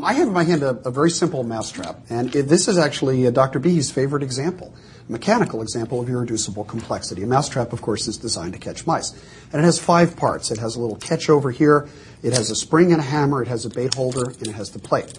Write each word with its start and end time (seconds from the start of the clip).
I 0.00 0.12
have 0.12 0.28
in 0.28 0.32
my 0.32 0.44
hand 0.44 0.62
a, 0.62 0.78
a 0.84 0.92
very 0.92 1.10
simple 1.10 1.42
mousetrap, 1.42 1.98
and 2.08 2.32
it, 2.32 2.46
this 2.46 2.68
is 2.68 2.78
actually 2.78 3.26
uh, 3.26 3.32
Dr. 3.32 3.58
Behe's 3.58 3.90
favorite 3.90 4.22
example, 4.22 4.72
mechanical 5.08 5.62
example 5.62 6.00
of 6.00 6.08
irreducible 6.08 6.64
complexity. 6.64 7.22
A 7.22 7.26
mousetrap, 7.26 7.72
of 7.72 7.82
course, 7.82 8.08
is 8.08 8.16
designed 8.16 8.52
to 8.52 8.58
catch 8.58 8.86
mice. 8.86 9.12
And 9.52 9.60
it 9.60 9.64
has 9.64 9.78
five 9.78 10.16
parts. 10.16 10.50
It 10.50 10.58
has 10.58 10.76
a 10.76 10.80
little 10.80 10.96
catch 10.96 11.30
over 11.30 11.50
here, 11.50 11.88
it 12.22 12.32
has 12.32 12.50
a 12.50 12.56
spring 12.56 12.92
and 12.92 13.00
a 13.00 13.04
hammer, 13.04 13.42
it 13.42 13.48
has 13.48 13.64
a 13.64 13.70
bait 13.70 13.94
holder, 13.94 14.30
and 14.30 14.46
it 14.46 14.54
has 14.54 14.70
the 14.70 14.78
plate. 14.78 15.18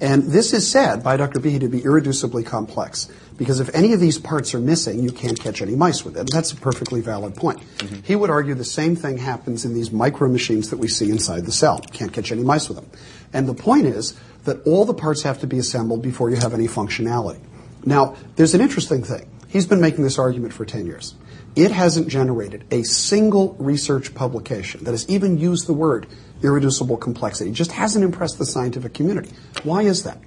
And 0.00 0.24
this 0.24 0.52
is 0.52 0.70
said 0.70 1.02
by 1.02 1.16
Dr. 1.16 1.40
Behe 1.40 1.60
to 1.60 1.68
be 1.68 1.80
irreducibly 1.80 2.46
complex 2.46 3.08
because 3.36 3.60
if 3.60 3.72
any 3.74 3.92
of 3.92 4.00
these 4.00 4.18
parts 4.18 4.54
are 4.54 4.60
missing, 4.60 5.02
you 5.02 5.10
can't 5.10 5.38
catch 5.38 5.62
any 5.62 5.76
mice 5.76 6.04
with 6.04 6.16
it. 6.16 6.20
And 6.20 6.28
that's 6.28 6.52
a 6.52 6.56
perfectly 6.56 7.00
valid 7.00 7.34
point. 7.36 7.60
Mm-hmm. 7.78 8.02
He 8.02 8.16
would 8.16 8.30
argue 8.30 8.54
the 8.54 8.64
same 8.64 8.96
thing 8.96 9.18
happens 9.18 9.64
in 9.64 9.74
these 9.74 9.90
micro 9.90 10.28
machines 10.28 10.70
that 10.70 10.78
we 10.78 10.88
see 10.88 11.10
inside 11.10 11.46
the 11.46 11.52
cell. 11.52 11.80
Can't 11.92 12.12
catch 12.12 12.32
any 12.32 12.42
mice 12.42 12.68
with 12.68 12.78
them. 12.78 12.90
And 13.32 13.48
the 13.48 13.54
point 13.54 13.86
is 13.86 14.18
that 14.44 14.64
all 14.66 14.84
the 14.84 14.94
parts 14.94 15.22
have 15.22 15.40
to 15.40 15.46
be 15.46 15.58
assembled 15.58 16.02
before 16.02 16.30
you 16.30 16.36
have 16.36 16.54
any 16.54 16.66
functionality. 16.66 17.40
Now, 17.88 18.16
there's 18.36 18.52
an 18.52 18.60
interesting 18.60 19.02
thing. 19.02 19.26
He's 19.48 19.64
been 19.64 19.80
making 19.80 20.04
this 20.04 20.18
argument 20.18 20.52
for 20.52 20.66
10 20.66 20.84
years. 20.84 21.14
It 21.56 21.70
hasn't 21.70 22.08
generated 22.08 22.64
a 22.70 22.82
single 22.82 23.54
research 23.58 24.14
publication 24.14 24.84
that 24.84 24.90
has 24.90 25.08
even 25.08 25.38
used 25.38 25.66
the 25.66 25.72
word 25.72 26.06
irreducible 26.42 26.98
complexity. 26.98 27.48
It 27.48 27.54
just 27.54 27.72
hasn't 27.72 28.04
impressed 28.04 28.38
the 28.38 28.44
scientific 28.44 28.92
community. 28.92 29.30
Why 29.62 29.82
is 29.82 30.02
that? 30.02 30.18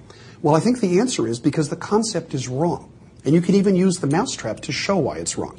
Well, 0.42 0.56
I 0.56 0.60
think 0.60 0.80
the 0.80 0.98
answer 0.98 1.28
is 1.28 1.38
because 1.38 1.68
the 1.68 1.76
concept 1.76 2.34
is 2.34 2.48
wrong. 2.48 2.90
And 3.24 3.32
you 3.32 3.40
can 3.40 3.54
even 3.54 3.76
use 3.76 3.98
the 3.98 4.08
mousetrap 4.08 4.58
to 4.62 4.72
show 4.72 4.96
why 4.96 5.18
it's 5.18 5.38
wrong. 5.38 5.56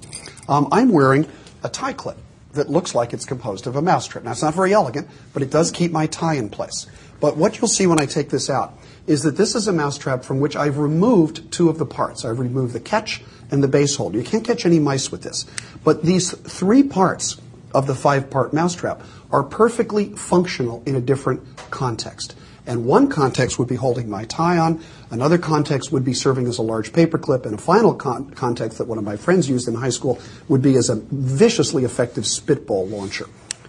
Um, 0.49 0.67
I'm 0.73 0.89
wearing 0.89 1.25
a 1.63 1.69
tie 1.69 1.93
clip 1.93 2.17
that 2.51 2.69
looks 2.69 2.93
like 2.93 3.13
it's 3.13 3.23
composed 3.23 3.65
of 3.65 3.77
a 3.77 3.81
mousetrap. 3.81 4.25
Now, 4.25 4.31
it's 4.31 4.41
not 4.41 4.55
very 4.55 4.73
elegant, 4.73 5.07
but 5.31 5.41
it 5.41 5.49
does 5.51 5.71
keep 5.71 5.93
my 5.93 6.07
tie 6.07 6.35
in 6.35 6.49
place. 6.49 6.85
But 7.21 7.37
what 7.37 7.57
you'll 7.61 7.69
see 7.69 7.87
when 7.87 8.01
I 8.01 8.05
take 8.05 8.29
this 8.29 8.49
out 8.49 8.77
is 9.05 9.23
that 9.23 9.37
this 9.37 9.55
is 9.55 9.67
a 9.67 9.73
mousetrap 9.73 10.23
from 10.23 10.39
which 10.39 10.55
I've 10.55 10.77
removed 10.77 11.51
two 11.51 11.69
of 11.69 11.77
the 11.77 11.85
parts. 11.85 12.23
I've 12.23 12.39
removed 12.39 12.73
the 12.73 12.79
catch 12.79 13.21
and 13.51 13.61
the 13.61 13.67
base 13.67 13.95
holder. 13.95 14.17
You 14.17 14.23
can't 14.23 14.45
catch 14.45 14.65
any 14.65 14.79
mice 14.79 15.11
with 15.11 15.23
this. 15.23 15.45
But 15.83 16.03
these 16.03 16.31
three 16.31 16.83
parts 16.83 17.39
of 17.73 17.87
the 17.87 17.95
five 17.95 18.29
part 18.29 18.53
mousetrap 18.53 19.01
are 19.31 19.43
perfectly 19.43 20.15
functional 20.15 20.83
in 20.85 20.95
a 20.95 21.01
different 21.01 21.41
context. 21.71 22.35
And 22.65 22.85
one 22.85 23.09
context 23.09 23.59
would 23.59 23.67
be 23.67 23.75
holding 23.75 24.09
my 24.09 24.23
tie 24.23 24.57
on, 24.57 24.81
another 25.11 25.37
context 25.37 25.91
would 25.91 26.05
be 26.05 26.13
serving 26.13 26.47
as 26.47 26.59
a 26.59 26.61
large 26.61 26.93
paperclip, 26.93 27.45
and 27.45 27.55
a 27.55 27.57
final 27.57 27.93
con- 27.93 28.29
context 28.29 28.77
that 28.77 28.87
one 28.87 28.97
of 28.97 29.03
my 29.03 29.17
friends 29.17 29.49
used 29.49 29.67
in 29.67 29.75
high 29.75 29.89
school 29.89 30.17
would 30.47 30.61
be 30.61 30.77
as 30.77 30.89
a 30.89 30.95
viciously 30.95 31.83
effective 31.83 32.25
spitball 32.25 32.87
launcher. 32.87 33.25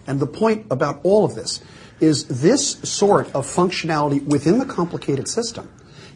And 0.06 0.20
the 0.20 0.28
point 0.28 0.66
about 0.70 1.00
all 1.02 1.24
of 1.24 1.34
this 1.34 1.60
is 2.00 2.24
this 2.26 2.72
sort 2.82 3.26
of 3.34 3.46
functionality 3.46 4.24
within 4.24 4.58
the 4.58 4.66
complicated 4.66 5.28
system 5.28 5.68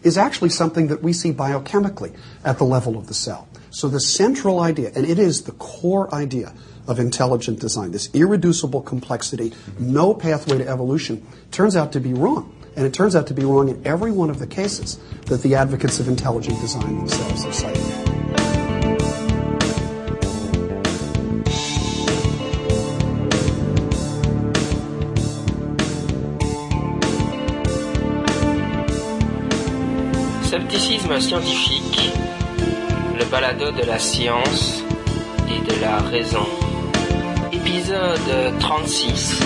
is 0.03 0.17
actually 0.17 0.51
something 0.51 0.89
that 0.89 1.03
we 1.03 1.13
see 1.13 1.33
biochemically 1.33 2.17
at 2.45 2.59
the 2.59 2.65
level 2.65 2.97
of 2.97 3.07
the 3.07 3.15
cell. 3.15 3.49
So 3.71 3.89
the 3.89 4.01
central 4.01 4.61
idea, 4.61 4.93
and 4.95 5.05
it 5.05 5.19
is 5.19 5.43
the 5.43 5.53
core 5.53 6.13
idea 6.15 6.55
of 6.87 6.99
intelligent 6.99 7.61
design, 7.61 7.91
this 7.91 8.09
irreducible 8.15 8.83
complexity, 8.83 9.53
no 9.79 10.15
pathway 10.15 10.59
to 10.59 10.69
evolution, 10.69 11.27
turns 11.51 11.77
out 11.77 11.93
to 11.93 12.01
be 12.01 12.15
wrong. 12.15 12.55
And 12.77 12.87
it 12.87 12.95
turns 12.95 13.17
out 13.17 13.27
to 13.27 13.35
be 13.35 13.45
wrong 13.45 13.69
in 13.69 13.87
every 13.87 14.13
one 14.13 14.31
of 14.31 14.39
the 14.39 14.47
cases 14.47 14.99
that 15.27 15.43
the 15.43 15.57
advocates 15.57 15.99
of 16.01 16.09
intelligent 16.09 16.61
design 16.61 16.99
themselves 16.99 17.45
have 17.45 17.55
cited. 17.55 18.28
Scientifique, 31.17 32.13
le 33.19 33.25
balado 33.25 33.73
de 33.73 33.83
la 33.83 33.99
science 33.99 34.85
et 35.49 35.59
de 35.59 35.81
la 35.81 35.99
raison. 35.99 36.47
Épisode 37.51 38.59
36 38.61 39.41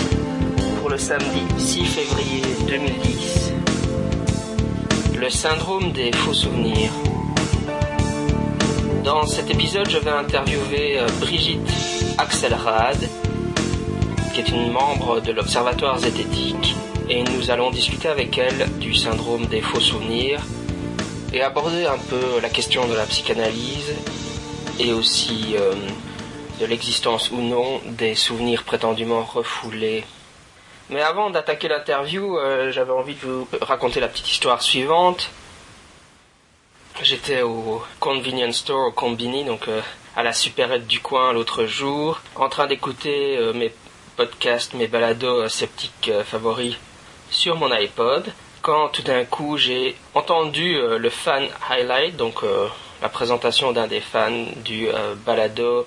pour 0.79 0.89
le 0.89 0.97
samedi 0.99 1.41
6 1.57 1.85
février 1.85 2.41
2010. 2.67 3.53
Le 5.19 5.29
syndrome 5.31 5.93
des 5.93 6.11
faux 6.11 6.33
souvenirs. 6.33 6.91
Dans 9.03 9.25
cet 9.25 9.49
épisode, 9.49 9.89
je 9.89 9.97
vais 9.97 10.11
interviewer 10.11 10.99
euh, 10.99 11.07
Brigitte 11.21 11.73
Axelrad, 12.19 12.99
qui 14.33 14.41
est 14.41 14.49
une 14.49 14.71
membre 14.71 15.21
de 15.21 15.31
l'Observatoire 15.31 15.97
zététique, 15.97 16.75
et 17.09 17.23
nous 17.23 17.49
allons 17.49 17.71
discuter 17.71 18.09
avec 18.09 18.37
elle 18.37 18.69
du 18.79 18.93
syndrome 18.93 19.47
des 19.47 19.61
faux 19.61 19.79
souvenirs 19.79 20.41
et 21.33 21.41
aborder 21.41 21.85
un 21.85 21.97
peu 21.97 22.39
la 22.41 22.49
question 22.49 22.87
de 22.87 22.93
la 22.93 23.05
psychanalyse 23.05 23.95
et 24.79 24.93
aussi 24.93 25.55
euh, 25.57 25.73
de 26.59 26.65
l'existence 26.65 27.31
ou 27.31 27.41
non 27.41 27.81
des 27.85 28.13
souvenirs 28.15 28.63
prétendument 28.63 29.23
refoulés 29.23 30.03
mais 30.89 31.01
avant 31.01 31.29
d'attaquer 31.29 31.69
l'interview, 31.69 32.37
euh, 32.37 32.71
j'avais 32.71 32.91
envie 32.91 33.15
de 33.15 33.21
vous 33.21 33.47
raconter 33.61 34.01
la 34.01 34.09
petite 34.09 34.29
histoire 34.29 34.61
suivante. 34.61 35.31
J'étais 37.01 37.41
au 37.41 37.81
convenience 38.01 38.57
store, 38.57 38.87
au 38.87 38.91
combini, 38.91 39.45
donc 39.45 39.69
euh, 39.69 39.81
à 40.15 40.23
la 40.23 40.33
supérette 40.33 40.85
du 40.85 40.99
coin 40.99 41.31
l'autre 41.33 41.65
jour, 41.65 42.21
en 42.35 42.49
train 42.49 42.67
d'écouter 42.67 43.39
mes 43.55 43.73
podcasts, 44.17 44.73
mes 44.73 44.87
balados 44.87 45.47
sceptiques 45.47 46.11
favoris 46.25 46.75
sur 47.31 47.55
mon 47.55 47.71
iPod, 47.71 48.31
quand 48.63 48.89
tout 48.89 49.03
d'un 49.03 49.25
coup 49.25 49.57
j'ai 49.57 49.95
entendu 50.15 50.73
le 50.97 51.09
fan 51.09 51.47
highlight, 51.69 52.15
donc 52.15 52.43
la 53.01 53.09
présentation 53.09 53.73
d'un 53.73 53.87
des 53.87 54.01
fans 54.01 54.47
du 54.63 54.87
balado 55.25 55.85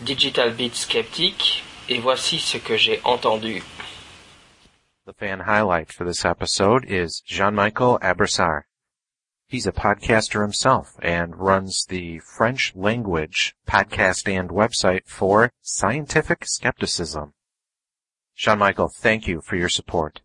Digital 0.00 0.52
Beat 0.54 0.74
Skeptic, 0.74 1.62
et 1.88 2.00
voici 2.00 2.40
ce 2.40 2.58
que 2.58 2.76
j'ai 2.76 3.00
entendu. 3.04 3.62
The 5.06 5.12
fan 5.12 5.40
highlight 5.46 5.92
for 5.92 6.04
this 6.04 6.24
episode 6.24 6.84
is 6.88 7.22
Jean-Michel 7.24 7.98
Abrissard. 8.02 8.64
He's 9.46 9.66
a 9.66 9.72
podcaster 9.72 10.42
himself 10.42 10.96
and 11.00 11.36
runs 11.36 11.84
the 11.88 12.18
French 12.18 12.72
language 12.74 13.54
podcast 13.68 14.26
and 14.26 14.50
website 14.50 15.02
for 15.06 15.52
scientific 15.62 16.44
skepticism. 16.44 17.34
Jean-Michel, 18.34 18.88
thank 18.88 19.28
you 19.28 19.40
for 19.40 19.54
your 19.54 19.68
support. 19.68 20.22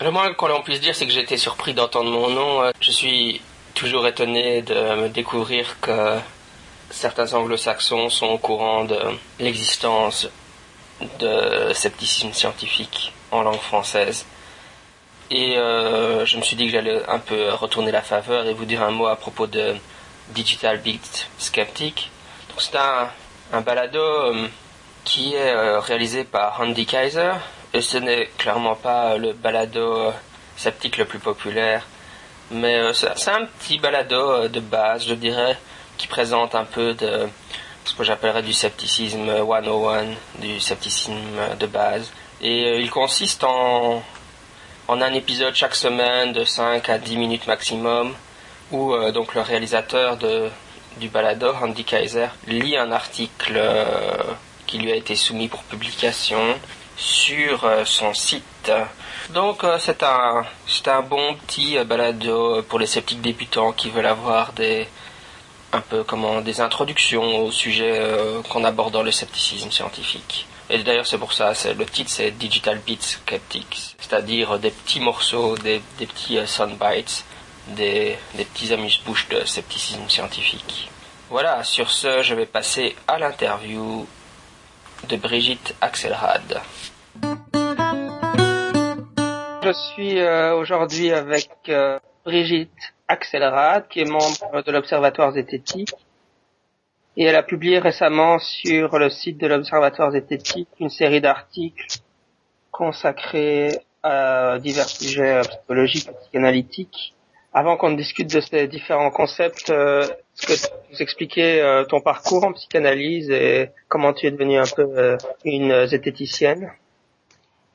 Le 0.00 0.12
moins 0.12 0.32
qu'on 0.34 0.62
puisse 0.62 0.80
dire, 0.80 0.94
c'est 0.94 1.08
que 1.08 1.18
été 1.18 1.36
surpris 1.36 1.74
d'entendre 1.74 2.10
mon 2.10 2.30
nom. 2.30 2.70
Je 2.80 2.90
suis 2.92 3.40
toujours 3.74 4.06
étonné 4.06 4.62
de 4.62 4.74
me 4.94 5.08
découvrir 5.08 5.80
que 5.80 6.18
certains 6.88 7.34
anglo-saxons 7.34 8.08
sont 8.08 8.26
au 8.26 8.38
courant 8.38 8.84
de 8.84 8.98
l'existence 9.40 10.28
de 11.18 11.72
scepticisme 11.72 12.32
scientifique 12.32 13.12
en 13.32 13.42
langue 13.42 13.60
française. 13.60 14.24
Et 15.30 15.58
euh, 15.58 16.24
je 16.24 16.36
me 16.36 16.42
suis 16.42 16.54
dit 16.54 16.66
que 16.66 16.72
j'allais 16.72 17.02
un 17.08 17.18
peu 17.18 17.50
retourner 17.50 17.90
la 17.90 18.02
faveur 18.02 18.46
et 18.46 18.54
vous 18.54 18.64
dire 18.64 18.82
un 18.82 18.92
mot 18.92 19.08
à 19.08 19.16
propos 19.16 19.48
de 19.48 19.74
Digital 20.28 20.78
Beat 20.78 21.28
Skeptic. 21.38 22.10
C'est 22.56 22.76
un, 22.76 23.08
un, 23.52 23.60
balado 23.60 23.98
euh, 23.98 24.46
qui 25.04 25.34
est 25.34 25.52
euh, 25.52 25.80
réalisé 25.80 26.24
par 26.24 26.60
Andy 26.60 26.86
Kaiser 26.86 27.32
et 27.74 27.80
ce 27.80 27.98
n'est 27.98 28.26
clairement 28.38 28.76
pas 28.76 29.16
le 29.16 29.32
balado 29.32 30.12
sceptique 30.56 30.96
le 30.96 31.04
plus 31.04 31.18
populaire, 31.18 31.86
mais 32.50 32.92
c'est 32.94 33.30
un 33.30 33.44
petit 33.44 33.78
balado 33.78 34.48
de 34.48 34.60
base, 34.60 35.06
je 35.06 35.14
dirais, 35.14 35.56
qui 35.98 36.06
présente 36.06 36.54
un 36.54 36.64
peu 36.64 36.94
de 36.94 37.28
ce 37.84 37.94
que 37.94 38.04
j'appellerais 38.04 38.42
du 38.42 38.52
scepticisme 38.52 39.26
101, 39.26 40.40
du 40.40 40.60
scepticisme 40.60 41.14
de 41.58 41.66
base. 41.66 42.12
Et 42.40 42.64
euh, 42.64 42.80
il 42.80 42.90
consiste 42.90 43.44
en, 43.44 44.02
en 44.86 45.00
un 45.00 45.12
épisode 45.14 45.54
chaque 45.54 45.74
semaine 45.74 46.32
de 46.32 46.44
5 46.44 46.88
à 46.88 46.98
10 46.98 47.16
minutes 47.16 47.46
maximum, 47.46 48.14
où 48.70 48.92
euh, 48.92 49.10
donc 49.10 49.34
le 49.34 49.40
réalisateur 49.40 50.18
du 50.98 51.08
balado, 51.08 51.52
Andy 51.62 51.84
Kaiser, 51.84 52.28
lit 52.46 52.76
un 52.76 52.92
article 52.92 53.54
euh, 53.56 53.84
qui 54.66 54.78
lui 54.78 54.92
a 54.92 54.96
été 54.96 55.16
soumis 55.16 55.48
pour 55.48 55.62
publication 55.64 56.54
sur 56.98 57.66
son 57.86 58.12
site. 58.12 58.70
Donc 59.30 59.64
c'est 59.78 60.02
un, 60.02 60.44
un 60.86 61.02
bon 61.02 61.34
petit 61.36 61.78
balado 61.86 62.62
pour 62.62 62.78
les 62.78 62.86
sceptiques 62.86 63.22
débutants 63.22 63.72
qui 63.72 63.88
veulent 63.88 64.06
avoir 64.06 64.52
des, 64.52 64.86
un 65.72 65.80
peu 65.80 66.02
comment 66.02 66.40
des 66.40 66.60
introductions 66.60 67.44
au 67.44 67.50
sujet 67.50 68.02
qu'on 68.50 68.64
aborde 68.64 68.92
dans 68.92 69.02
le 69.02 69.12
scepticisme 69.12 69.70
scientifique. 69.70 70.46
Et 70.70 70.82
d'ailleurs, 70.82 71.06
c'est 71.06 71.18
pour 71.18 71.32
ça, 71.32 71.52
le 71.64 71.86
titre 71.86 72.10
c'est 72.10 72.30
Digital 72.32 72.78
Beats 72.86 73.00
Skeptics, 73.00 73.96
c'est-à-dire 73.98 74.58
des 74.58 74.70
petits 74.70 75.00
morceaux, 75.00 75.56
des, 75.56 75.80
petits 75.98 76.36
uh, 76.36 76.46
soundbites, 76.46 77.24
des, 77.68 78.18
des 78.34 78.44
petits 78.44 78.72
amuse-bouches 78.74 79.28
de 79.28 79.44
scepticisme 79.46 80.08
scientifique. 80.08 80.90
Voilà, 81.30 81.64
sur 81.64 81.90
ce, 81.90 82.22
je 82.22 82.34
vais 82.34 82.44
passer 82.44 82.96
à 83.06 83.18
l'interview 83.18 84.06
de 85.06 85.16
Brigitte 85.16 85.74
Axelrad. 85.80 86.60
Je 89.62 89.72
suis 89.72 90.18
euh, 90.18 90.54
aujourd'hui 90.56 91.12
avec 91.12 91.50
euh, 91.68 91.98
Brigitte 92.24 92.70
Axelrad, 93.06 93.88
qui 93.88 94.00
est 94.00 94.04
membre 94.04 94.62
de 94.62 94.72
l'Observatoire 94.72 95.32
zététique. 95.32 95.94
Et 97.16 97.24
elle 97.24 97.36
a 97.36 97.42
publié 97.42 97.78
récemment 97.78 98.38
sur 98.38 98.98
le 98.98 99.10
site 99.10 99.38
de 99.38 99.46
l'Observatoire 99.46 100.12
zététique 100.12 100.68
une 100.78 100.88
série 100.88 101.20
d'articles 101.20 101.98
consacrés 102.70 103.78
à 104.02 104.58
divers 104.60 104.88
sujets 104.88 105.40
psychologiques 105.40 106.08
et 106.08 106.14
psychanalytiques. 106.22 107.14
Avant 107.52 107.76
qu'on 107.76 107.92
discute 107.92 108.32
de 108.32 108.40
ces 108.40 108.68
différents 108.68 109.10
concepts, 109.10 109.70
euh, 109.70 110.06
est-ce 110.38 110.46
que 110.46 110.52
tu 110.54 110.72
peux 110.72 110.92
nous 110.92 111.02
expliquer 111.02 111.84
ton 111.88 112.00
parcours 112.00 112.44
en 112.44 112.52
psychanalyse 112.52 113.30
et 113.30 113.70
comment 113.88 114.12
tu 114.12 114.26
es 114.26 114.30
devenue 114.30 114.58
un 114.58 114.64
peu 114.64 115.18
une 115.44 115.86
zététicienne? 115.86 116.70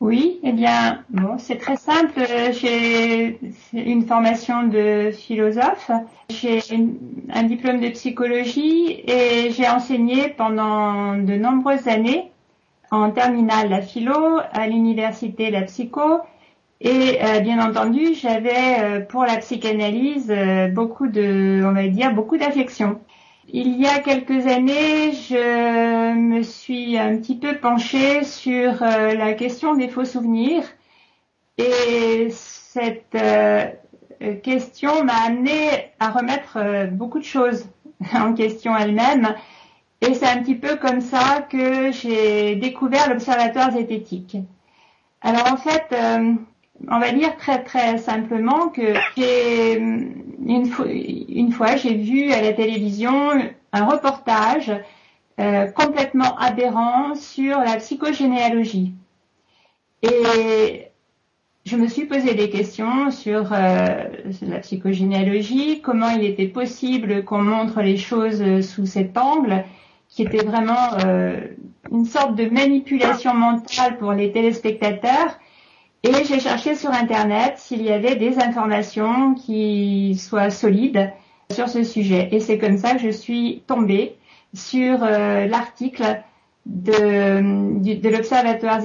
Oui, 0.04 0.42
eh 0.44 0.52
bien, 0.52 1.06
bon, 1.10 1.38
c'est 1.38 1.56
très 1.56 1.78
simple. 1.78 2.26
J'ai 2.60 3.40
une 3.72 4.06
formation 4.06 4.64
de 4.64 5.12
philosophe, 5.12 5.92
j'ai 6.30 6.60
un 7.34 7.44
diplôme 7.44 7.80
de 7.80 7.88
psychologie 7.88 9.02
et 9.08 9.52
j'ai 9.52 9.66
enseigné 9.70 10.28
pendant 10.28 11.16
de 11.16 11.36
nombreuses 11.36 11.88
années 11.88 12.32
en 12.92 13.12
terminale 13.12 13.70
la 13.70 13.82
philo, 13.82 14.40
à 14.52 14.68
l'université 14.68 15.52
la 15.52 15.62
psycho 15.62 16.20
et 16.84 17.24
euh, 17.24 17.40
bien 17.40 17.66
entendu, 17.66 18.14
j'avais 18.14 18.82
euh, 18.82 19.00
pour 19.00 19.24
la 19.24 19.38
psychanalyse 19.38 20.30
euh, 20.30 20.68
beaucoup 20.68 21.08
de, 21.08 21.64
on 21.66 21.72
va 21.72 21.88
dire, 21.88 22.14
beaucoup 22.14 22.38
d'affection. 22.38 23.00
Il 23.48 23.80
y 23.80 23.88
a 23.88 24.00
quelques 24.00 24.48
années, 24.48 25.14
je 25.14 26.14
me 26.14 26.42
suis 26.42 26.98
un 26.98 27.18
petit 27.18 27.38
peu 27.38 27.56
penchée 27.56 28.24
sur 28.24 28.82
la 28.82 29.34
question 29.34 29.76
des 29.76 29.90
faux 29.90 30.06
souvenirs 30.06 30.64
et 31.58 32.30
cette 32.32 33.18
question 34.42 35.04
m'a 35.04 35.26
amené 35.28 35.92
à 36.00 36.10
remettre 36.10 36.88
beaucoup 36.92 37.20
de 37.20 37.26
choses 37.26 37.68
en 38.14 38.34
question 38.34 38.76
elle-même 38.78 39.36
et 40.00 40.14
c'est 40.14 40.26
un 40.26 40.42
petit 40.42 40.56
peu 40.56 40.78
comme 40.78 41.02
ça 41.02 41.46
que 41.50 41.92
j'ai 41.92 42.56
découvert 42.56 43.10
l'observatoire 43.10 43.72
zététique. 43.72 44.38
Alors 45.22 45.52
en 45.52 45.58
fait, 45.58 45.94
on 46.90 47.00
va 47.00 47.12
dire 47.12 47.36
très 47.38 47.64
très 47.64 47.98
simplement 47.98 48.70
que 48.70 48.94
j'ai 49.18 49.76
une, 49.76 50.66
fois, 50.68 50.86
une 50.90 51.52
fois 51.52 51.76
j'ai 51.76 51.96
vu 51.96 52.32
à 52.32 52.42
la 52.42 52.54
télévision 52.54 53.32
un 53.72 53.86
reportage 53.86 54.72
euh, 55.40 55.68
complètement 55.72 56.38
aberrant 56.38 57.16
sur 57.16 57.58
la 57.58 57.78
psychogénéalogie. 57.78 58.94
Et 60.04 60.88
je 61.66 61.76
me 61.76 61.88
suis 61.88 62.06
posé 62.06 62.36
des 62.36 62.50
questions 62.50 63.10
sur 63.10 63.52
euh, 63.52 64.04
la 64.42 64.60
psychogénéalogie, 64.60 65.82
comment 65.82 66.10
il 66.10 66.24
était 66.24 66.48
possible 66.48 67.24
qu'on 67.24 67.42
montre 67.42 67.82
les 67.82 67.98
choses 67.98 68.62
sous 68.62 68.86
cet 68.86 69.18
angle, 69.18 69.64
qui 70.10 70.22
était 70.22 70.44
vraiment 70.44 70.94
euh, 71.06 71.40
une 71.92 72.06
sorte 72.06 72.36
de 72.36 72.48
manipulation 72.50 73.34
mentale 73.34 73.98
pour 73.98 74.14
les 74.14 74.32
téléspectateurs 74.32 75.40
et 76.04 76.26
j'ai 76.26 76.40
cherché 76.42 76.76
sur 76.76 76.92
Internet 76.92 77.54
s'il 77.58 77.82
y 77.82 77.92
avait 77.92 78.18
des 78.18 78.38
informations 78.38 79.36
qui 79.36 80.16
soient 80.16 80.50
solides 80.50 81.12
sur 81.50 81.70
ce 81.70 81.84
sujet. 81.84 82.28
Et 82.32 82.42
c'est 82.42 82.58
comme 82.58 82.78
ça 82.78 82.94
que 82.94 83.00
je 83.00 83.10
suis 83.10 83.64
tombée 83.68 84.18
sur 84.54 85.02
euh, 85.02 85.48
l'article 85.48 86.22
de, 86.66 88.10
l'Observatoire 88.10 88.82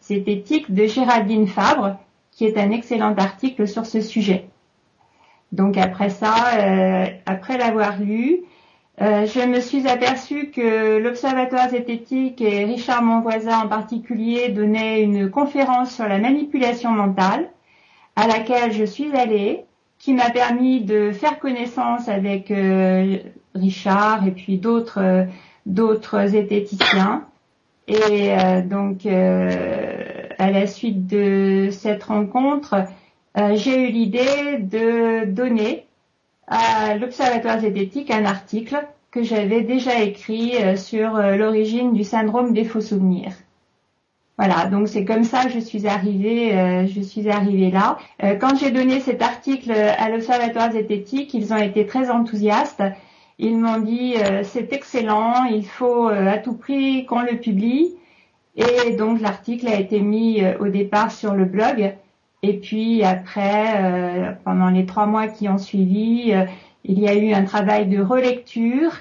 zététique 0.00 0.72
de 0.72 0.86
Géraldine 0.86 1.46
Fabre, 1.46 1.98
qui 2.30 2.46
est 2.46 2.56
un 2.56 2.70
excellent 2.70 3.14
article 3.16 3.68
sur 3.68 3.84
ce 3.84 4.00
sujet. 4.00 4.46
Donc 5.52 5.76
après 5.76 6.08
ça, 6.08 6.34
euh, 6.58 7.06
après 7.26 7.58
l'avoir 7.58 8.00
lu, 8.00 8.40
euh, 9.00 9.24
je 9.24 9.40
me 9.40 9.60
suis 9.60 9.88
aperçue 9.88 10.50
que 10.50 10.98
l'Observatoire 10.98 11.70
zététique 11.70 12.42
et 12.42 12.64
Richard 12.64 13.02
Monvoisin 13.02 13.60
en 13.60 13.68
particulier 13.68 14.50
donnaient 14.50 15.02
une 15.02 15.30
conférence 15.30 15.94
sur 15.94 16.06
la 16.06 16.18
manipulation 16.18 16.90
mentale 16.90 17.48
à 18.16 18.26
laquelle 18.26 18.70
je 18.72 18.84
suis 18.84 19.16
allée, 19.16 19.64
qui 19.98 20.12
m'a 20.12 20.28
permis 20.30 20.82
de 20.82 21.10
faire 21.10 21.38
connaissance 21.38 22.08
avec 22.08 22.50
euh, 22.50 23.16
Richard 23.54 24.26
et 24.26 24.32
puis 24.32 24.58
d'autres 24.58 25.00
euh, 25.02 25.24
d'autres 25.64 26.26
zététiciens. 26.26 27.24
Et 27.88 28.30
donc 28.64 29.06
à 29.06 30.50
la 30.50 30.66
suite 30.66 31.06
de 31.06 31.68
cette 31.70 32.02
rencontre, 32.04 32.84
j'ai 33.54 33.88
eu 33.88 33.92
l'idée 33.92 34.58
de 34.58 35.24
donner 35.26 35.86
à 36.52 36.96
l'Observatoire 36.96 37.60
zététique 37.60 38.10
un 38.10 38.26
article 38.26 38.76
que 39.10 39.22
j'avais 39.22 39.62
déjà 39.62 40.00
écrit 40.02 40.56
euh, 40.56 40.76
sur 40.76 41.16
euh, 41.16 41.36
l'origine 41.36 41.94
du 41.94 42.04
syndrome 42.04 42.52
des 42.52 42.64
faux 42.64 42.82
souvenirs. 42.82 43.32
Voilà, 44.36 44.66
donc 44.66 44.88
c'est 44.88 45.04
comme 45.06 45.24
ça 45.24 45.44
que 45.44 45.50
je 45.50 45.58
suis 45.58 45.86
arrivée, 45.86 46.54
euh, 46.54 46.86
je 46.86 47.00
suis 47.00 47.30
arrivée 47.30 47.70
là. 47.70 47.98
quand 48.40 48.56
j'ai 48.58 48.70
donné 48.70 49.00
cet 49.00 49.22
article 49.22 49.70
à 49.72 50.08
l'Observatoire 50.10 50.72
zététique, 50.72 51.32
ils 51.32 51.52
ont 51.52 51.58
été 51.58 51.86
très 51.86 52.10
enthousiastes. 52.10 52.82
Ils 53.38 53.56
m'ont 53.56 53.80
dit 53.80 54.14
c'est 54.42 54.72
excellent, 54.72 55.44
il 55.44 55.66
faut 55.66 56.06
à 56.06 56.38
tout 56.38 56.54
prix 56.54 57.06
qu'on 57.06 57.22
le 57.22 57.38
publie. 57.38 57.94
Et 58.56 58.92
donc 58.96 59.20
l'article 59.20 59.68
a 59.68 59.78
été 59.78 60.00
mis 60.00 60.42
au 60.60 60.68
départ 60.68 61.10
sur 61.12 61.34
le 61.34 61.44
blog 61.44 61.94
et 62.42 62.58
puis 62.58 63.04
après, 63.04 63.76
euh, 63.76 64.32
pendant 64.44 64.68
les 64.68 64.84
trois 64.84 65.06
mois 65.06 65.28
qui 65.28 65.48
ont 65.48 65.58
suivi, 65.58 66.32
euh, 66.32 66.44
il 66.84 66.98
y 66.98 67.08
a 67.08 67.14
eu 67.14 67.32
un 67.32 67.44
travail 67.44 67.86
de 67.86 68.02
relecture 68.02 68.92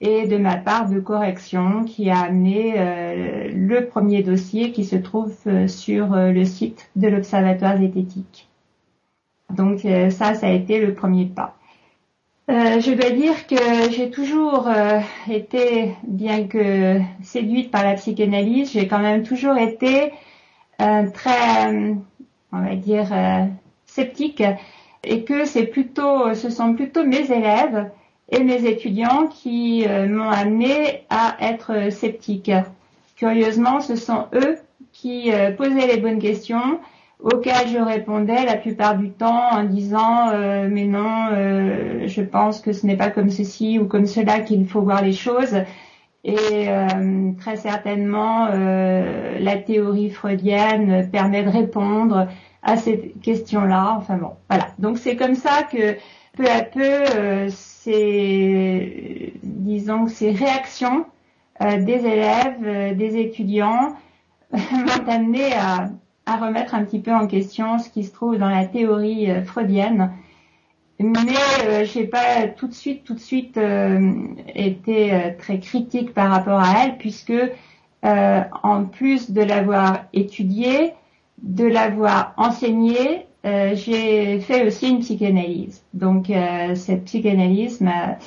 et 0.00 0.26
de 0.26 0.38
ma 0.38 0.56
part 0.56 0.88
de 0.88 0.98
correction 0.98 1.84
qui 1.84 2.08
a 2.10 2.20
amené 2.20 2.74
euh, 2.78 3.50
le 3.52 3.86
premier 3.86 4.22
dossier 4.22 4.72
qui 4.72 4.84
se 4.84 4.96
trouve 4.96 5.34
sur 5.68 6.16
le 6.16 6.44
site 6.44 6.90
de 6.96 7.08
l'Observatoire 7.08 7.78
zététique. 7.78 8.48
Donc 9.50 9.80
ça, 10.10 10.34
ça 10.34 10.46
a 10.46 10.50
été 10.50 10.80
le 10.80 10.92
premier 10.92 11.26
pas. 11.26 11.56
je 12.48 12.94
dois 12.94 13.10
dire 13.10 13.46
que 13.46 13.90
j'ai 13.92 14.10
toujours 14.10 14.68
été, 15.30 15.94
bien 16.06 16.46
que 16.46 17.00
séduite 17.22 17.70
par 17.70 17.84
la 17.84 17.94
psychanalyse, 17.94 18.72
j'ai 18.72 18.88
quand 18.88 18.98
même 18.98 19.22
toujours 19.22 19.56
été 19.56 20.12
très 20.78 21.70
on 22.52 22.60
va 22.60 22.74
dire, 22.76 23.12
euh, 23.12 23.44
sceptique 23.86 24.42
et 25.04 25.24
que 25.24 25.44
c'est 25.44 25.66
plutôt, 25.66 26.34
ce 26.34 26.50
sont 26.50 26.74
plutôt 26.74 27.04
mes 27.04 27.30
élèves 27.30 27.90
et 28.30 28.42
mes 28.42 28.66
étudiants 28.66 29.28
qui 29.28 29.86
euh, 29.86 30.08
m'ont 30.08 30.30
amené 30.30 31.04
à 31.10 31.36
être 31.40 31.92
sceptique. 31.92 32.50
Curieusement, 33.16 33.80
ce 33.80 33.96
sont 33.96 34.26
eux 34.34 34.56
qui 34.92 35.32
euh, 35.32 35.52
posaient 35.52 35.86
les 35.86 35.98
bonnes 35.98 36.18
questions 36.18 36.80
auxquelles 37.20 37.68
je 37.68 37.78
répondais 37.78 38.44
la 38.44 38.56
plupart 38.56 38.96
du 38.98 39.10
temps 39.10 39.48
en 39.50 39.64
disant 39.64 40.32
mais 40.68 40.84
non, 40.84 41.28
je 42.06 42.20
pense 42.20 42.60
que 42.60 42.74
ce 42.74 42.84
n'est 42.84 42.98
pas 42.98 43.08
comme 43.08 43.30
ceci 43.30 43.78
ou 43.78 43.86
comme 43.86 44.04
cela 44.04 44.40
qu'il 44.40 44.68
faut 44.68 44.82
voir 44.82 45.02
les 45.02 45.14
choses. 45.14 45.56
Et 46.28 46.66
très 47.38 47.56
certainement, 47.56 48.48
la 48.48 49.56
théorie 49.58 50.10
freudienne 50.10 51.08
permet 51.12 51.44
de 51.44 51.50
répondre 51.50 52.26
à 52.64 52.76
cette 52.76 53.20
question-là. 53.20 53.94
Enfin 53.96 54.16
bon, 54.16 54.32
voilà. 54.50 54.66
Donc 54.80 54.98
c'est 54.98 55.14
comme 55.14 55.36
ça 55.36 55.62
que 55.62 55.96
peu 56.36 56.48
à 56.48 56.62
peu, 56.62 56.80
euh, 56.82 57.48
ces, 57.50 59.32
disons, 59.42 60.06
ces 60.06 60.30
réactions 60.32 61.06
euh, 61.62 61.82
des 61.82 62.04
élèves, 62.04 62.62
euh, 62.62 62.94
des 62.94 63.16
étudiants 63.16 63.96
m'ont 64.52 65.08
amené 65.08 65.54
à, 65.54 65.90
remettre 66.26 66.74
un 66.74 66.84
petit 66.84 66.98
peu 66.98 67.14
en 67.14 67.26
question 67.26 67.78
ce 67.78 67.88
qui 67.88 68.04
se 68.04 68.12
trouve 68.12 68.36
dans 68.36 68.50
la 68.50 68.66
théorie 68.66 69.28
freudienne. 69.44 70.12
Mais 70.98 71.84
j'ai 71.84 72.04
pas 72.04 72.48
tout 72.48 72.68
de 72.68 72.72
suite, 72.72 73.04
tout 73.04 73.14
de 73.14 73.20
suite 73.20 73.58
été 74.54 75.34
très 75.38 75.60
critique 75.60 76.14
par 76.14 76.30
rapport 76.30 76.58
à 76.58 76.84
elle, 76.84 76.96
puisque 76.96 77.34
en 78.02 78.84
plus 78.84 79.30
de 79.30 79.42
l'avoir 79.42 80.06
étudiée, 80.14 80.94
de 81.42 81.64
l'avoir 81.64 82.32
enseigné, 82.36 83.26
euh, 83.46 83.74
j'ai 83.76 84.40
fait 84.40 84.66
aussi 84.66 84.88
une 84.88 85.00
psychanalyse. 85.00 85.84
Donc 85.94 86.30
euh, 86.30 86.74
cette 86.74 87.04
psychanalyse 87.04 87.80
m'a 87.80 88.18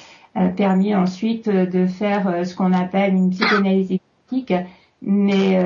permis 0.55 0.95
ensuite 0.95 1.49
de 1.49 1.85
faire 1.87 2.27
euh, 2.27 2.43
ce 2.45 2.55
qu'on 2.55 2.71
appelle 2.71 3.13
une 3.15 3.29
psychanalyse 3.29 3.91
éthique, 3.91 4.53
mais 5.01 5.59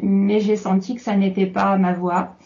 mais 0.00 0.40
j'ai 0.40 0.56
senti 0.56 0.94
que 0.94 1.00
ça 1.00 1.16
n'était 1.16 1.46
pas 1.46 1.76
ma 1.78 1.92
voie 1.94 2.36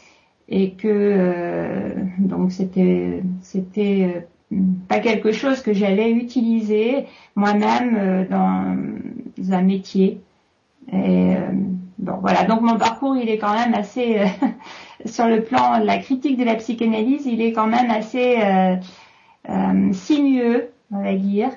et 0.48 0.72
que 0.72 1.94
donc 2.18 2.52
c'était 2.52 3.22
c'était 3.42 4.26
pas 4.88 5.00
quelque 5.00 5.30
chose 5.32 5.60
que 5.60 5.74
j'allais 5.74 6.10
utiliser 6.10 7.06
moi-même 7.36 8.26
dans 8.30 9.52
un 9.52 9.62
métier. 9.62 10.20
Et 10.90 11.34
bon, 11.98 12.14
voilà. 12.22 12.44
Donc 12.44 12.62
mon 12.62 12.78
parcours, 12.78 13.16
il 13.16 13.28
est 13.28 13.36
quand 13.36 13.52
même 13.52 13.74
assez, 13.74 14.20
sur 15.04 15.26
le 15.26 15.42
plan 15.42 15.80
de 15.80 15.84
la 15.84 15.98
critique 15.98 16.38
de 16.38 16.44
la 16.44 16.54
psychanalyse, 16.54 17.26
il 17.26 17.42
est 17.42 17.52
quand 17.52 17.66
même 17.66 17.90
assez 17.90 18.38
sinueux, 19.92 20.70
on 20.90 21.02
va 21.02 21.14
dire. 21.14 21.50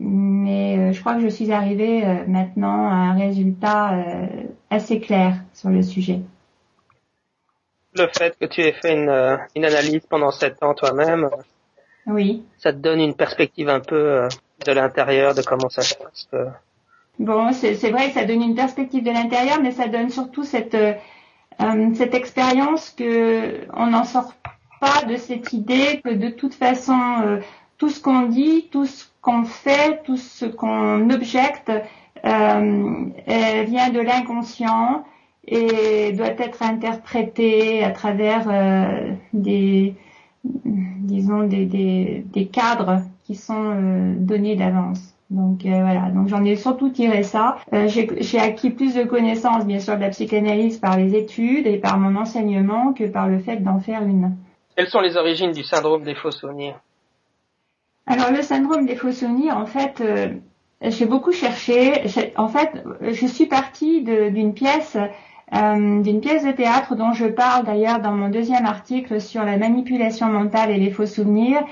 Mais 0.00 0.92
je 0.92 1.00
crois 1.00 1.14
que 1.14 1.20
je 1.20 1.28
suis 1.28 1.52
arrivée 1.52 2.02
maintenant 2.26 2.88
à 2.88 2.94
un 2.94 3.12
résultat 3.12 3.96
assez 4.70 4.98
clair 4.98 5.36
sur 5.52 5.70
le 5.70 5.82
sujet 5.82 6.20
le 7.94 8.08
fait 8.08 8.36
que 8.38 8.46
tu 8.46 8.62
aies 8.62 8.72
fait 8.72 8.94
une, 8.94 9.08
euh, 9.08 9.36
une 9.54 9.64
analyse 9.64 10.02
pendant 10.08 10.30
sept 10.30 10.62
ans 10.62 10.74
toi-même, 10.74 11.28
oui. 12.06 12.44
ça 12.58 12.72
te 12.72 12.78
donne 12.78 13.00
une 13.00 13.14
perspective 13.14 13.68
un 13.68 13.80
peu 13.80 13.96
euh, 13.96 14.28
de 14.66 14.72
l'intérieur 14.72 15.34
de 15.34 15.42
comment 15.42 15.68
ça 15.68 15.82
se 15.82 15.94
passe. 15.94 16.28
Bon, 17.18 17.52
c'est 17.52 17.90
vrai 17.90 18.08
que 18.08 18.14
ça 18.14 18.24
donne 18.24 18.42
une 18.42 18.54
perspective 18.54 19.04
de 19.04 19.10
l'intérieur, 19.10 19.60
mais 19.62 19.72
ça 19.72 19.86
donne 19.86 20.10
surtout 20.10 20.44
cette 20.44 20.74
euh, 20.74 20.94
cette 21.94 22.14
expérience 22.14 22.90
que 22.90 23.66
on 23.74 23.86
n'en 23.88 24.04
sort 24.04 24.32
pas 24.80 25.02
de 25.06 25.16
cette 25.16 25.52
idée 25.52 26.00
que 26.02 26.10
de 26.10 26.30
toute 26.30 26.54
façon 26.54 27.38
tout 27.76 27.90
ce 27.90 28.00
qu'on 28.00 28.22
dit, 28.22 28.68
tout 28.72 28.86
ce 28.86 29.04
qu'on 29.20 29.44
fait, 29.44 30.02
tout 30.02 30.16
ce 30.16 30.46
qu'on 30.46 31.10
objecte 31.10 31.70
vient 32.24 33.90
de 33.90 34.00
l'inconscient 34.00 35.04
et 35.46 36.12
doit 36.12 36.38
être 36.38 36.62
interprété 36.62 37.82
à 37.82 37.90
travers 37.90 38.48
euh, 38.48 39.12
des 39.32 39.94
disons 40.44 41.44
des, 41.44 41.66
des, 41.66 42.24
des, 42.32 42.46
cadres 42.46 43.02
qui 43.24 43.36
sont 43.36 43.72
euh, 43.74 44.14
donnés 44.16 44.56
d'avance. 44.56 45.14
Donc 45.30 45.64
euh, 45.64 45.70
voilà, 45.70 46.10
donc 46.10 46.28
j'en 46.28 46.44
ai 46.44 46.56
surtout 46.56 46.90
tiré 46.90 47.22
ça. 47.22 47.56
J'ai 47.86 48.38
acquis 48.38 48.70
plus 48.70 48.94
de 48.94 49.04
connaissances 49.04 49.64
bien 49.64 49.78
sûr 49.78 49.96
de 49.96 50.00
la 50.00 50.10
psychanalyse 50.10 50.78
par 50.78 50.96
les 50.96 51.14
études 51.14 51.66
et 51.66 51.78
par 51.78 51.98
mon 51.98 52.20
enseignement 52.20 52.92
que 52.92 53.04
par 53.04 53.28
le 53.28 53.38
fait 53.38 53.56
d'en 53.56 53.78
faire 53.78 54.02
une. 54.02 54.36
Quelles 54.76 54.88
sont 54.88 55.00
les 55.00 55.16
origines 55.16 55.52
du 55.52 55.62
syndrome 55.62 56.02
des 56.02 56.14
faux 56.14 56.30
souvenirs? 56.30 56.78
Alors 58.06 58.30
le 58.30 58.42
syndrome 58.42 58.84
des 58.84 58.96
faux 58.96 59.12
souvenirs, 59.12 59.56
en 59.56 59.66
fait, 59.66 60.02
j'ai 60.82 61.06
beaucoup 61.06 61.32
cherché. 61.32 62.02
En 62.36 62.48
fait, 62.48 62.84
je 63.00 63.26
suis 63.26 63.46
partie 63.46 64.02
d'une 64.02 64.54
pièce 64.54 64.96
d'une 65.52 66.20
pièce 66.20 66.44
de 66.44 66.52
théâtre 66.52 66.96
dont 66.96 67.12
je 67.12 67.26
parle 67.26 67.66
d'ailleurs 67.66 68.00
dans 68.00 68.12
mon 68.12 68.30
deuxième 68.30 68.64
article 68.64 69.20
sur 69.20 69.44
la 69.44 69.58
manipulation 69.58 70.26
mentale 70.28 70.70
et 70.70 70.78
les 70.78 70.90
faux 70.90 71.04
souvenirs. 71.04 71.62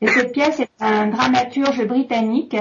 Et 0.00 0.06
cette 0.06 0.32
pièce 0.32 0.60
est 0.60 0.70
un 0.80 1.08
dramaturge 1.08 1.86
britannique 1.86 2.56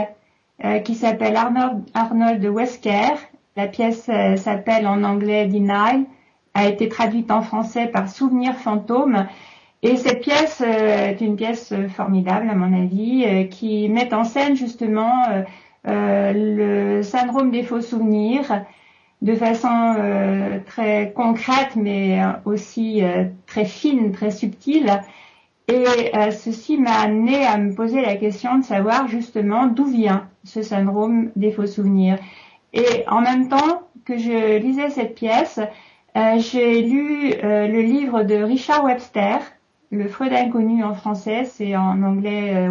euh, 0.65 0.79
qui 0.79 0.95
s'appelle 0.95 1.37
Arnold, 1.37 1.83
Arnold 1.93 2.43
Wesker. 2.43 3.15
La 3.55 3.67
pièce 3.67 4.09
euh, 4.09 4.35
s'appelle 4.35 4.87
en 4.87 5.03
anglais 5.03 5.45
Deny, 5.45 6.05
a 6.53 6.67
été 6.67 6.89
traduite 6.89 7.31
en 7.31 7.41
français 7.41 7.87
par 7.87 8.09
Souvenir 8.09 8.53
fantôme. 8.55 9.25
Et 9.83 9.95
cette 9.95 10.21
pièce 10.21 10.59
est 10.59 11.21
une 11.21 11.35
pièce 11.35 11.71
formidable 11.95 12.49
à 12.49 12.55
mon 12.55 12.73
avis, 12.73 13.47
qui 13.49 13.87
met 13.89 14.11
en 14.11 14.23
scène 14.23 14.55
justement 14.55 15.21
le 15.85 17.03
syndrome 17.03 17.51
des 17.51 17.61
faux 17.61 17.81
souvenirs 17.81 18.65
de 19.21 19.33
façon 19.35 19.95
euh, 19.97 20.59
très 20.65 21.11
concrète, 21.13 21.75
mais 21.75 22.19
aussi 22.45 23.03
euh, 23.03 23.25
très 23.45 23.65
fine, 23.65 24.11
très 24.11 24.31
subtile. 24.31 25.01
Et 25.67 26.15
euh, 26.15 26.31
ceci 26.31 26.77
m'a 26.77 26.99
amené 26.99 27.45
à 27.45 27.57
me 27.57 27.73
poser 27.73 28.01
la 28.01 28.15
question 28.15 28.57
de 28.59 28.63
savoir 28.63 29.07
justement 29.07 29.67
d'où 29.67 29.85
vient 29.85 30.29
ce 30.43 30.61
syndrome 30.61 31.31
des 31.35 31.51
faux 31.51 31.65
souvenirs. 31.65 32.17
Et 32.73 33.03
en 33.07 33.21
même 33.21 33.49
temps 33.49 33.81
que 34.05 34.17
je 34.17 34.57
lisais 34.59 34.89
cette 34.89 35.15
pièce, 35.15 35.59
j'ai 36.15 36.81
lu 36.81 37.33
le 37.41 37.81
livre 37.81 38.23
de 38.23 38.35
Richard 38.35 38.83
Webster, 38.83 39.39
Le 39.91 40.07
Freud 40.07 40.33
inconnu 40.33 40.83
en 40.83 40.93
français, 40.93 41.45
c'est 41.45 41.75
en 41.75 42.01
anglais 42.01 42.69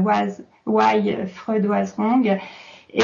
Why 0.67 1.17
Freud 1.26 1.67
Was 1.67 1.95
Wrong. 1.97 2.38
Et 2.97 3.03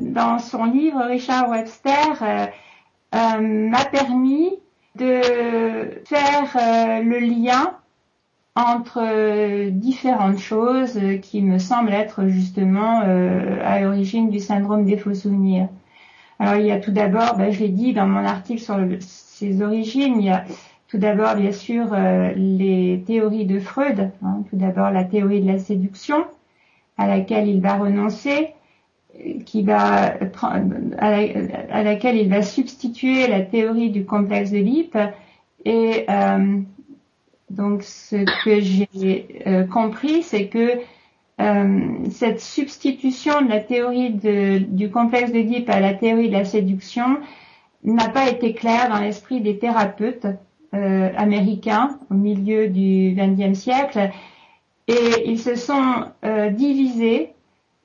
dans 0.00 0.40
son 0.40 0.64
livre, 0.64 1.00
Richard 1.04 1.48
Webster 1.48 2.48
euh, 3.14 3.40
m'a 3.40 3.84
permis 3.84 4.50
de 4.96 5.20
faire 6.04 6.56
euh, 6.56 7.02
le 7.02 7.18
lien 7.20 7.76
entre 8.56 8.98
euh, 9.00 9.70
différentes 9.70 10.38
choses 10.38 10.98
qui 11.22 11.40
me 11.40 11.58
semblent 11.58 11.92
être 11.92 12.26
justement 12.26 12.98
à 12.98 13.80
l'origine 13.80 14.28
du 14.28 14.40
syndrome 14.40 14.84
des 14.84 14.96
faux 14.96 15.14
souvenirs. 15.14 15.68
Alors 16.40 16.56
il 16.56 16.66
y 16.66 16.72
a 16.72 16.80
tout 16.80 16.90
d'abord, 16.90 17.36
ben, 17.36 17.52
je 17.52 17.60
l'ai 17.60 17.68
dit 17.68 17.92
dans 17.92 18.08
mon 18.08 18.24
article 18.24 18.60
sur 18.60 18.76
ses 18.98 19.62
origines, 19.62 20.16
il 20.18 20.26
y 20.26 20.30
a 20.30 20.44
tout 20.88 20.98
d'abord 20.98 21.36
bien 21.36 21.52
sûr 21.52 21.94
les 22.34 23.04
théories 23.06 23.46
de 23.46 23.60
Freud, 23.60 24.10
hein. 24.24 24.42
tout 24.50 24.56
d'abord 24.56 24.90
la 24.90 25.04
théorie 25.04 25.40
de 25.40 25.46
la 25.46 25.58
séduction 25.60 26.24
à 26.98 27.06
laquelle 27.06 27.46
il 27.46 27.60
va 27.60 27.76
renoncer, 27.76 28.52
qui 29.46 29.62
va 29.62 30.14
à, 30.98 31.82
laquelle 31.82 32.16
il 32.16 32.28
va 32.28 32.42
substituer 32.42 33.26
la 33.26 33.40
théorie 33.40 33.90
du 33.90 34.04
complexe 34.04 34.50
de 34.50 34.58
Lip 34.58 34.96
et 35.64 36.06
euh, 36.08 36.58
donc 37.50 37.82
ce 37.82 38.16
que 38.44 38.60
j'ai 38.60 39.42
euh, 39.46 39.64
compris 39.64 40.22
c'est 40.22 40.46
que 40.48 40.78
euh, 41.40 41.88
cette 42.10 42.40
substitution 42.40 43.42
de 43.42 43.48
la 43.48 43.60
théorie 43.60 44.10
du 44.10 44.90
complexe 44.90 45.32
de 45.32 45.40
Lip 45.40 45.68
à 45.68 45.80
la 45.80 45.94
théorie 45.94 46.28
de 46.28 46.34
la 46.34 46.44
séduction 46.44 47.18
n'a 47.84 48.08
pas 48.08 48.28
été 48.30 48.54
claire 48.54 48.88
dans 48.88 49.00
l'esprit 49.00 49.40
des 49.40 49.58
thérapeutes 49.58 50.26
américains 50.72 51.98
au 52.10 52.14
milieu 52.14 52.68
du 52.68 53.14
XXe 53.14 53.58
siècle. 53.58 54.10
Et 54.88 55.26
ils 55.26 55.38
se 55.38 55.54
sont 55.54 56.06
divisés 56.52 57.32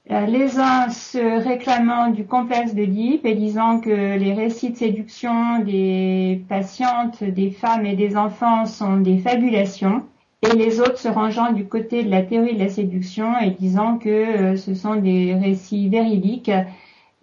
les 0.09 0.57
uns 0.57 0.89
se 0.89 1.43
réclamant 1.43 2.09
du 2.09 2.25
complexe 2.25 2.73
d'Oedipe 2.73 3.25
et 3.25 3.35
disant 3.35 3.79
que 3.81 3.89
les 3.89 4.33
récits 4.33 4.71
de 4.71 4.77
séduction 4.77 5.59
des 5.59 6.43
patientes, 6.47 7.23
des 7.23 7.51
femmes 7.51 7.85
et 7.85 7.95
des 7.95 8.15
enfants 8.15 8.65
sont 8.65 8.97
des 8.97 9.17
fabulations, 9.17 10.03
et 10.43 10.55
les 10.55 10.79
autres 10.79 10.97
se 10.97 11.09
rangeant 11.09 11.51
du 11.51 11.65
côté 11.65 12.03
de 12.03 12.09
la 12.09 12.21
théorie 12.21 12.53
de 12.53 12.59
la 12.59 12.69
séduction 12.69 13.37
et 13.39 13.51
disant 13.51 13.97
que 13.97 14.09
euh, 14.09 14.55
ce 14.55 14.75
sont 14.75 14.95
des 14.95 15.33
récits 15.33 15.89
véridiques 15.89 16.51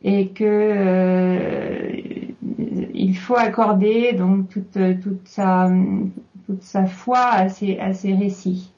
et 0.03 0.29
que 0.29 0.45
euh, 0.45 1.91
il 2.93 3.17
faut 3.17 3.37
accorder 3.37 4.13
donc 4.13 4.49
toute, 4.51 4.77
sa 5.27 6.87
foi 6.87 7.21
à 7.21 7.49
ces 7.49 8.15
récits. 8.15 8.74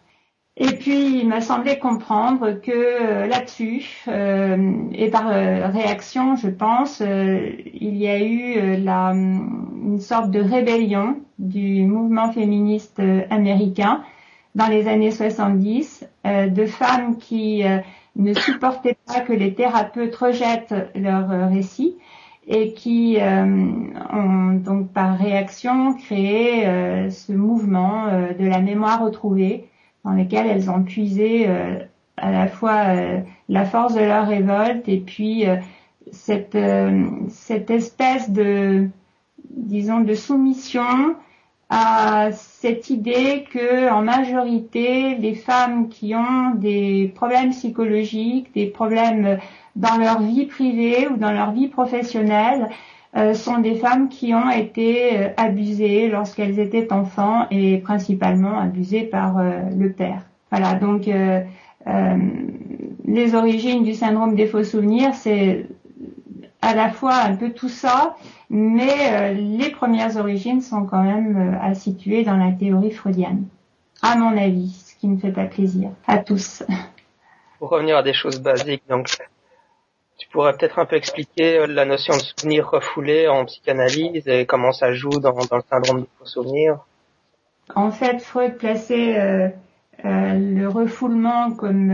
Et 0.58 0.72
puis, 0.72 1.18
il 1.20 1.28
m'a 1.28 1.42
semblé 1.42 1.78
comprendre 1.78 2.52
que 2.52 2.70
euh, 2.72 3.26
là-dessus, 3.26 4.02
euh, 4.08 4.72
et 4.92 5.10
par 5.10 5.28
euh, 5.28 5.66
réaction, 5.68 6.34
je 6.34 6.48
pense, 6.48 7.00
il 7.00 7.96
y 7.96 8.08
a 8.08 8.22
eu 8.22 8.82
la, 8.82 9.10
une 9.10 10.00
sorte 10.00 10.30
de 10.30 10.40
rébellion 10.40 11.18
du 11.38 11.84
mouvement 11.84 12.32
féministe 12.32 13.02
américain 13.28 14.02
dans 14.54 14.68
les 14.68 14.88
années 14.88 15.10
70, 15.10 16.08
de 16.24 16.64
femmes 16.64 17.18
qui 17.18 17.62
ne 18.16 18.32
supportaient 18.32 18.96
pas 19.06 19.20
que 19.20 19.34
les 19.34 19.52
thérapeutes 19.52 20.16
rejettent 20.16 20.74
leurs 20.94 21.50
récits 21.50 21.98
et 22.48 22.72
qui 22.72 23.18
ont 23.20 24.52
donc 24.54 24.90
par 24.92 25.18
réaction 25.18 25.92
créé 25.92 26.64
ce 27.10 27.32
mouvement 27.32 28.06
de 28.06 28.46
la 28.46 28.60
mémoire 28.60 29.04
retrouvée 29.04 29.68
dans 30.06 30.12
lesquelles 30.12 30.46
elles 30.46 30.70
ont 30.70 30.84
puisé 30.84 31.48
euh, 31.48 31.80
à 32.16 32.30
la 32.30 32.46
fois 32.46 32.94
euh, 32.94 33.20
la 33.48 33.64
force 33.64 33.94
de 33.94 34.00
leur 34.00 34.28
révolte 34.28 34.88
et 34.88 35.00
puis 35.00 35.46
euh, 35.46 35.56
cette, 36.12 36.54
espèce 37.70 38.30
de, 38.30 38.88
de 39.50 40.14
soumission 40.14 41.16
à 41.68 42.30
cette 42.30 42.90
idée 42.90 43.44
que, 43.52 43.90
en 43.90 44.02
majorité, 44.02 45.16
les 45.16 45.34
femmes 45.34 45.88
qui 45.88 46.14
ont 46.14 46.54
des 46.54 47.12
problèmes 47.16 47.50
psychologiques, 47.50 48.54
des 48.54 48.66
problèmes 48.66 49.40
dans 49.74 49.96
leur 49.96 50.22
vie 50.22 50.46
privée 50.46 51.08
ou 51.08 51.16
dans 51.16 51.32
leur 51.32 51.50
vie 51.50 51.66
professionnelle, 51.66 52.68
sont 53.34 53.58
des 53.58 53.76
femmes 53.76 54.08
qui 54.08 54.34
ont 54.34 54.50
été 54.50 55.30
abusées 55.36 56.08
lorsqu'elles 56.08 56.58
étaient 56.58 56.92
enfants 56.92 57.46
et 57.50 57.78
principalement 57.78 58.58
abusées 58.58 59.04
par 59.04 59.42
le 59.42 59.92
père. 59.92 60.22
Voilà, 60.50 60.74
donc 60.74 61.08
euh, 61.08 61.40
euh, 61.86 62.16
les 63.04 63.34
origines 63.34 63.82
du 63.82 63.94
syndrome 63.94 64.34
des 64.34 64.46
faux 64.46 64.64
souvenirs, 64.64 65.14
c'est 65.14 65.66
à 66.62 66.74
la 66.74 66.90
fois 66.90 67.14
un 67.14 67.36
peu 67.36 67.50
tout 67.50 67.68
ça, 67.68 68.16
mais 68.48 68.94
euh, 69.10 69.32
les 69.32 69.70
premières 69.70 70.16
origines 70.16 70.60
sont 70.60 70.84
quand 70.84 71.02
même 71.02 71.58
à 71.60 71.74
situer 71.74 72.22
dans 72.22 72.36
la 72.36 72.52
théorie 72.52 72.92
freudienne, 72.92 73.46
à 74.02 74.16
mon 74.16 74.36
avis, 74.36 74.70
ce 74.86 74.94
qui 74.96 75.08
ne 75.08 75.18
fait 75.18 75.32
pas 75.32 75.44
plaisir 75.46 75.90
à 76.06 76.18
tous. 76.18 76.62
Pour 77.58 77.70
revenir 77.70 77.96
à 77.96 78.02
des 78.02 78.12
choses 78.12 78.40
basiques, 78.40 78.82
donc 78.88 79.08
pourrais 80.36 80.52
peut-être 80.52 80.78
un 80.78 80.84
peu 80.84 80.96
expliquer 80.96 81.60
euh, 81.60 81.66
la 81.66 81.86
notion 81.86 82.14
de 82.14 82.20
souvenir 82.20 82.68
refoulé 82.68 83.26
en 83.26 83.46
psychanalyse 83.46 84.28
et 84.28 84.44
comment 84.44 84.70
ça 84.70 84.92
joue 84.92 85.18
dans, 85.18 85.32
le 85.32 85.62
syndrome 85.70 86.02
de 86.02 86.08
faux 86.18 86.26
souvenir 86.26 86.80
En 87.74 87.90
fait, 87.90 88.20
Freud 88.20 88.58
plaçait 88.58 89.18
euh, 89.18 89.48
euh, 90.04 90.34
le 90.34 90.68
refoulement 90.68 91.52
comme 91.52 91.90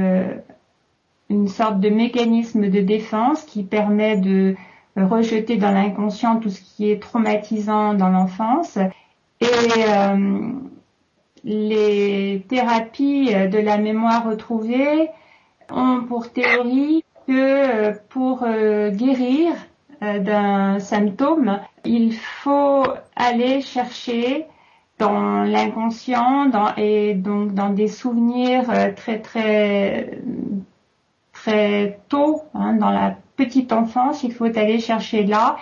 une 1.30 1.46
sorte 1.46 1.78
de 1.78 1.88
mécanisme 1.88 2.68
de 2.68 2.80
défense 2.80 3.44
qui 3.44 3.62
permet 3.62 4.16
de 4.16 4.56
rejeter 4.96 5.56
dans 5.56 5.70
l'inconscient 5.70 6.40
tout 6.40 6.50
ce 6.50 6.60
qui 6.62 6.90
est 6.90 7.00
traumatisant 7.00 7.94
dans 7.94 8.08
l'enfance. 8.08 8.76
Et 9.40 9.46
les 11.44 12.44
thérapies 12.48 13.32
de 13.32 13.58
la 13.58 13.78
mémoire 13.78 14.26
retrouvée 14.28 15.10
ont 15.70 16.02
pour 16.08 16.32
théorie 16.32 17.04
que 17.32 17.38
euh, 17.38 17.92
pour 18.10 18.42
euh, 18.42 18.90
guérir 18.90 19.54
euh, 20.02 20.18
d'un 20.18 20.78
symptôme, 20.78 21.60
il 21.84 22.14
faut 22.14 22.84
aller 23.16 23.62
chercher 23.62 24.46
dans 24.98 25.42
l'inconscient 25.42 26.46
dans, 26.46 26.74
et 26.76 27.14
donc 27.14 27.54
dans 27.54 27.70
des 27.70 27.88
souvenirs 27.88 28.64
très 28.94 29.18
très 29.20 30.18
très 31.32 31.98
tôt, 32.08 32.42
hein, 32.54 32.74
dans 32.74 32.90
la 32.90 33.16
petite 33.36 33.72
enfance, 33.72 34.22
il 34.22 34.32
faut 34.32 34.44
aller 34.44 34.78
chercher 34.78 35.24
là 35.24 35.56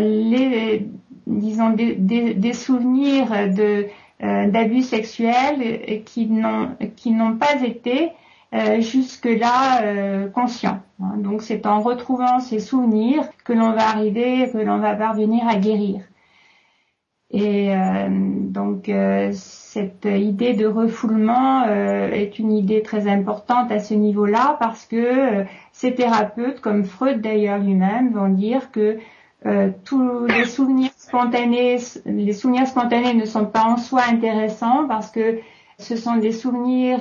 les 0.00 0.86
disons 1.26 1.70
des, 1.70 2.52
souvenirs 2.52 3.30
de 3.60 3.86
d'abus 4.20 4.82
sexuels 4.82 6.02
qui 6.04 6.26
n'ont 6.26 6.76
qui 6.94 7.10
n'ont 7.10 7.36
pas 7.36 7.54
été 7.64 8.12
euh, 8.54 8.80
jusque-là 8.82 9.82
euh, 9.82 10.28
conscient. 10.28 10.80
Hein. 11.02 11.16
Donc 11.16 11.40
c'est 11.40 11.64
en 11.64 11.80
retrouvant 11.80 12.38
ces 12.38 12.58
souvenirs 12.58 13.24
que 13.44 13.54
l'on 13.54 13.72
va 13.72 13.88
arriver, 13.88 14.50
que 14.52 14.58
l'on 14.58 14.78
va 14.78 14.94
parvenir 14.94 15.48
à 15.48 15.56
guérir. 15.56 16.02
Et 17.30 17.74
euh, 17.74 18.08
donc 18.10 18.90
euh, 18.90 19.30
cette 19.32 20.04
idée 20.04 20.52
de 20.52 20.66
refoulement 20.66 21.64
est 21.64 22.38
une 22.38 22.52
idée 22.52 22.82
très 22.82 23.08
importante 23.08 23.72
à 23.72 23.78
ce 23.78 23.94
niveau-là 23.94 24.58
parce 24.60 24.84
que 24.84 25.46
ces 25.72 25.94
thérapeutes, 25.94 26.60
comme 26.60 26.84
Freud 26.84 27.22
d'ailleurs 27.22 27.58
lui-même, 27.58 28.12
vont 28.12 28.28
dire 28.28 28.70
que 28.70 28.98
tous 29.84 30.26
les 30.26 30.44
souvenirs 30.44 30.90
spontanés, 30.98 31.78
les 32.04 32.32
souvenirs 32.34 32.66
spontanés 32.66 33.14
ne 33.14 33.24
sont 33.24 33.46
pas 33.46 33.64
en 33.64 33.78
soi 33.78 34.02
intéressants 34.10 34.86
parce 34.86 35.10
que 35.10 35.38
ce 35.78 35.96
sont 35.96 36.16
des 36.16 36.32
souvenirs 36.32 37.00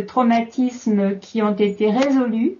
traumatismes 0.00 1.18
qui 1.18 1.42
ont 1.42 1.54
été 1.54 1.90
résolus. 1.90 2.56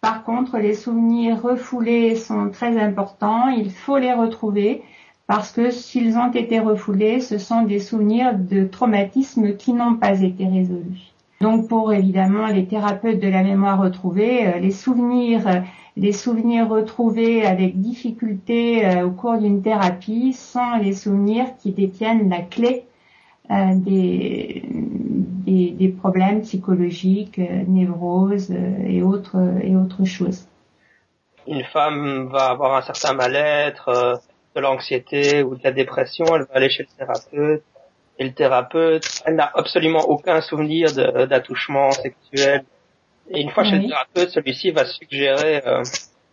Par 0.00 0.24
contre, 0.24 0.58
les 0.58 0.74
souvenirs 0.74 1.40
refoulés 1.40 2.16
sont 2.16 2.50
très 2.50 2.78
importants. 2.78 3.48
Il 3.48 3.70
faut 3.70 3.96
les 3.96 4.12
retrouver 4.12 4.82
parce 5.26 5.50
que 5.52 5.70
s'ils 5.70 6.18
ont 6.18 6.30
été 6.30 6.60
refoulés, 6.60 7.20
ce 7.20 7.38
sont 7.38 7.62
des 7.62 7.80
souvenirs 7.80 8.38
de 8.38 8.64
traumatismes 8.64 9.56
qui 9.56 9.72
n'ont 9.72 9.94
pas 9.94 10.20
été 10.20 10.46
résolus. 10.46 11.14
Donc 11.40 11.68
pour 11.68 11.92
évidemment 11.92 12.46
les 12.46 12.66
thérapeutes 12.66 13.20
de 13.20 13.28
la 13.28 13.42
mémoire 13.42 13.80
retrouvée, 13.80 14.46
euh, 14.46 14.58
les 14.58 14.70
souvenirs, 14.70 15.62
les 15.96 16.12
souvenirs 16.12 16.68
retrouvés 16.68 17.44
avec 17.44 17.80
difficulté 17.80 18.86
euh, 18.86 19.06
au 19.06 19.10
cours 19.10 19.38
d'une 19.38 19.62
thérapie 19.62 20.32
sont 20.32 20.76
les 20.80 20.92
souvenirs 20.92 21.46
qui 21.58 21.72
détiennent 21.72 22.28
la 22.28 22.40
clé 22.40 22.84
euh, 23.50 23.74
des, 23.74 24.62
des, 24.70 25.70
des, 25.70 25.88
problèmes 25.88 26.42
psychologiques, 26.42 27.38
névroses 27.38 28.54
et 28.86 29.02
autres 29.02 29.36
et 29.62 29.76
autres 29.76 30.04
choses. 30.04 30.48
Une 31.46 31.64
femme 31.64 32.28
va 32.32 32.46
avoir 32.46 32.74
un 32.76 32.82
certain 32.82 33.12
mal-être 33.12 34.22
de 34.54 34.60
l'anxiété 34.60 35.42
ou 35.42 35.56
de 35.56 35.60
la 35.62 35.72
dépression, 35.72 36.24
elle 36.34 36.42
va 36.42 36.54
aller 36.54 36.70
chez 36.70 36.84
le 36.84 36.96
thérapeute. 36.96 37.62
Et 38.18 38.24
le 38.24 38.32
thérapeute, 38.32 39.22
elle 39.26 39.34
n'a 39.34 39.50
absolument 39.54 40.02
aucun 40.08 40.40
souvenir 40.40 40.92
d'attouchement 40.92 41.90
sexuel. 41.90 42.64
Et 43.30 43.40
une 43.40 43.50
fois 43.50 43.64
chez 43.64 43.76
le 43.76 43.88
thérapeute, 43.88 44.30
celui-ci 44.30 44.70
va 44.70 44.84
suggérer 44.84 45.66
euh, 45.66 45.82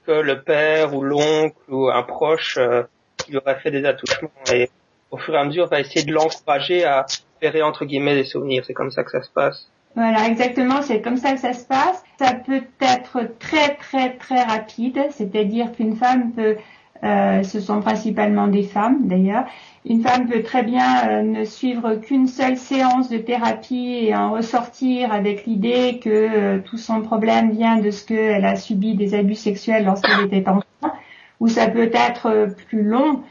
que 0.06 0.12
le 0.12 0.44
père 0.44 0.94
ou 0.94 1.02
l'oncle 1.02 1.58
ou 1.70 1.90
un 1.90 2.04
proche 2.04 2.58
euh, 2.58 2.84
qui 3.18 3.32
lui 3.32 3.38
aurait 3.38 3.60
fait 3.60 3.72
des 3.72 3.86
attouchements 3.86 4.30
et 4.54 4.70
au 5.12 5.18
fur 5.18 5.36
et 5.36 5.38
à 5.38 5.46
mesure 5.46 5.68
va 5.68 5.80
essayer 5.80 6.04
de 6.04 6.14
l'encourager 6.14 6.84
à 6.84 7.06
faire 7.40 7.66
entre 7.66 7.86
guillemets 7.86 8.16
des 8.16 8.24
souvenirs. 8.24 8.64
C'est 8.66 8.74
comme 8.74 8.92
ça 8.92 9.04
que 9.04 9.12
ça 9.12 9.22
se 9.22 9.30
passe. 9.30 9.70
Voilà, 9.96 10.26
exactement, 10.28 10.82
c'est 10.82 11.02
comme 11.02 11.18
ça 11.18 11.34
que 11.34 11.40
ça 11.40 11.54
se 11.54 11.66
passe. 11.66 12.02
Ça 12.18 12.34
peut 12.34 12.62
être 12.80 13.38
très 13.40 13.76
très 13.76 14.12
très 14.12 14.44
rapide, 14.44 15.00
c'est-à-dire 15.12 15.72
qu'une 15.74 15.98
femme 15.98 16.32
peut 16.32 16.56
euh, 17.04 17.42
ce 17.42 17.60
sont 17.60 17.82
principalement 17.82 18.48
des 18.48 18.64
femmes 18.64 19.08
d'ailleurs. 19.08 19.46
Une 19.86 20.04
femme 20.04 20.28
peut 20.28 20.44
très 20.44 20.62
bien 20.62 21.10
euh, 21.10 21.22
ne 21.24 21.46
suivre 21.46 21.96
qu'une 21.96 22.28
seule 22.28 22.58
séance 22.58 23.10
de 23.10 23.18
thérapie 23.18 23.98
et 24.04 24.16
en 24.16 24.34
ressortir 24.34 25.12
avec 25.12 25.48
l'idée 25.48 26.00
que 26.00 26.10
euh, 26.10 26.60
tout 26.60 26.78
son 26.78 27.02
problème 27.02 27.52
vient 27.52 27.78
de 27.78 27.90
ce 27.90 28.06
qu'elle 28.06 28.46
a 28.46 28.56
subi 28.56 28.94
des 28.94 29.16
abus 29.16 29.36
sexuels 29.36 29.86
lorsqu'elle 29.86 30.26
était 30.26 30.48
enfant, 30.48 30.94
ou 31.40 31.48
ça 31.48 31.68
peut 31.68 31.90
être 31.92 32.54
plus 32.68 32.84
long. 32.84 33.24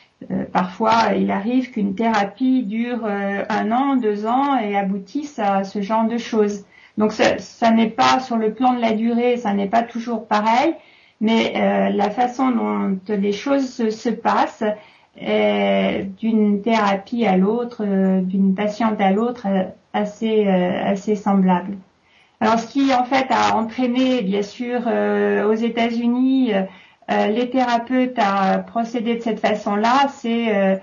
Parfois, 0.53 1.15
il 1.17 1.31
arrive 1.31 1.71
qu'une 1.71 1.95
thérapie 1.95 2.63
dure 2.65 3.07
un 3.07 3.73
an, 3.73 3.97
deux 3.97 4.27
ans 4.27 4.59
et 4.59 4.77
aboutisse 4.77 5.39
à 5.39 5.65
ce 5.65 5.81
genre 5.81 6.07
de 6.07 6.19
choses. 6.19 6.65
Donc 6.99 7.13
ça, 7.13 7.39
ça 7.39 7.71
n'est 7.71 7.91
pas 7.91 8.21
sur 8.21 8.37
le 8.37 8.53
plan 8.53 8.75
de 8.75 8.81
la 8.81 8.93
durée, 8.93 9.37
ça 9.37 9.55
n'est 9.55 9.69
pas 9.69 9.83
toujours 9.83 10.27
pareil 10.27 10.75
mais 11.21 11.53
euh, 11.57 11.91
la 11.91 12.11
façon 12.11 12.51
dont 12.51 12.99
les 13.09 13.33
choses 13.33 13.91
se, 13.91 14.09
passent 14.09 14.65
est 15.19 16.05
d'une 16.19 16.63
thérapie 16.63 17.27
à 17.27 17.37
l'autre, 17.37 17.85
euh, 17.87 18.21
d'une 18.23 18.55
patiente 18.55 19.01
à 19.01 19.11
l'autre, 19.11 19.47
euh, 19.47 19.65
assez 19.93 20.47
assez 20.47 21.17
semblable. 21.17 21.77
Alors, 22.41 22.59
ce 22.59 22.69
qui 22.69 22.95
en 22.95 23.05
fait 23.05 23.27
a 23.31 23.57
entraîné, 23.57 24.23
bien 24.23 24.43
sûr, 24.43 24.83
aux 24.87 25.55
États-Unis, 25.55 26.53
les 27.11 27.51
thérapeutes 27.51 28.19
à 28.19 28.59
procéder 28.59 29.17
de 29.17 29.21
cette 29.21 29.41
façon-là, 29.41 30.09
c'est 30.09 30.81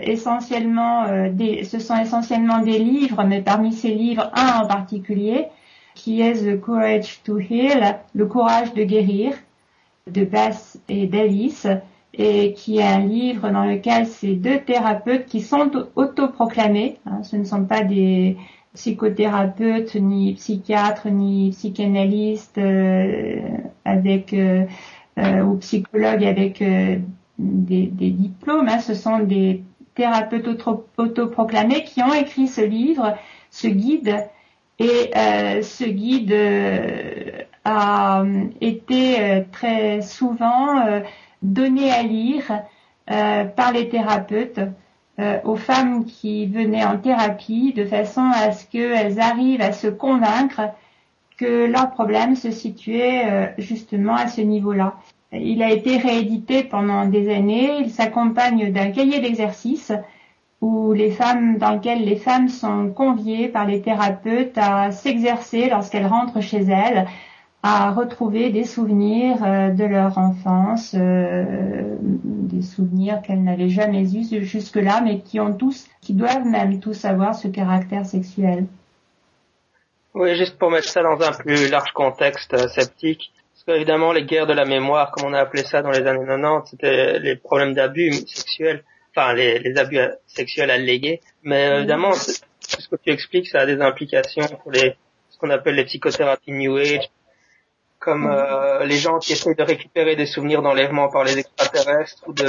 essentiellement 0.00 1.28
des, 1.30 1.64
ce 1.64 1.80
sont 1.80 1.96
essentiellement 1.96 2.60
des 2.60 2.78
livres, 2.78 3.24
mais 3.24 3.42
parmi 3.42 3.72
ces 3.72 3.90
livres, 3.90 4.30
un 4.34 4.62
en 4.62 4.66
particulier, 4.68 5.46
qui 5.96 6.20
est 6.20 6.34
The 6.34 6.60
Courage 6.60 7.22
to 7.24 7.38
Heal, 7.38 7.98
le 8.14 8.26
courage 8.26 8.72
de 8.74 8.84
guérir, 8.84 9.34
de 10.06 10.24
Bass 10.24 10.78
et 10.88 11.06
Davis, 11.06 11.66
et 12.14 12.52
qui 12.54 12.78
est 12.78 12.82
un 12.82 13.00
livre 13.00 13.50
dans 13.50 13.64
lequel 13.64 14.06
ces 14.06 14.34
deux 14.34 14.60
thérapeutes 14.60 15.26
qui 15.26 15.40
sont 15.40 15.70
autoproclamés, 15.96 16.98
hein, 17.06 17.22
ce 17.22 17.36
ne 17.36 17.44
sont 17.44 17.64
pas 17.64 17.82
des 17.82 18.36
psychothérapeutes, 18.74 19.96
ni 19.96 20.34
psychiatres, 20.34 21.08
ni 21.08 21.50
psychanalystes 21.50 22.58
euh, 22.58 23.40
avec 23.84 24.34
euh, 25.18 25.22
euh, 25.22 25.42
ou 25.42 25.56
psychologues 25.56 26.24
avec 26.24 26.62
des, 27.38 27.86
diplômes, 28.10 28.68
hein, 28.68 28.78
ce 28.78 28.94
sont 28.94 29.20
des 29.20 29.62
thérapeutes 29.94 30.48
autoproclamés 30.96 31.84
qui 31.84 32.02
ont 32.02 32.14
écrit 32.14 32.48
ce 32.48 32.60
livre, 32.60 33.16
ce 33.50 33.68
guide. 33.68 34.16
Et 34.78 35.10
euh, 35.16 35.62
ce 35.62 35.84
guide 35.84 36.32
euh, 36.32 37.30
a 37.64 38.20
euh, 38.20 38.44
été 38.60 39.44
très 39.50 40.02
souvent 40.02 41.00
donné 41.42 41.90
à 41.90 42.02
lire 42.02 42.62
par 43.06 43.72
les 43.72 43.88
thérapeutes 43.88 44.60
aux 45.44 45.56
femmes 45.56 46.04
qui 46.04 46.46
venaient 46.46 46.84
en 46.84 46.98
thérapie 46.98 47.72
de 47.72 47.84
façon 47.86 48.30
à 48.34 48.52
ce 48.52 48.66
qu'elles 48.66 49.18
arrivent 49.20 49.62
à 49.62 49.72
se 49.72 49.86
convaincre 49.86 50.60
que 51.36 51.66
leur 51.66 51.90
problème 51.90 52.34
se 52.36 52.50
situait 52.50 53.54
justement 53.58 54.14
à 54.14 54.26
ce 54.26 54.40
niveau-là. 54.40 54.94
Il 55.32 55.62
a 55.62 55.70
été 55.70 55.98
réédité 55.98 56.64
pendant 56.64 57.06
des 57.06 57.34
années, 57.34 57.78
il 57.80 57.90
s'accompagne 57.90 58.72
d'un 58.72 58.90
cahier 58.90 59.20
d'exercice 59.20 59.92
où 60.60 60.92
les 60.92 61.10
femmes, 61.10 61.58
dans 61.58 61.72
lequel 61.72 62.04
les 62.04 62.16
femmes 62.16 62.48
sont 62.48 62.88
conviées 62.88 63.48
par 63.48 63.66
les 63.66 63.82
thérapeutes 63.82 64.56
à 64.56 64.90
s'exercer 64.90 65.68
lorsqu'elles 65.68 66.06
rentrent 66.06 66.40
chez 66.40 66.62
elles, 66.62 67.06
à 67.62 67.90
retrouver 67.90 68.50
des 68.50 68.64
souvenirs 68.64 69.38
euh, 69.42 69.70
de 69.70 69.84
leur 69.84 70.18
enfance, 70.18 70.94
euh, 70.96 71.96
des 72.00 72.62
souvenirs 72.62 73.22
qu'elles 73.22 73.42
n'avaient 73.42 73.68
jamais 73.68 74.14
eus 74.14 74.44
jusque-là, 74.44 75.00
mais 75.02 75.18
qui 75.20 75.40
ont 75.40 75.52
tous, 75.52 75.88
qui 76.00 76.14
doivent 76.14 76.46
même 76.46 76.78
tous 76.80 77.04
avoir 77.04 77.34
ce 77.34 77.48
caractère 77.48 78.06
sexuel. 78.06 78.66
Oui, 80.16 80.34
juste 80.34 80.58
pour 80.58 80.70
mettre 80.70 80.88
ça 80.88 81.02
dans 81.02 81.20
un 81.20 81.32
plus 81.32 81.68
large 81.70 81.92
contexte 81.92 82.54
euh, 82.54 82.68
sceptique, 82.68 83.32
parce 83.52 83.64
qu'évidemment 83.64 84.12
les 84.12 84.24
guerres 84.24 84.46
de 84.46 84.54
la 84.54 84.64
mémoire, 84.64 85.10
comme 85.10 85.26
on 85.28 85.34
a 85.34 85.40
appelé 85.40 85.62
ça 85.62 85.82
dans 85.82 85.90
les 85.90 86.06
années 86.06 86.26
90, 86.26 86.70
c'était 86.70 87.18
les 87.18 87.36
problèmes 87.36 87.74
d'abus 87.74 88.12
sexuels 88.26 88.82
enfin 89.16 89.34
les, 89.34 89.58
les 89.58 89.78
abus 89.78 89.98
sexuels 90.26 90.70
allégués. 90.70 91.20
Mais 91.42 91.66
euh, 91.68 91.78
évidemment, 91.78 92.12
ce 92.12 92.88
que 92.88 92.96
tu 92.96 93.10
expliques, 93.10 93.48
ça 93.48 93.60
a 93.60 93.66
des 93.66 93.80
implications 93.80 94.46
pour 94.62 94.72
les 94.72 94.96
ce 95.30 95.38
qu'on 95.38 95.50
appelle 95.50 95.74
les 95.74 95.84
psychothérapies 95.84 96.52
New 96.52 96.76
Age, 96.76 97.10
comme 97.98 98.26
euh, 98.26 98.84
les 98.86 98.96
gens 98.96 99.18
qui 99.18 99.34
essaient 99.34 99.54
de 99.54 99.62
récupérer 99.62 100.16
des 100.16 100.24
souvenirs 100.24 100.62
d'enlèvement 100.62 101.10
par 101.10 101.24
les 101.24 101.38
extraterrestres 101.38 102.22
ou 102.26 102.32
de, 102.32 102.46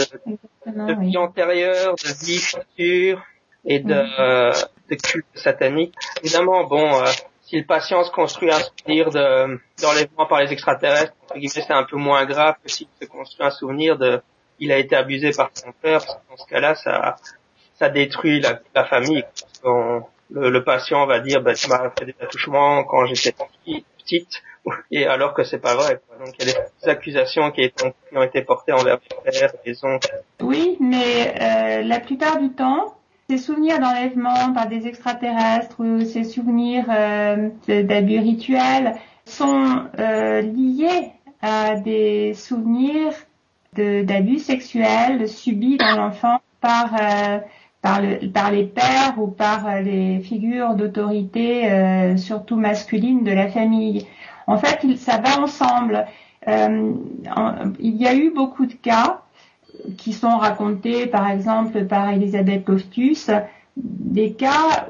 de 0.65 1.01
vie 1.01 1.17
antérieure, 1.17 1.95
de 1.95 2.25
vie 2.25 2.39
future 2.39 3.21
et 3.65 3.79
de, 3.79 3.93
euh, 3.93 4.53
de 4.89 4.95
culte 4.95 5.25
satanique. 5.33 5.95
Évidemment, 6.23 6.63
bon, 6.63 7.01
euh, 7.01 7.11
si 7.47 7.57
le 7.57 7.65
patient 7.65 8.03
se 8.03 8.11
construit 8.11 8.51
un 8.51 8.59
souvenir 8.59 9.09
d'enlèvement 9.09 10.25
par 10.25 10.41
les 10.41 10.51
extraterrestres, 10.51 11.13
c'est 11.47 11.71
un 11.71 11.83
peu 11.83 11.95
moins 11.95 12.25
grave 12.25 12.55
que 12.61 12.69
s'il 12.69 12.87
se 13.01 13.07
construit 13.07 13.45
un 13.45 13.51
souvenir 13.51 13.97
de 13.97 14.21
il 14.59 14.71
a 14.71 14.77
été 14.77 14.95
abusé 14.95 15.31
par 15.31 15.51
son 15.53 15.71
père. 15.81 16.01
Dans 16.29 16.35
ce 16.35 16.45
cas-là, 16.47 16.75
ça, 16.75 17.15
ça 17.75 17.89
détruit 17.89 18.41
la, 18.41 18.83
famille. 18.85 19.23
le, 20.31 20.63
patient 20.63 21.05
va 21.05 21.19
dire, 21.19 21.41
ben, 21.41 21.53
tu 21.53 21.69
m'as 21.69 21.91
fait 21.97 22.05
des 22.05 22.15
attouchements 22.19 22.83
quand 22.83 23.05
j'étais 23.05 23.33
petite, 23.97 24.41
et 24.91 25.05
alors 25.05 25.33
que 25.33 25.43
c'est 25.43 25.59
pas 25.59 25.75
vrai. 25.75 26.01
Donc 26.19 26.33
il 26.39 26.47
y 26.47 26.51
a 26.51 26.53
des 26.53 26.89
accusations 26.89 27.51
qui, 27.51 27.71
ont 28.13 28.23
été 28.23 28.41
portées 28.41 28.73
envers 28.73 28.97
les 29.25 29.31
pères, 29.31 29.53
les 29.65 29.85
oncles. 29.85 30.21
Oui, 30.41 30.75
mais 30.81 31.33
euh, 31.39 31.83
la 31.83 31.99
plupart 31.99 32.39
du 32.39 32.51
temps, 32.51 32.97
ces 33.29 33.37
souvenirs 33.37 33.79
d'enlèvement 33.79 34.53
par 34.53 34.69
des 34.69 34.87
extraterrestres 34.87 35.81
ou 35.81 35.99
ces 36.05 36.23
souvenirs 36.23 36.85
euh, 36.89 37.49
d'abus 37.67 38.19
rituels 38.19 38.95
sont 39.25 39.83
euh, 39.99 40.41
liés 40.41 41.11
à 41.41 41.75
des 41.75 42.33
souvenirs 42.33 43.13
d'abus 43.73 44.39
sexuels 44.39 45.27
subis 45.27 45.77
dans 45.77 45.97
l'enfant 45.97 46.39
par 46.61 46.95
euh, 46.95 47.39
par, 47.81 48.01
le, 48.01 48.31
par 48.31 48.49
les 48.49 48.63
pères 48.63 49.15
ou 49.17 49.27
par 49.27 49.81
les 49.81 50.19
figures 50.21 50.73
d'autorité, 50.73 52.17
surtout 52.17 52.55
masculines 52.55 53.23
de 53.23 53.31
la 53.31 53.47
famille. 53.49 54.07
En 54.47 54.57
fait, 54.57 54.83
ça 54.97 55.19
va 55.19 55.39
ensemble. 55.39 56.07
Il 56.47 57.95
y 57.95 58.07
a 58.07 58.15
eu 58.15 58.31
beaucoup 58.31 58.65
de 58.65 58.73
cas 58.73 59.21
qui 59.97 60.13
sont 60.13 60.37
racontés, 60.37 61.07
par 61.07 61.29
exemple, 61.29 61.85
par 61.85 62.09
Elisabeth 62.09 62.67
Loftus, 62.67 63.29
des 63.75 64.33
cas 64.33 64.89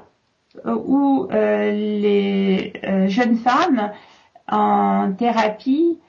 où 0.65 1.27
euh, 1.31 1.71
les 1.71 2.73
euh, 2.83 3.07
jeunes 3.07 3.37
femmes 3.37 3.91
en 4.49 5.11
thérapie 5.13 5.99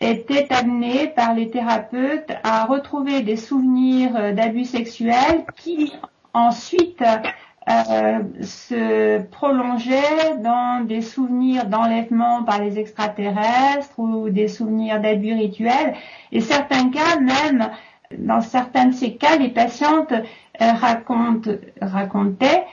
étaient 0.00 0.52
amenées 0.52 1.08
par 1.08 1.34
les 1.34 1.50
thérapeutes 1.50 2.32
à 2.42 2.64
retrouver 2.64 3.22
des 3.22 3.36
souvenirs 3.36 4.34
d'abus 4.34 4.64
sexuels 4.64 5.44
qui 5.56 5.92
ensuite 6.34 7.02
euh, 7.68 8.18
se 8.42 9.22
prolongeait 9.30 10.36
dans 10.42 10.84
des 10.84 11.00
souvenirs 11.00 11.66
d'enlèvement 11.66 12.42
par 12.42 12.60
les 12.60 12.80
extraterrestres 12.80 13.98
ou 13.98 14.30
des 14.30 14.48
souvenirs 14.48 15.00
d'abus 15.00 15.34
rituels. 15.34 15.94
Et 16.32 16.40
certains 16.40 16.90
cas, 16.90 17.20
même 17.20 17.70
dans 18.18 18.40
certains 18.40 18.86
de 18.86 18.94
ces 18.94 19.16
cas, 19.16 19.36
les 19.36 19.48
patientes 19.48 20.12
euh, 20.12 20.72
racontaient 21.80 22.64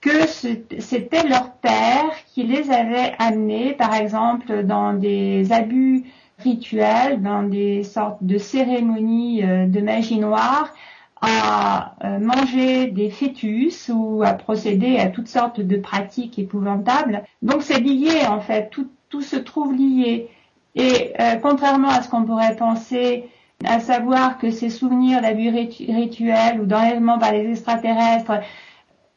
que 0.00 0.26
c'était 0.26 1.28
leur 1.28 1.52
père 1.52 2.10
qui 2.26 2.44
les 2.44 2.70
avait 2.70 3.12
amenés, 3.18 3.74
par 3.74 3.94
exemple, 3.94 4.64
dans 4.64 4.94
des 4.94 5.52
abus 5.52 6.04
rituels, 6.38 7.20
dans 7.20 7.42
des 7.42 7.82
sortes 7.82 8.22
de 8.22 8.38
cérémonies 8.38 9.44
euh, 9.44 9.66
de 9.66 9.80
magie 9.80 10.18
noire, 10.18 10.72
à 11.20 11.96
euh, 12.02 12.18
manger 12.18 12.86
des 12.86 13.10
fœtus 13.10 13.90
ou 13.94 14.22
à 14.24 14.32
procéder 14.32 14.98
à 14.98 15.08
toutes 15.08 15.28
sortes 15.28 15.60
de 15.60 15.76
pratiques 15.76 16.38
épouvantables. 16.38 17.24
Donc 17.42 17.62
c'est 17.62 17.80
lié 17.80 18.26
en 18.26 18.40
fait, 18.40 18.70
tout, 18.70 19.20
se 19.20 19.36
trouve 19.36 19.74
lié. 19.74 20.30
Et 20.76 21.12
contrairement 21.42 21.88
à 21.88 22.00
ce 22.00 22.08
qu'on 22.08 22.22
pourrait 22.22 22.54
penser, 22.54 23.28
à 23.64 23.80
savoir 23.80 24.38
que 24.38 24.50
ces 24.50 24.70
souvenirs 24.70 25.20
d'abus 25.20 25.50
rituels 25.50 26.60
ou 26.60 26.66
d'enlèvement 26.66 27.18
par 27.18 27.32
les 27.32 27.50
extraterrestres 27.50 28.40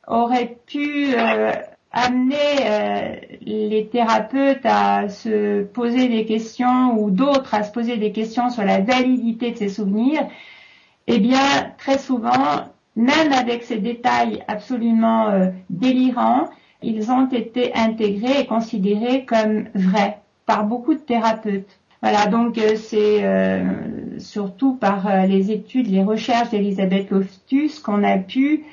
auraient 0.08 0.58
pu 0.66 1.14
euh, 1.16 1.52
amener 1.92 3.20
les 3.42 3.88
thérapeutes 3.88 4.66
à 4.66 5.08
se 5.10 5.64
poser 5.64 6.10
des 6.10 6.26
questions 6.26 7.00
ou 7.00 7.12
d'autres 7.12 7.54
à 7.54 7.64
se 7.64 7.72
poser 7.72 7.98
des 7.98 8.12
questions 8.12 8.50
sur 8.50 8.64
la 8.64 8.82
validité 8.82 9.52
de 9.52 9.58
ces 9.58 9.70
souvenirs, 9.70 10.28
eh 11.08 11.20
bien, 11.20 11.74
très 11.78 11.98
souvent, 11.98 12.66
même 12.96 13.34
avec 13.34 13.64
ces 13.64 13.78
détails 13.78 14.44
absolument 14.48 15.30
euh, 15.30 15.48
délirants, 15.70 16.50
ils 16.82 17.12
ont 17.12 17.28
été 17.28 17.74
intégrés 17.76 18.42
et 18.42 18.46
considérés 18.46 19.26
comme 19.26 19.66
vrais 19.74 20.20
par 20.46 20.66
beaucoup 20.66 20.94
de 20.94 21.00
thérapeutes. 21.00 21.80
Voilà, 22.02 22.28
donc 22.28 22.58
euh, 22.58 22.76
c'est 22.76 23.24
euh, 23.24 23.64
surtout 24.20 24.76
par 24.76 25.26
les 25.28 25.52
études, 25.52 25.88
les 25.88 26.04
recherches 26.04 26.50
d'Elisabeth 26.50 27.10
Loftus 27.10 27.80
qu'on 27.80 28.04
a 28.04 28.18
pu 28.18 28.66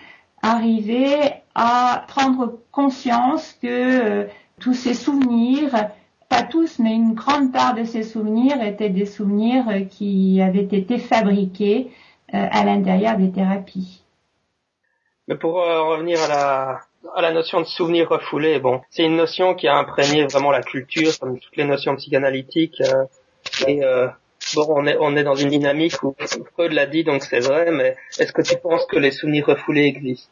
arriver 0.43 1.17
à 1.55 2.05
prendre 2.09 2.59
conscience 2.73 3.57
que 3.61 4.27
tous 4.61 4.75
ces 4.75 4.95
souvenirs, 4.95 5.91
pas 6.29 6.43
tous, 6.43 6.79
mais 6.79 6.95
une 6.95 7.15
grande 7.15 7.53
part 7.53 7.75
de 7.75 7.85
ces 7.85 8.03
souvenirs 8.03 8.63
étaient 8.63 8.91
des 8.91 9.07
souvenirs 9.07 9.65
qui 9.91 10.41
avaient 10.41 10.63
été 10.63 10.99
fabriqués 10.99 11.91
euh, 12.35 12.47
à 12.51 12.65
l'intérieur 12.65 13.17
des 13.17 13.33
thérapies. 13.33 14.05
Mais 15.27 15.37
pour 15.37 15.61
euh, 15.61 15.83
revenir 15.83 16.21
à 16.23 16.29
la, 16.29 16.81
à 17.15 17.23
la 17.23 17.33
notion 17.33 17.61
de 17.61 17.67
souvenir 17.67 18.09
refoulé, 18.09 18.61
bon, 18.61 18.81
c'est 18.91 19.05
une 19.05 19.17
notion 19.17 19.55
qui 19.55 19.67
a 19.67 19.77
imprégné 19.77 20.25
vraiment 20.27 20.53
la 20.53 20.63
culture, 20.63 21.13
comme 21.19 21.39
toutes 21.39 21.57
les 21.57 21.65
notions 21.65 21.97
psychanalytiques. 21.97 22.81
Euh, 22.81 23.05
et 23.67 23.83
bon, 24.55 24.67
on 24.69 24.87
est, 24.87 24.97
on 25.01 25.17
est 25.17 25.25
dans 25.25 25.35
une 25.35 25.51
dynamique 25.51 26.03
où 26.03 26.15
Freud 26.55 26.73
l'a 26.73 26.87
dit, 26.87 27.05
donc 27.05 27.23
c'est 27.23 27.41
vrai, 27.41 27.71
mais 27.71 27.97
est-ce 28.19 28.33
que 28.33 28.43
tu 28.43 28.57
penses 28.57 28.87
que 28.87 28.99
les 28.99 29.11
souvenirs 29.11 29.47
refoulés 29.47 29.85
existent? 29.87 30.31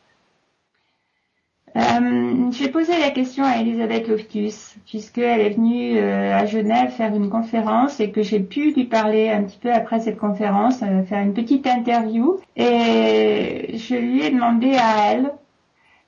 Euh, 1.77 2.51
J'ai 2.51 2.69
posé 2.71 2.99
la 2.99 3.11
question 3.11 3.45
à 3.45 3.59
Elisabeth 3.59 4.09
Loftus, 4.09 4.77
puisqu'elle 4.87 5.41
est 5.41 5.51
venue 5.51 5.99
euh, 5.99 6.35
à 6.35 6.47
Genève 6.47 6.91
faire 6.91 7.15
une 7.15 7.29
conférence 7.29 8.01
et 8.01 8.11
que 8.11 8.23
j'ai 8.23 8.41
pu 8.41 8.73
lui 8.73 8.85
parler 8.85 9.29
un 9.29 9.45
petit 9.45 9.59
peu 9.59 9.73
après 9.73 10.01
cette 10.01 10.19
conférence, 10.19 10.83
euh, 10.83 11.03
faire 11.05 11.23
une 11.23 11.35
petite 11.35 11.67
interview. 11.67 12.41
Et 12.57 13.77
je 13.77 13.95
lui 13.95 14.23
ai 14.25 14.31
demandé 14.31 14.75
à 14.77 15.13
elle 15.13 15.33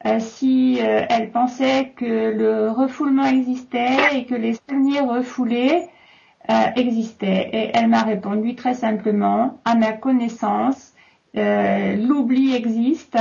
euh, 0.06 0.18
si 0.18 0.78
elle 0.80 1.30
pensait 1.30 1.92
que 1.94 2.30
le 2.30 2.70
refoulement 2.70 3.26
existait 3.26 4.16
et 4.16 4.24
que 4.24 4.34
les 4.34 4.54
souvenirs 4.54 5.06
refoulés 5.06 5.82
existaient. 6.48 7.50
Et 7.52 7.70
elle 7.74 7.88
m'a 7.88 8.02
répondu 8.02 8.54
très 8.54 8.74
simplement, 8.74 9.60
à 9.64 9.74
ma 9.74 9.92
connaissance, 9.92 10.94
l'oubli 11.34 12.54
existe 12.54 13.18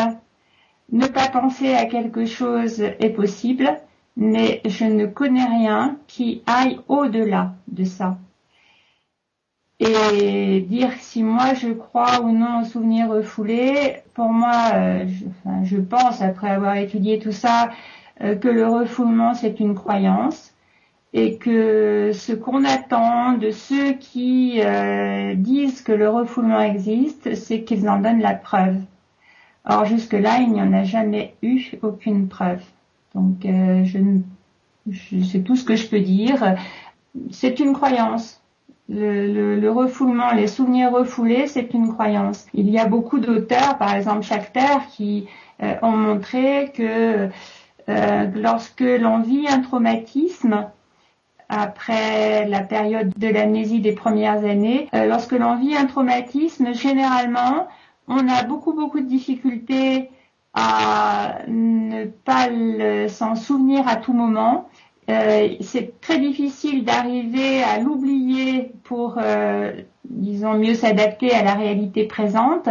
ne 0.91 1.07
pas 1.07 1.27
penser 1.27 1.73
à 1.73 1.85
quelque 1.85 2.25
chose 2.25 2.81
est 2.81 3.13
possible, 3.15 3.69
mais 4.17 4.61
je 4.65 4.85
ne 4.85 5.05
connais 5.05 5.45
rien 5.45 5.97
qui 6.07 6.41
aille 6.47 6.79
au-delà 6.87 7.53
de 7.67 7.83
ça. 7.83 8.17
Et 9.79 10.61
dire 10.61 10.91
si 10.99 11.23
moi 11.23 11.53
je 11.53 11.69
crois 11.69 12.21
ou 12.21 12.31
non 12.31 12.61
aux 12.61 12.65
souvenirs 12.65 13.09
refoulés, 13.09 14.01
pour 14.13 14.29
moi, 14.29 14.71
euh, 14.73 15.05
je, 15.63 15.77
pense, 15.77 16.21
après 16.21 16.49
avoir 16.49 16.75
étudié 16.75 17.19
tout 17.19 17.31
ça, 17.31 17.69
euh, 18.21 18.35
que 18.35 18.49
le 18.49 18.67
refoulement 18.67 19.35
c'est 19.35 19.59
une 19.61 19.75
croyance 19.75 20.53
et 21.13 21.37
que 21.37 22.11
ce 22.13 22.33
qu'on 22.33 22.65
attend 22.65 23.33
de 23.33 23.51
ceux 23.51 23.93
qui 23.93 24.61
euh, 24.63 25.33
disent 25.35 25.81
que 25.81 25.91
le 25.91 26.09
refoulement 26.09 26.61
existe, 26.61 27.35
c'est 27.35 27.63
qu'ils 27.63 27.89
en 27.89 27.99
donnent 27.99 28.21
la 28.21 28.35
preuve. 28.35 28.77
Or 29.65 29.85
jusque-là, 29.85 30.39
il 30.41 30.51
n'y 30.51 30.61
en 30.61 30.73
a 30.73 30.83
jamais 30.83 31.35
eu 31.41 31.71
aucune 31.81 32.27
preuve. 32.27 32.61
Donc 33.15 33.45
euh, 33.45 33.83
je, 33.85 33.99
je 34.89 35.23
c'est 35.23 35.41
tout 35.41 35.55
ce 35.55 35.63
que 35.63 35.75
je 35.75 35.87
peux 35.87 35.99
dire. 35.99 36.55
C'est 37.31 37.59
une 37.59 37.73
croyance. 37.73 38.41
Le, 38.87 39.59
le, 39.59 39.71
refoulement, 39.71 40.31
les 40.31 40.47
souvenirs 40.47 40.91
refoulés, 40.91 41.45
c'est 41.45 41.75
une 41.75 41.93
croyance. 41.93 42.47
Il 42.55 42.69
y 42.69 42.79
a 42.79 42.87
beaucoup 42.87 43.19
d'auteurs, 43.19 43.77
par 43.77 43.93
exemple 43.93 44.23
Schachter, 44.23 44.79
qui 44.95 45.27
euh, 45.61 45.75
ont 45.83 45.91
montré 45.91 46.71
que 46.73 47.29
euh, 47.89 48.25
lorsque 48.33 48.81
l'on 48.81 49.21
vit 49.21 49.47
un 49.47 49.61
traumatisme, 49.61 50.69
après 51.49 52.45
la 52.47 52.61
période 52.61 53.11
de 53.17 53.27
l'amnésie 53.27 53.79
des 53.79 53.93
premières 53.93 54.45
années, 54.45 54.87
lorsque 54.93 55.31
l'on 55.31 55.55
vit 55.57 55.75
un 55.75 55.85
traumatisme, 55.85 56.73
généralement, 56.73 57.67
on 58.07 58.27
a 58.27 58.43
beaucoup 58.43 58.73
beaucoup 58.73 58.99
de 58.99 59.07
difficultés 59.07 60.11
à 60.53 61.39
ne 61.47 62.05
pas 62.05 62.49
s'en 63.09 63.35
souvenir 63.35 63.87
à 63.87 63.95
tout 63.95 64.13
moment. 64.13 64.69
Euh, 65.09 65.55
c'est 65.61 65.99
très 66.01 66.19
difficile 66.19 66.83
d'arriver 66.83 67.63
à 67.63 67.79
l'oublier 67.79 68.71
pour, 68.83 69.15
euh, 69.17 69.73
disons, 70.05 70.53
mieux 70.53 70.75
s'adapter 70.75 71.31
à 71.33 71.43
la 71.43 71.55
réalité 71.55 72.05
présente. 72.05 72.69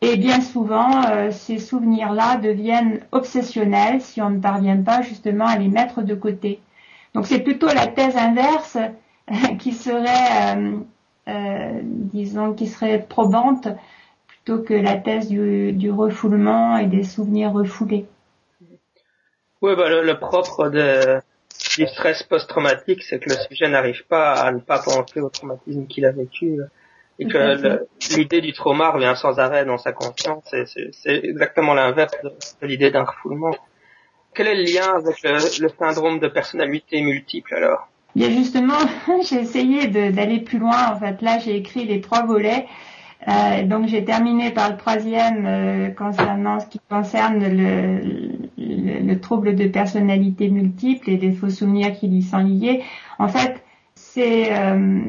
Et 0.00 0.16
bien 0.16 0.40
souvent, 0.40 1.02
euh, 1.10 1.30
ces 1.30 1.58
souvenirs-là 1.58 2.36
deviennent 2.36 3.00
obsessionnels 3.12 4.00
si 4.00 4.20
on 4.22 4.30
ne 4.30 4.38
parvient 4.40 4.80
pas 4.82 5.02
justement 5.02 5.46
à 5.46 5.58
les 5.58 5.68
mettre 5.68 6.02
de 6.02 6.14
côté. 6.14 6.60
Donc 7.14 7.26
c'est 7.26 7.40
plutôt 7.40 7.66
la 7.66 7.86
thèse 7.86 8.16
inverse 8.16 8.78
qui 9.58 9.72
serait, 9.72 10.56
disons, 11.82 12.54
qui 12.54 12.66
serait 12.66 13.04
probante 13.08 13.68
plutôt 14.26 14.62
que 14.62 14.74
la 14.74 14.96
thèse 14.96 15.28
du, 15.28 15.90
refoulement 15.90 16.76
et 16.78 16.86
des 16.86 17.04
souvenirs 17.04 17.52
refoulés. 17.52 18.06
Oui, 19.60 19.76
bah, 19.76 19.88
le, 19.88 20.18
propre 20.18 20.68
de, 20.68 21.20
du 21.76 21.86
stress 21.86 22.22
post-traumatique, 22.24 23.02
c'est 23.02 23.20
que 23.20 23.30
le 23.30 23.36
sujet 23.48 23.68
n'arrive 23.68 24.04
pas 24.06 24.32
à 24.32 24.50
ne 24.50 24.58
pas 24.58 24.80
penser 24.80 25.20
au 25.20 25.28
traumatisme 25.28 25.86
qu'il 25.86 26.04
a 26.04 26.10
vécu 26.10 26.58
et 27.18 27.26
que 27.26 27.86
l'idée 28.16 28.40
du 28.40 28.52
trauma 28.52 28.90
revient 28.90 29.14
sans 29.16 29.38
arrêt 29.38 29.64
dans 29.64 29.78
sa 29.78 29.92
conscience. 29.92 30.44
C'est 30.92 31.24
exactement 31.24 31.74
l'inverse 31.74 32.14
de, 32.22 32.66
l'idée 32.66 32.90
d'un 32.90 33.04
refoulement. 33.04 33.54
Quel 34.34 34.46
est 34.48 34.54
le 34.54 34.64
lien 34.64 34.94
avec 34.96 35.22
le, 35.22 35.68
syndrome 35.68 36.18
de 36.18 36.28
personnalité 36.28 37.02
multiple 37.02 37.54
alors? 37.54 37.88
Bien 38.14 38.30
justement, 38.30 38.78
j'ai 39.28 39.40
essayé 39.40 39.88
d'aller 39.88 40.40
plus 40.40 40.58
loin. 40.58 40.92
En 40.92 40.98
fait, 40.98 41.22
là, 41.22 41.38
j'ai 41.38 41.56
écrit 41.56 41.84
les 41.84 42.00
trois 42.00 42.24
volets 42.24 42.66
euh, 43.28 43.64
donc 43.64 43.86
j'ai 43.86 44.04
terminé 44.04 44.50
par 44.50 44.70
le 44.70 44.76
troisième 44.76 45.46
euh, 45.46 45.90
concernant 45.90 46.58
ce 46.58 46.66
qui 46.66 46.80
concerne 46.90 47.38
le, 47.38 48.00
le, 48.58 49.20
trouble 49.20 49.54
de 49.54 49.68
personnalité 49.68 50.48
multiple 50.48 51.08
et 51.08 51.18
des 51.18 51.30
faux 51.30 51.50
souvenirs 51.50 51.92
qui 51.92 52.08
lui 52.08 52.22
sont 52.22 52.38
liés. 52.38 52.82
En 53.20 53.28
fait, 53.28 53.62
c'est 53.94 54.52
euh, 54.52 55.00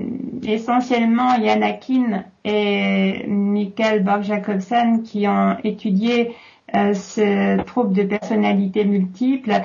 essentiellement 0.44 1.36
Yanakin 1.36 2.26
et 2.46 3.26
Michael 3.28 4.04
Borg-Jacobsen 4.04 5.02
qui 5.02 5.28
ont 5.28 5.58
étudié 5.64 6.36
ce 6.74 7.62
trouble 7.64 7.94
de 7.94 8.04
personnalité 8.04 8.86
multiple 8.86 9.62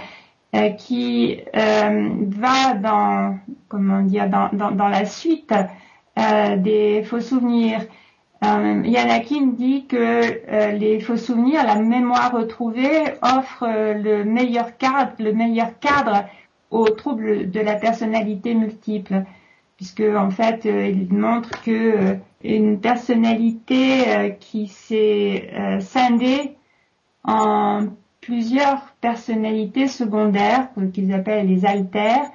qui 0.78 1.40
va 1.52 2.74
dans 2.74 3.38
comment 3.68 4.02
dire 4.02 4.28
dans, 4.28 4.50
dans, 4.52 4.70
dans 4.70 4.88
la 4.88 5.04
suite 5.04 5.54
des 6.16 7.02
faux 7.04 7.20
souvenirs. 7.20 7.80
Euh, 8.44 8.82
Yanakin 8.84 9.48
dit 9.56 9.86
que 9.86 9.96
euh, 9.96 10.70
les 10.70 11.00
faux 11.00 11.16
souvenirs, 11.16 11.64
la 11.64 11.74
mémoire 11.74 12.32
retrouvée, 12.32 13.02
offre 13.20 13.64
euh, 13.64 13.94
le 13.94 14.24
meilleur 14.24 14.76
cadre, 14.76 15.12
le 15.18 15.32
meilleur 15.32 15.76
cadre 15.80 16.24
aux 16.70 16.88
troubles 16.88 17.50
de 17.50 17.60
la 17.60 17.74
personnalité 17.74 18.54
multiple, 18.54 19.24
puisque 19.76 20.02
en 20.02 20.30
fait, 20.30 20.66
il 20.66 21.12
montre 21.12 21.62
que 21.62 22.16
une 22.44 22.78
personnalité 22.80 24.36
qui 24.38 24.68
s'est 24.68 25.50
scindée 25.80 26.57
en 27.24 27.86
plusieurs 28.20 28.80
personnalités 29.00 29.88
secondaires, 29.88 30.68
qu'ils 30.92 31.12
appellent 31.12 31.46
les 31.46 31.64
altères, 31.64 32.30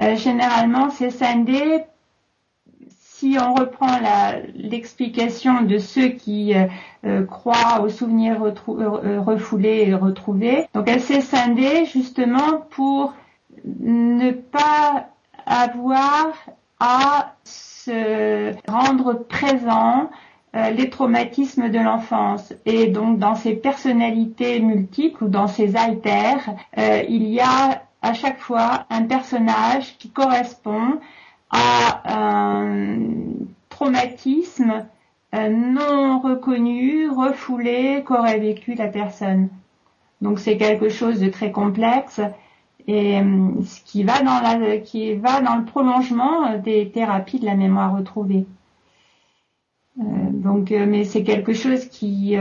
généralement 0.00 0.90
c'est 0.90 1.10
scindé 1.10 1.84
si 3.18 3.38
on 3.40 3.54
reprend 3.54 3.98
l'explication 4.54 5.62
de 5.62 5.78
ceux 5.78 6.08
qui 6.08 6.54
euh, 6.54 6.66
euh, 7.06 7.24
croient 7.24 7.80
aux 7.80 7.88
souvenirs 7.88 8.42
euh, 8.44 9.20
refoulés 9.20 9.86
et 9.88 9.94
retrouvés, 9.94 10.66
donc 10.74 10.86
elle 10.86 11.00
s'est 11.00 11.22
scindée 11.22 11.86
justement 11.86 12.66
pour 12.70 13.14
ne 13.64 14.32
pas 14.32 15.08
avoir 15.46 16.26
à 16.78 17.32
se 17.44 18.52
rendre 18.70 19.14
présent 19.14 20.10
les 20.74 20.90
traumatismes 20.90 21.68
de 21.68 21.78
l'enfance. 21.78 22.54
Et 22.64 22.86
donc 22.86 23.18
dans 23.18 23.34
ces 23.34 23.54
personnalités 23.54 24.60
multiples 24.60 25.24
ou 25.24 25.28
dans 25.28 25.48
ces 25.48 25.76
altères, 25.76 26.50
il 26.76 27.24
y 27.28 27.40
a 27.40 27.82
à 28.02 28.14
chaque 28.14 28.38
fois 28.38 28.86
un 28.90 29.02
personnage 29.02 29.98
qui 29.98 30.10
correspond 30.10 30.98
à 31.50 32.02
un 32.04 32.98
traumatisme 33.68 34.86
euh, 35.34 35.48
non 35.48 36.20
reconnu, 36.20 37.10
refoulé 37.10 38.02
qu'aurait 38.06 38.38
vécu 38.38 38.74
la 38.74 38.88
personne. 38.88 39.48
Donc 40.22 40.38
c'est 40.38 40.56
quelque 40.56 40.88
chose 40.88 41.20
de 41.20 41.28
très 41.28 41.50
complexe 41.50 42.20
et 42.86 43.20
euh, 43.20 43.62
ce 43.64 43.80
qui 43.82 44.04
va 44.04 44.22
dans 44.22 45.56
le 45.56 45.64
prolongement 45.64 46.56
des 46.58 46.90
thérapies 46.90 47.40
de 47.40 47.46
la 47.46 47.54
mémoire 47.54 47.96
retrouvée. 47.96 48.46
Euh, 49.98 50.02
donc, 50.30 50.70
mais 50.70 51.04
c'est 51.04 51.22
quelque 51.22 51.52
chose 51.54 51.86
qui 51.86 52.36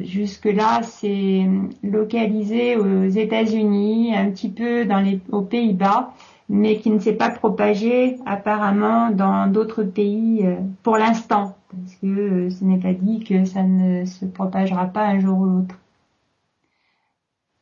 jusque 0.00 0.46
là 0.46 0.82
s'est 0.82 1.46
localisé 1.82 2.76
aux 2.76 3.08
États-Unis, 3.08 4.14
un 4.16 4.30
petit 4.30 4.50
peu 4.50 4.84
dans 4.84 5.00
les, 5.00 5.20
aux 5.30 5.42
Pays-Bas, 5.42 6.12
mais 6.50 6.80
qui 6.80 6.90
ne 6.90 6.98
s'est 6.98 7.14
pas 7.14 7.30
propagé 7.30 8.16
apparemment 8.26 9.10
dans 9.12 9.46
d'autres 9.46 9.84
pays 9.84 10.44
euh, 10.44 10.56
pour 10.82 10.96
l'instant, 10.96 11.56
parce 11.70 11.94
que 11.94 12.06
euh, 12.06 12.50
ce 12.50 12.64
n'est 12.64 12.80
pas 12.80 12.92
dit 12.92 13.22
que 13.22 13.44
ça 13.44 13.62
ne 13.62 14.04
se 14.04 14.24
propagera 14.24 14.86
pas 14.86 15.06
un 15.06 15.20
jour 15.20 15.38
ou 15.38 15.44
l'autre. 15.44 15.78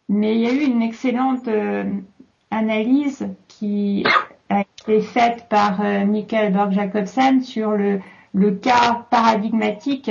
Mais 0.08 0.34
il 0.34 0.40
y 0.40 0.46
a 0.46 0.54
eu 0.54 0.64
une 0.64 0.80
excellente 0.80 1.46
euh, 1.48 1.84
analyse 2.50 3.28
qui 3.46 4.04
a 4.48 4.62
été 4.62 5.02
faite 5.02 5.48
par 5.50 5.82
Michael 6.06 6.54
Borg-Jacobsen 6.54 7.42
sur 7.42 7.72
le, 7.72 8.00
le, 8.38 8.50
cas 8.52 9.06
paradigmatique 9.10 10.10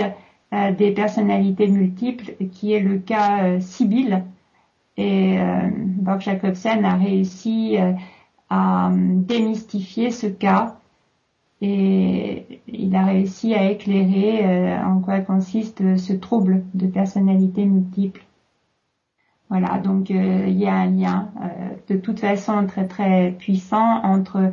des 0.52 0.92
personnalités 0.92 1.68
multiples, 1.68 2.34
qui 2.52 2.74
est 2.74 2.80
le 2.80 3.00
cas 3.00 3.60
Sibyl. 3.60 4.24
Et 4.96 5.38
Borg-Jacobsen 5.76 6.86
a 6.86 6.96
réussi 6.96 7.78
à 8.50 8.92
démystifier 8.94 10.12
ce 10.12 10.28
cas 10.28 10.78
et 11.62 12.62
il 12.68 12.96
a 12.96 13.06
réussi 13.06 13.56
à 13.56 13.72
éclairer 13.72 14.46
euh, 14.46 14.84
en 14.84 15.00
quoi 15.00 15.22
consiste 15.22 15.98
ce 15.98 16.14
trouble 16.14 16.64
de 16.76 16.86
personnalité 16.86 17.66
multiple. 17.66 18.24
Voilà, 19.50 19.80
donc 19.80 20.12
euh, 20.12 20.46
il 20.48 20.58
y 20.58 20.68
a 20.68 20.76
un 20.76 20.88
lien 20.88 21.32
euh, 21.42 21.70
de 21.88 22.00
toute 22.00 22.20
façon 22.20 22.68
très 22.68 22.86
très 22.86 23.32
puissant 23.32 24.04
entre 24.04 24.52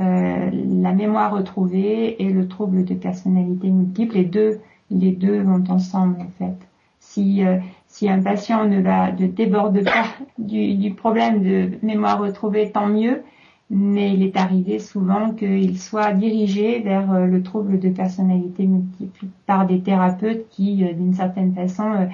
la 0.00 0.92
mémoire 0.92 1.32
retrouvée 1.32 2.22
et 2.22 2.30
le 2.30 2.48
trouble 2.48 2.84
de 2.84 2.94
personnalité 2.94 3.68
multiple. 3.68 4.16
Les 4.16 4.24
deux, 4.24 4.60
les 4.90 5.12
deux 5.12 5.42
vont 5.42 5.62
ensemble 5.68 6.16
en 6.20 6.30
fait. 6.38 6.56
Si 6.98 7.42
si 7.86 8.08
un 8.08 8.22
patient 8.22 8.66
ne 8.66 8.80
va 8.80 9.12
déborde 9.12 9.84
pas 9.84 10.06
du, 10.38 10.94
problème 10.94 11.42
de 11.42 11.70
mémoire 11.82 12.18
retrouvée, 12.18 12.70
tant 12.70 12.86
mieux 12.86 13.22
mais 13.70 14.12
il 14.12 14.24
est 14.24 14.36
arrivé 14.36 14.80
souvent 14.80 15.30
qu'il 15.30 15.78
soit 15.78 16.12
dirigé 16.12 16.80
vers 16.80 17.12
euh, 17.12 17.26
le 17.26 17.42
trouble 17.42 17.78
de 17.78 17.88
personnalité 17.88 18.66
multiple 18.66 19.26
par 19.46 19.64
des 19.64 19.80
thérapeutes 19.80 20.48
qui, 20.50 20.84
euh, 20.84 20.92
d'une 20.92 21.14
certaine 21.14 21.54
façon, 21.54 21.88
euh, 21.92 22.06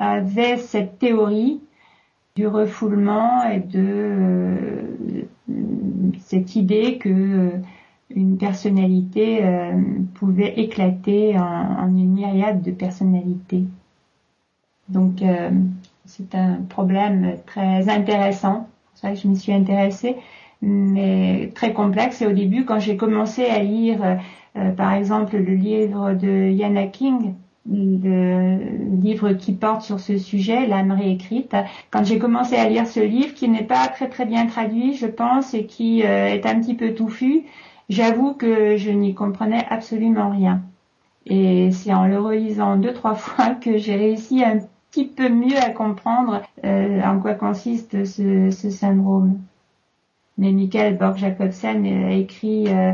avaient 0.00 0.56
cette 0.58 1.00
théorie 1.00 1.60
du 2.36 2.46
refoulement 2.46 3.44
et 3.50 3.58
de 3.58 5.26
cette 6.20 6.56
idée 6.56 6.98
que 6.98 7.52
une 8.14 8.38
personnalité 8.38 9.40
pouvait 10.14 10.58
éclater 10.58 11.38
en, 11.38 11.86
une 11.88 12.12
myriade 12.12 12.62
de 12.62 12.72
personnalités. 12.72 13.64
Donc 14.88 15.22
c'est 16.06 16.34
un 16.34 16.56
problème 16.68 17.36
très 17.46 17.88
intéressant 17.88 18.68
ça 19.00 19.14
je 19.14 19.28
m'y 19.28 19.36
suis 19.36 19.52
intéressée, 19.52 20.16
mais 20.62 21.50
très 21.54 21.72
complexe. 21.72 22.20
Et 22.22 22.26
au 22.26 22.32
début, 22.32 22.64
quand 22.64 22.78
j'ai 22.78 22.96
commencé 22.96 23.46
à 23.46 23.62
lire, 23.62 24.18
euh, 24.56 24.70
par 24.72 24.92
exemple, 24.92 25.36
le 25.36 25.54
livre 25.54 26.12
de 26.12 26.50
Yana 26.50 26.86
King, 26.86 27.34
le 27.70 28.58
livre 29.00 29.32
qui 29.32 29.52
porte 29.52 29.82
sur 29.82 30.00
ce 30.00 30.18
sujet, 30.18 30.66
l'âme 30.66 30.92
réécrite. 30.92 31.54
Quand 31.90 32.04
j'ai 32.04 32.18
commencé 32.18 32.56
à 32.56 32.68
lire 32.68 32.86
ce 32.86 33.00
livre, 33.00 33.34
qui 33.34 33.48
n'est 33.48 33.64
pas 33.64 33.86
très 33.88 34.08
très 34.08 34.26
bien 34.26 34.46
traduit, 34.46 34.94
je 34.94 35.06
pense, 35.06 35.54
et 35.54 35.66
qui 35.66 36.02
euh, 36.02 36.26
est 36.26 36.46
un 36.46 36.60
petit 36.60 36.74
peu 36.74 36.94
touffu, 36.94 37.44
j'avoue 37.88 38.34
que 38.34 38.76
je 38.76 38.90
n'y 38.90 39.14
comprenais 39.14 39.64
absolument 39.70 40.30
rien. 40.30 40.62
Et 41.26 41.70
c'est 41.70 41.94
en 41.94 42.06
le 42.06 42.18
relisant 42.18 42.76
deux 42.76 42.92
trois 42.92 43.14
fois 43.16 43.50
que 43.54 43.78
j'ai 43.78 43.96
réussi 43.96 44.42
un 44.42 44.58
petit 44.90 45.06
peu 45.06 45.28
mieux 45.28 45.56
à 45.56 45.70
comprendre 45.70 46.42
euh, 46.64 47.02
en 47.02 47.20
quoi 47.20 47.34
consiste 47.34 48.04
ce, 48.04 48.50
syndrome. 48.50 49.38
Mais 50.38 50.52
Michael 50.52 50.96
Borg-Jacobsen 50.96 51.86
a 51.86 52.12
écrit 52.14 52.66
euh, 52.68 52.92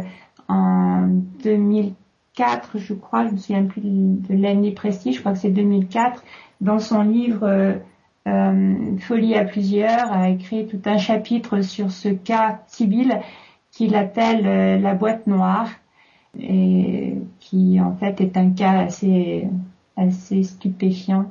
en 0.49 1.09
2004, 2.37 2.79
je 2.79 2.95
crois, 2.95 3.27
je 3.27 3.33
me 3.33 3.37
souviens 3.37 3.65
plus 3.65 3.83
de 3.83 4.35
l'année 4.35 4.73
précise, 4.73 5.17
je 5.17 5.21
crois 5.21 5.33
que 5.33 5.39
c'est 5.39 5.51
2004, 5.51 6.23
dans 6.61 6.79
son 6.79 7.03
livre 7.03 7.79
euh, 8.27 8.99
Folie 8.99 9.35
à 9.35 9.45
plusieurs, 9.45 10.13
a 10.13 10.29
écrit 10.29 10.67
tout 10.67 10.81
un 10.85 10.99
chapitre 10.99 11.63
sur 11.63 11.91
ce 11.91 12.09
cas 12.09 12.61
Sibyl 12.67 13.21
qu'il 13.71 13.95
appelle 13.95 14.81
la 14.81 14.95
boîte 14.95 15.27
noire 15.27 15.69
et 16.39 17.15
qui 17.41 17.81
en 17.81 17.95
fait 17.95 18.21
est 18.21 18.37
un 18.37 18.51
cas 18.51 18.87
assez 19.97 20.43
stupéfiant 20.43 21.31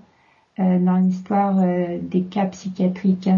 euh, 0.57 0.79
dans 0.79 0.95
l'histoire 0.95 1.59
euh, 1.59 1.97
des 2.01 2.21
cas 2.23 2.45
psychiatriques. 2.45 3.29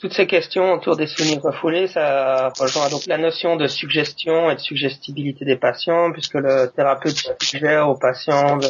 Toutes 0.00 0.14
ces 0.14 0.26
questions 0.26 0.72
autour 0.72 0.96
des 0.96 1.06
souvenirs 1.06 1.42
refoulés, 1.42 1.86
ça 1.86 2.48
rejoint 2.58 2.88
donc 2.88 3.06
la 3.06 3.18
notion 3.18 3.56
de 3.56 3.66
suggestion 3.66 4.50
et 4.50 4.54
de 4.54 4.60
suggestibilité 4.60 5.44
des 5.44 5.56
patients, 5.56 6.10
puisque 6.10 6.34
le 6.34 6.70
thérapeute 6.74 7.36
suggère 7.42 7.88
aux 7.88 7.96
patients 7.96 8.56
de, 8.56 8.68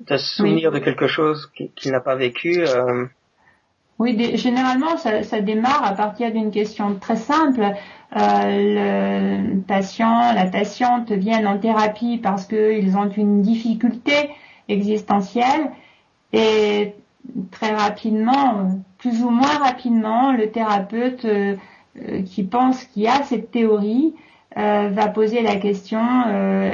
de 0.00 0.16
se 0.16 0.36
souvenir 0.36 0.70
de 0.70 0.78
quelque 0.78 1.06
chose 1.06 1.50
qu'il 1.54 1.92
n'a 1.92 2.00
pas 2.00 2.16
vécu. 2.16 2.64
Euh. 2.66 3.06
Oui, 3.98 4.36
généralement, 4.36 4.98
ça, 4.98 5.22
ça, 5.22 5.40
démarre 5.40 5.84
à 5.84 5.92
partir 5.92 6.30
d'une 6.30 6.50
question 6.50 6.96
très 6.96 7.16
simple. 7.16 7.62
Euh, 7.62 8.18
le 8.18 9.60
patient, 9.62 10.34
la 10.34 10.46
patiente 10.46 11.12
viennent 11.12 11.46
en 11.46 11.58
thérapie 11.58 12.18
parce 12.18 12.44
qu'ils 12.44 12.96
ont 12.96 13.08
une 13.08 13.40
difficulté 13.40 14.30
existentielle 14.68 15.70
et 16.34 16.94
très 17.50 17.74
rapidement, 17.74 18.82
plus 18.98 19.22
ou 19.22 19.30
moins 19.30 19.58
rapidement, 19.58 20.32
le 20.32 20.50
thérapeute 20.50 21.24
euh, 21.24 21.56
euh, 22.00 22.22
qui 22.22 22.42
pense 22.42 22.84
qu'il 22.84 23.02
y 23.02 23.08
a 23.08 23.22
cette 23.22 23.50
théorie 23.50 24.14
euh, 24.56 24.90
va 24.92 25.08
poser 25.08 25.40
la 25.42 25.56
question 25.56 26.00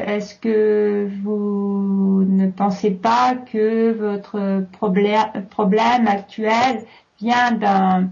est-ce 0.07 0.35
que 0.35 1.09
vous 1.23 2.25
ne 2.27 2.51
pensez 2.51 2.91
pas 2.91 3.37
que 3.37 3.93
votre 3.93 4.65
problème, 4.73 6.09
actuel 6.09 6.83
vient 7.21 7.53
d'un 7.53 8.09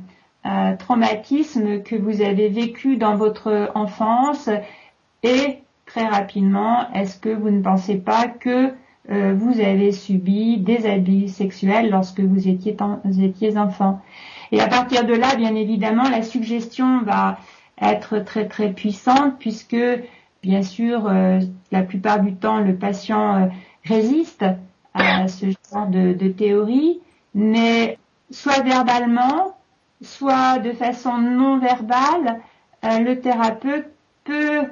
traumatisme 0.79 1.83
que 1.83 1.97
vous 1.97 2.23
avez 2.23 2.49
vécu 2.49 2.97
dans 2.97 3.17
votre 3.17 3.73
enfance 3.75 4.49
et 5.25 5.59
très 5.85 6.07
rapidement 6.07 6.93
est-ce 6.93 7.19
que 7.19 7.31
vous 7.31 7.51
ne 7.51 7.61
pensez 7.61 7.97
pas 7.97 8.29
que 8.29 8.73
euh, 9.11 9.35
vous 9.39 9.61
avez 9.61 9.93
subi 9.93 10.59
des 10.59 10.87
abus 10.87 11.29
sexuels 11.29 11.91
lorsque 11.91 12.21
vous 12.21 12.49
étiez, 12.49 12.77
vous 13.05 13.23
étiez 13.23 13.57
enfant. 13.57 14.01
Et 14.51 14.61
à 14.61 14.67
partir 14.67 15.05
de 15.05 15.15
là, 15.15 15.37
bien 15.37 15.55
évidemment, 15.55 16.09
la 16.09 16.23
suggestion 16.23 17.03
va 17.03 17.39
être 17.81 18.19
très 18.19 18.47
très 18.49 18.73
puissante 18.73 19.35
puisque, 19.39 19.77
bien 20.43 20.63
sûr, 20.63 21.07
euh, 21.07 21.39
la 21.71 21.83
plupart 21.83 22.21
du 22.21 22.35
temps, 22.35 22.59
le 22.59 22.75
patient 22.75 23.37
euh, 23.37 23.47
résiste 23.85 24.45
à 24.95 25.29
ce 25.29 25.47
genre 25.47 25.87
de, 25.87 26.13
de, 26.15 26.29
théorie, 26.29 27.01
mais 27.35 27.99
soit 28.31 28.63
verbalement, 28.63 29.57
soit 30.01 30.59
de 30.59 30.73
façon 30.73 31.19
non 31.19 31.59
verbale, 31.59 32.41
le 32.83 33.15
thérapeute 33.15 33.87
peut 34.25 34.63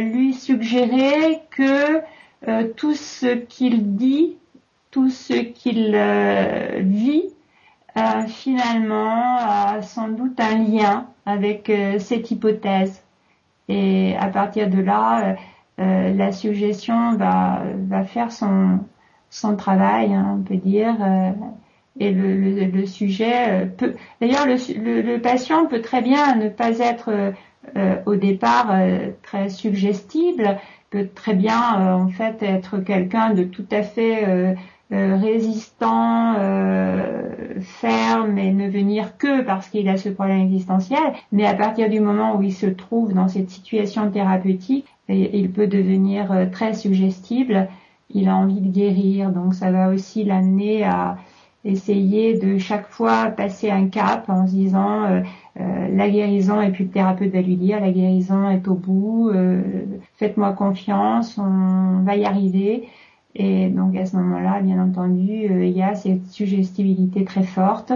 lui 0.00 0.32
suggérer 0.32 1.40
que 1.50 2.00
euh, 2.48 2.68
tout 2.76 2.94
ce 2.94 3.26
qu'il 3.26 3.96
dit, 3.96 4.36
tout 4.92 5.10
ce 5.10 5.34
qu'il 5.34 5.92
euh, 5.94 6.78
vit, 6.80 7.24
euh, 7.96 8.26
finalement 8.28 9.38
a 9.40 9.82
sans 9.82 10.08
doute 10.08 10.38
un 10.38 10.58
lien 10.58 11.08
avec 11.24 11.72
cette 11.98 12.30
hypothèse. 12.30 13.02
Et 13.68 14.14
à 14.20 14.28
partir 14.28 14.70
de 14.70 14.80
là, 14.80 15.34
la 15.78 16.30
suggestion 16.30 17.16
va, 17.16 18.04
faire 18.04 18.30
son, 18.30 19.56
travail, 19.56 20.14
hein, 20.14 20.36
on 20.38 20.42
peut 20.42 20.56
dire. 20.56 20.94
et 21.98 22.12
le, 22.12 22.86
sujet 22.86 23.68
peut. 23.76 23.94
D'ailleurs, 24.20 24.46
le, 24.46 25.00
le, 25.02 25.20
patient 25.20 25.66
peut 25.66 25.80
très 25.80 26.00
bien 26.00 26.36
ne 26.36 26.48
pas 26.48 26.78
être 26.78 27.32
au 28.06 28.14
départ 28.14 28.72
très 29.22 29.48
suggestible, 29.48 30.60
peut 30.90 31.08
très 31.14 31.34
bien 31.34 31.80
euh, 31.80 31.92
en 31.94 32.08
fait 32.08 32.42
être 32.42 32.78
quelqu'un 32.78 33.34
de 33.34 33.44
tout 33.44 33.66
à 33.70 33.82
fait 33.82 34.26
euh, 34.26 34.54
euh, 34.92 35.16
résistant, 35.16 36.34
ferme 37.60 38.38
et 38.38 38.52
ne 38.52 38.68
venir 38.68 39.16
que 39.16 39.42
parce 39.42 39.68
qu'il 39.68 39.88
a 39.88 39.96
ce 39.96 40.10
problème 40.10 40.42
existentiel, 40.42 41.12
mais 41.32 41.44
à 41.44 41.54
partir 41.54 41.90
du 41.90 41.98
moment 41.98 42.36
où 42.36 42.42
il 42.42 42.52
se 42.52 42.66
trouve 42.66 43.12
dans 43.12 43.26
cette 43.26 43.50
situation 43.50 44.10
thérapeutique, 44.10 44.86
il 45.08 45.50
peut 45.50 45.66
devenir 45.66 46.48
très 46.52 46.74
suggestible, 46.74 47.68
il 48.10 48.28
a 48.28 48.36
envie 48.36 48.60
de 48.60 48.70
guérir, 48.70 49.30
donc 49.30 49.54
ça 49.54 49.72
va 49.72 49.88
aussi 49.88 50.22
l'amener 50.22 50.84
à 50.84 51.16
essayer 51.66 52.38
de 52.38 52.58
chaque 52.58 52.88
fois 52.88 53.26
passer 53.26 53.70
un 53.70 53.88
cap 53.88 54.28
en 54.28 54.46
se 54.46 54.52
disant 54.52 55.04
euh, 55.04 55.20
euh, 55.60 55.88
la 55.90 56.08
guérison 56.08 56.60
et 56.60 56.70
puis 56.70 56.84
le 56.84 56.90
thérapeute 56.90 57.32
va 57.32 57.40
lui 57.40 57.56
dire 57.56 57.80
la 57.80 57.90
guérison 57.90 58.48
est 58.50 58.66
au 58.68 58.74
bout, 58.74 59.30
euh, 59.30 59.62
faites-moi 60.14 60.52
confiance, 60.52 61.38
on 61.38 62.02
va 62.04 62.16
y 62.16 62.24
arriver. 62.24 62.88
Et 63.34 63.68
donc 63.68 63.96
à 63.96 64.06
ce 64.06 64.16
moment-là, 64.16 64.60
bien 64.60 64.82
entendu, 64.82 65.66
il 65.66 65.76
y 65.76 65.82
a 65.82 65.94
cette 65.94 66.26
suggestibilité 66.28 67.24
très 67.24 67.42
forte, 67.42 67.92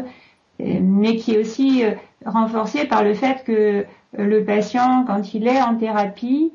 mais 0.59 1.17
qui 1.17 1.35
est 1.35 1.39
aussi 1.39 1.83
renforcée 2.27 2.85
par 2.85 3.03
le 3.03 3.15
fait 3.15 3.43
que 3.45 3.87
le 4.19 4.45
patient, 4.45 5.05
quand 5.07 5.33
il 5.33 5.47
est 5.47 5.63
en 5.63 5.77
thérapie, 5.77 6.53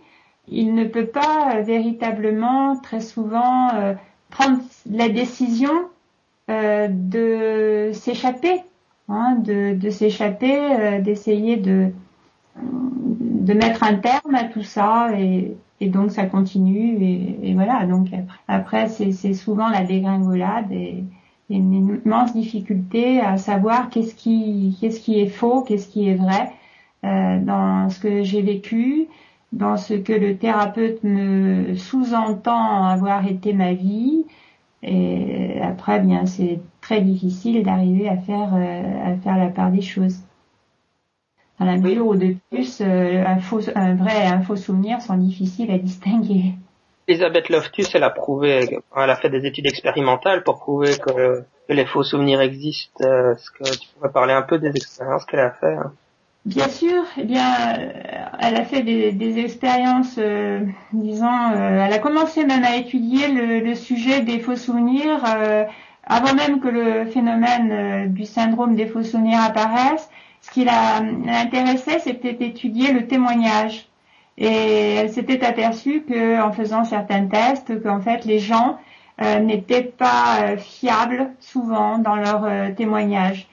il 0.48 0.76
ne 0.76 0.84
peut 0.84 1.08
pas 1.08 1.62
véritablement 1.62 2.76
très 2.76 3.00
souvent 3.00 3.70
prendre 4.30 4.60
la 4.88 5.10
décision 5.10 5.72
euh, 6.50 6.88
de 6.90 7.92
s'échapper, 7.94 8.62
hein, 9.10 9.38
de, 9.40 9.90
s'échapper, 9.90 10.58
euh, 10.58 11.02
d'essayer 11.02 11.58
de, 11.58 11.92
de 12.62 13.54
mettre 13.54 13.84
un 13.84 13.96
terme 13.96 14.36
à 14.36 14.46
tout 14.46 14.64
ça 14.64 15.10
et, 15.18 15.58
donc 15.82 16.10
ça 16.12 16.26
continue 16.26 16.98
et, 17.04 17.50
et 17.50 17.54
voilà. 17.54 17.86
Donc 17.86 18.08
après 18.48 18.88
c'est 18.90 19.34
souvent 19.34 19.70
la 19.70 19.84
dégringolade 19.84 20.72
et, 20.72 21.04
une 21.50 22.00
immense 22.04 22.34
difficulté 22.34 23.20
à 23.20 23.38
savoir 23.38 23.90
qu'est-ce 23.90 24.16
qui 24.16 24.76
qu'est-ce 24.80 25.00
qui 25.00 25.20
est 25.20 25.28
faux, 25.28 25.62
qu'est-ce 25.62 25.88
qui 25.88 26.10
est 26.10 26.16
vrai 26.16 26.52
euh, 27.04 27.40
dans 27.40 27.90
ce 27.90 28.00
que 28.00 28.24
j'ai 28.24 28.42
vécu, 28.42 29.08
dans 29.52 29.78
ce 29.78 29.94
que 29.94 30.14
le 30.14 30.38
thérapeute 30.38 31.04
me 31.04 31.76
sous-entend 31.76 32.86
avoir 32.86 33.28
été 33.28 33.54
ma 33.54 33.74
vie, 33.74 34.26
et 34.88 35.62
après, 35.62 36.00
bien, 36.00 36.28
c'est 36.28 36.60
très 36.80 37.02
difficile 37.02 37.64
d'arriver 37.64 38.08
à 38.08 38.18
faire 38.18 38.54
euh, 38.54 39.14
à 39.14 39.18
faire 39.18 39.36
la 39.36 39.48
part 39.48 39.72
des 39.72 39.82
choses. 39.82 40.20
Dans 41.60 41.66
la 41.66 41.78
mesure 41.78 42.06
où 42.06 42.16
de 42.16 42.36
plus, 42.52 42.82
euh, 42.82 43.24
un, 43.26 43.40
faux, 43.40 43.62
un 43.74 43.96
vrai 43.96 44.26
et 44.26 44.28
un 44.28 44.42
faux 44.42 44.56
souvenir 44.56 45.02
sont 45.02 45.18
difficiles 45.18 45.72
à 45.72 45.80
distinguer. 45.80 46.54
Elisabeth 47.08 47.50
Loftus, 47.50 47.96
elle 47.96 48.04
a 48.04 48.12
prouvé, 48.12 48.80
elle 48.96 49.10
a 49.10 49.16
fait 49.16 49.30
des 49.30 49.46
études 49.48 49.68
expérimentales 49.68 50.44
pour 50.44 50.60
prouver 50.60 50.96
que, 50.98 51.44
les 51.68 51.86
faux 51.86 52.04
souvenirs 52.04 52.42
existent. 52.42 53.04
Est-ce 53.04 53.50
que 53.50 53.78
tu 53.78 53.90
pourrais 53.96 54.12
parler 54.12 54.34
un 54.34 54.44
peu 54.44 54.60
des 54.60 54.70
expériences 54.70 55.26
qu'elle 55.26 55.40
a 55.40 55.52
fait 55.52 55.74
hein? 55.74 55.94
Bien 56.46 56.70
sûr, 56.70 57.04
eh 57.18 57.24
bien, 57.24 57.76
euh, 57.80 57.92
elle 58.40 58.56
a 58.56 58.64
fait 58.66 58.84
des, 58.84 59.40
expériences, 59.40 60.18
euh, 60.20 60.64
disons, 60.94 61.26
euh, 61.26 61.84
elle 61.84 61.92
a 61.92 61.98
commencé 61.98 62.46
même 62.46 62.64
à 62.64 62.76
étudier 62.76 63.30
le, 63.30 63.74
sujet 63.74 64.22
des 64.22 64.38
faux 64.40 64.56
souvenirs 64.56 65.24
avant 66.04 66.36
même 66.36 66.60
que 66.60 66.68
le 66.68 67.06
phénomène 67.08 68.14
du 68.14 68.26
syndrome 68.26 68.76
des 68.76 68.86
faux 68.86 69.02
souvenirs 69.02 69.42
apparaisse. 69.42 70.08
Ce 70.42 70.52
qui 70.52 70.64
l'a 70.66 70.98
intéressé, 71.28 71.98
c'était 71.98 72.34
d'étudier 72.34 72.92
le 72.94 73.08
témoignage. 73.08 73.88
Et 74.38 74.96
elle 74.98 75.10
s'était 75.10 75.44
aperçue 75.44 76.04
que, 76.08 76.40
en 76.42 76.52
faisant 76.52 76.84
certains 76.84 77.26
tests, 77.26 77.82
qu'en 77.82 78.02
fait 78.02 78.24
les 78.26 78.38
gens 78.38 78.78
n'étaient 79.20 79.84
pas 79.84 80.58
fiables 80.58 81.32
souvent 81.40 81.98
dans 81.98 82.16
leur 82.16 82.48
témoignage. 82.76 83.48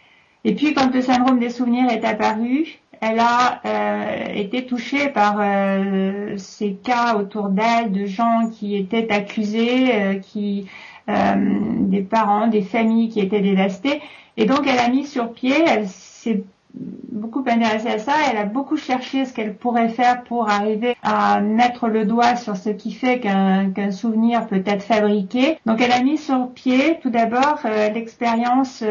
Et 0.45 0.55
puis 0.55 0.75
quand 0.75 0.93
le 0.93 1.01
syndrome 1.01 1.39
des 1.39 1.51
souvenirs 1.51 1.91
est 1.91 2.05
apparu, 2.05 2.82
elle 3.03 3.19
a 3.19 3.61
euh, 3.67 4.33
été 4.33 4.65
touchée 4.65 5.09
par 5.09 5.39
euh, 5.41 6.37
ces 6.39 6.75
cas 6.75 7.17
autour 7.17 7.49
d'elle 7.49 7.91
de 7.91 8.07
gens 8.07 8.49
qui 8.49 8.77
étaient 8.77 9.13
accusés, 9.13 9.93
euh, 9.93 10.15
qui 10.15 10.69
des 11.09 12.01
parents, 12.01 12.47
des 12.47 12.63
familles 12.63 13.09
qui 13.09 13.19
étaient 13.19 13.41
dévastées. 13.41 14.01
Et 14.37 14.47
donc 14.47 14.69
elle 14.69 14.79
a 14.79 14.89
mis 14.89 15.05
sur 15.05 15.33
pied, 15.33 15.53
elle 15.67 15.89
s'est 15.89 16.45
beaucoup 16.75 17.41
intéressée 17.41 17.89
à 17.89 17.99
ça, 17.99 18.13
elle 18.31 18.39
a 18.39 18.45
beaucoup 18.45 18.77
cherché 18.77 19.25
ce 19.25 19.35
qu'elle 19.35 19.57
pourrait 19.57 19.89
faire 19.89 20.23
pour 20.23 20.49
arriver 20.49 20.95
à 21.03 21.41
mettre 21.41 21.89
le 21.89 22.05
doigt 22.05 22.37
sur 22.37 22.57
ce 22.57 22.71
qui 22.71 22.93
fait 22.93 23.19
qu'un 23.19 23.91
souvenir 23.91 24.47
peut 24.47 24.63
être 24.65 24.85
fabriqué. 24.85 25.59
Donc 25.67 25.81
elle 25.81 25.91
a 25.91 26.03
mis 26.03 26.19
sur 26.19 26.49
pied 26.51 27.01
tout 27.03 27.11
d'abord 27.11 27.59
l'expérience 27.93 28.85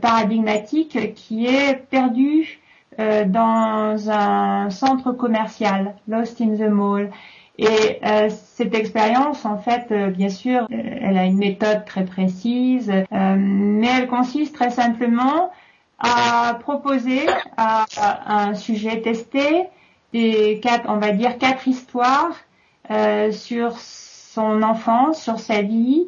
paradigmatique 0.00 1.12
qui 1.14 1.46
est 1.46 1.86
perdue 1.90 2.60
euh, 2.98 3.24
dans 3.26 4.10
un 4.10 4.70
centre 4.70 5.12
commercial, 5.12 5.94
Lost 6.08 6.40
in 6.40 6.56
the 6.56 6.70
Mall. 6.70 7.10
Et 7.58 7.66
euh, 8.04 8.28
cette 8.30 8.74
expérience, 8.74 9.44
en 9.44 9.58
fait, 9.58 9.86
euh, 9.90 10.10
bien 10.10 10.28
sûr, 10.28 10.66
elle 10.70 11.18
a 11.18 11.24
une 11.24 11.38
méthode 11.38 11.84
très 11.84 12.04
précise, 12.04 12.92
mais 13.10 13.88
elle 13.88 14.08
consiste 14.08 14.54
très 14.54 14.70
simplement 14.70 15.50
à 15.98 16.58
proposer 16.60 17.26
à, 17.56 17.86
un 18.26 18.54
sujet 18.54 19.00
testé 19.00 19.64
des 20.12 20.60
quatre, 20.62 20.84
on 20.88 20.96
va 20.96 21.12
dire 21.12 21.38
quatre 21.38 21.66
histoires 21.68 22.36
sur 23.30 23.78
son 23.78 24.62
enfance, 24.62 25.22
sur 25.22 25.38
sa 25.38 25.62
vie, 25.62 26.06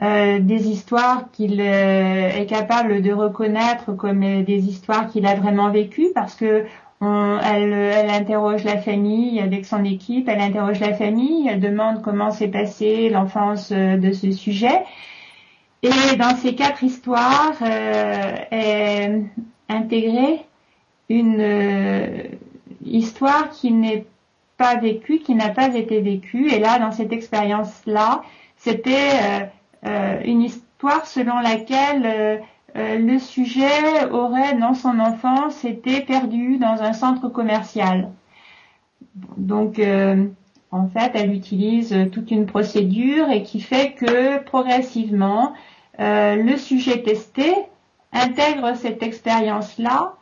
des 0.00 0.68
histoires 0.68 1.30
qu'il 1.32 1.60
est 1.60 2.46
capable 2.48 3.02
de 3.02 3.12
reconnaître 3.12 3.92
comme 3.96 4.44
des 4.44 4.68
histoires 4.68 5.08
qu'il 5.08 5.26
a 5.26 5.34
vraiment 5.34 5.70
vécues 5.70 6.08
parce 6.14 6.34
que 6.34 6.64
elle, 7.00 8.10
interroge 8.10 8.64
la 8.64 8.78
famille 8.78 9.40
avec 9.40 9.66
son 9.66 9.84
équipe, 9.84 10.28
elle 10.28 10.40
interroge 10.40 10.78
la 10.80 10.94
famille, 10.94 11.48
elle 11.48 11.60
demande 11.60 12.02
comment 12.02 12.30
s'est 12.30 12.48
passée 12.48 13.08
l'enfance 13.08 13.72
de 13.72 14.12
ce 14.12 14.30
sujet. 14.30 14.84
Et 15.82 16.16
dans 16.16 16.34
ces 16.36 16.54
quatre 16.54 16.82
histoires 16.82 17.54
euh, 17.62 18.34
est 18.50 19.22
intégrée 19.68 20.44
une 21.08 21.40
euh, 21.40 22.24
histoire 22.84 23.50
qui 23.50 23.72
n'est 23.72 24.04
pas 24.56 24.76
vécue, 24.76 25.20
qui 25.20 25.36
n'a 25.36 25.50
pas 25.50 25.74
été 25.74 26.00
vécue. 26.00 26.50
Et 26.50 26.58
là, 26.58 26.80
dans 26.80 26.90
cette 26.90 27.12
expérience-là, 27.12 28.22
c'était 28.56 29.10
euh, 29.22 29.40
une 29.84 30.42
histoire 30.42 31.06
selon 31.06 31.38
laquelle 31.40 32.42
le 32.74 33.18
sujet 33.18 34.04
aurait, 34.10 34.54
dans 34.54 34.74
son 34.74 34.98
enfance, 34.98 35.64
été 35.64 36.00
perdu 36.00 36.58
dans 36.58 36.82
un 36.82 36.92
centre 36.92 37.28
commercial. 37.28 38.10
Donc, 39.36 39.80
en 40.70 40.88
fait, 40.88 41.12
elle 41.14 41.32
utilise 41.32 41.96
toute 42.12 42.30
une 42.30 42.46
procédure 42.46 43.30
et 43.30 43.42
qui 43.42 43.60
fait 43.60 43.92
que 43.92 44.42
progressivement, 44.44 45.54
euh, 46.00 46.36
le 46.36 46.56
sujet 46.56 47.02
testé 47.02 47.52
intègre 48.12 48.76
cette 48.76 49.02
expérience-là 49.02 50.14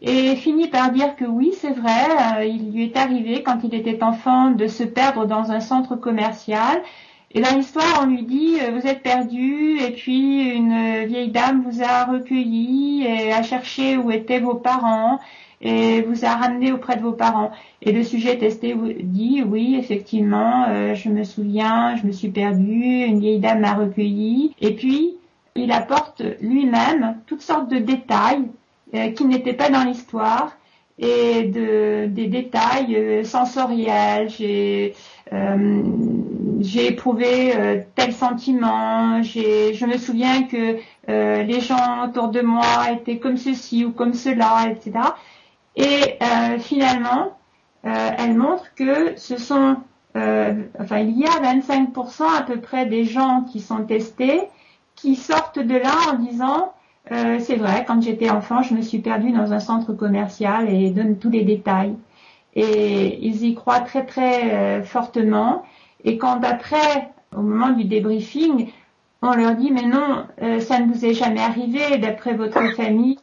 et 0.00 0.34
finit 0.36 0.68
par 0.68 0.92
dire 0.92 1.14
que 1.16 1.26
oui, 1.26 1.52
c'est 1.60 1.72
vrai, 1.72 2.38
euh, 2.38 2.44
il 2.44 2.72
lui 2.72 2.84
est 2.84 2.96
arrivé 2.96 3.42
quand 3.42 3.58
il 3.62 3.74
était 3.74 4.02
enfant 4.02 4.50
de 4.50 4.66
se 4.66 4.82
perdre 4.82 5.26
dans 5.26 5.52
un 5.52 5.60
centre 5.60 5.94
commercial. 5.96 6.82
Et 7.32 7.40
dans 7.40 7.56
l'histoire, 7.56 8.00
on 8.02 8.06
lui 8.06 8.22
dit, 8.22 8.56
euh, 8.60 8.72
vous 8.72 8.86
êtes 8.88 9.02
perdu, 9.02 9.78
et 9.78 9.92
puis 9.92 10.50
une 10.50 11.06
vieille 11.06 11.30
dame 11.30 11.62
vous 11.62 11.82
a 11.82 12.04
recueilli 12.04 13.04
et 13.06 13.32
a 13.32 13.42
cherché 13.42 13.96
où 13.96 14.10
étaient 14.10 14.40
vos 14.40 14.54
parents 14.54 15.20
et 15.60 16.00
vous 16.02 16.24
a 16.24 16.34
ramené 16.34 16.72
auprès 16.72 16.96
de 16.96 17.02
vos 17.02 17.12
parents. 17.12 17.52
Et 17.82 17.92
le 17.92 18.02
sujet 18.02 18.38
testé 18.38 18.74
dit, 19.02 19.42
oui, 19.46 19.76
effectivement, 19.78 20.64
euh, 20.68 20.94
je 20.94 21.08
me 21.08 21.24
souviens, 21.24 21.96
je 21.96 22.06
me 22.06 22.12
suis 22.12 22.30
perdue, 22.30 23.04
une 23.04 23.20
vieille 23.20 23.40
dame 23.40 23.60
m'a 23.60 23.74
recueilli. 23.74 24.54
Et 24.60 24.74
puis, 24.74 25.16
il 25.54 25.70
apporte 25.72 26.22
lui-même 26.40 27.16
toutes 27.26 27.42
sortes 27.42 27.68
de 27.68 27.78
détails 27.78 28.48
euh, 28.94 29.10
qui 29.12 29.24
n'étaient 29.26 29.52
pas 29.52 29.68
dans 29.68 29.84
l'histoire 29.84 30.56
et 31.00 31.44
de, 31.44 32.06
des 32.06 32.26
détails 32.28 32.94
euh, 32.96 33.24
sensoriels. 33.24 34.28
J'ai 34.30 34.94
j'ai 36.60 36.88
éprouvé 36.88 37.54
tel 37.94 38.12
sentiment. 38.12 39.22
Je 39.22 39.86
me 39.86 39.96
souviens 39.96 40.42
que 40.42 40.76
les 41.06 41.60
gens 41.60 42.08
autour 42.08 42.28
de 42.28 42.40
moi 42.40 42.90
étaient 42.92 43.18
comme 43.18 43.36
ceci 43.36 43.84
ou 43.84 43.92
comme 43.92 44.12
cela, 44.12 44.66
etc. 44.68 44.98
Et 45.76 46.18
euh, 46.22 46.58
finalement, 46.58 47.38
euh, 47.84 48.10
elle 48.18 48.36
montre 48.36 48.74
que 48.74 49.16
ce 49.16 49.36
sont, 49.36 49.76
euh, 50.16 50.62
enfin, 50.78 50.98
il 50.98 51.18
y 51.18 51.24
a 51.24 51.40
25% 51.40 52.22
à 52.38 52.42
peu 52.42 52.60
près 52.60 52.86
des 52.86 53.04
gens 53.04 53.46
qui 53.50 53.60
sont 53.60 53.84
testés 53.84 54.42
qui 54.96 55.16
sortent 55.16 55.58
de 55.58 55.76
là 55.76 55.94
en 56.12 56.14
disant 56.14 56.74
c'est 57.08 57.56
vrai, 57.56 57.84
quand 57.86 58.02
j'étais 58.02 58.30
enfant, 58.30 58.62
je 58.62 58.74
me 58.74 58.82
suis 58.82 58.98
perdue 58.98 59.32
dans 59.32 59.52
un 59.52 59.58
centre 59.58 59.92
commercial 59.92 60.68
et 60.68 60.90
donnent 60.90 61.18
tous 61.18 61.30
les 61.30 61.42
détails. 61.42 61.96
Et 62.54 63.18
ils 63.26 63.44
y 63.44 63.54
croient 63.54 63.80
très 63.80 64.04
très 64.04 64.82
fortement. 64.84 65.64
Et 66.04 66.18
quand 66.18 66.44
après, 66.44 67.10
au 67.36 67.42
moment 67.42 67.70
du 67.70 67.84
débriefing, 67.84 68.70
on 69.22 69.34
leur 69.34 69.56
dit 69.56 69.72
mais 69.72 69.86
non, 69.86 70.24
ça 70.60 70.78
ne 70.78 70.92
vous 70.92 71.04
est 71.04 71.14
jamais 71.14 71.40
arrivé 71.40 71.98
d'après 71.98 72.34
votre 72.34 72.62
famille 72.76 73.18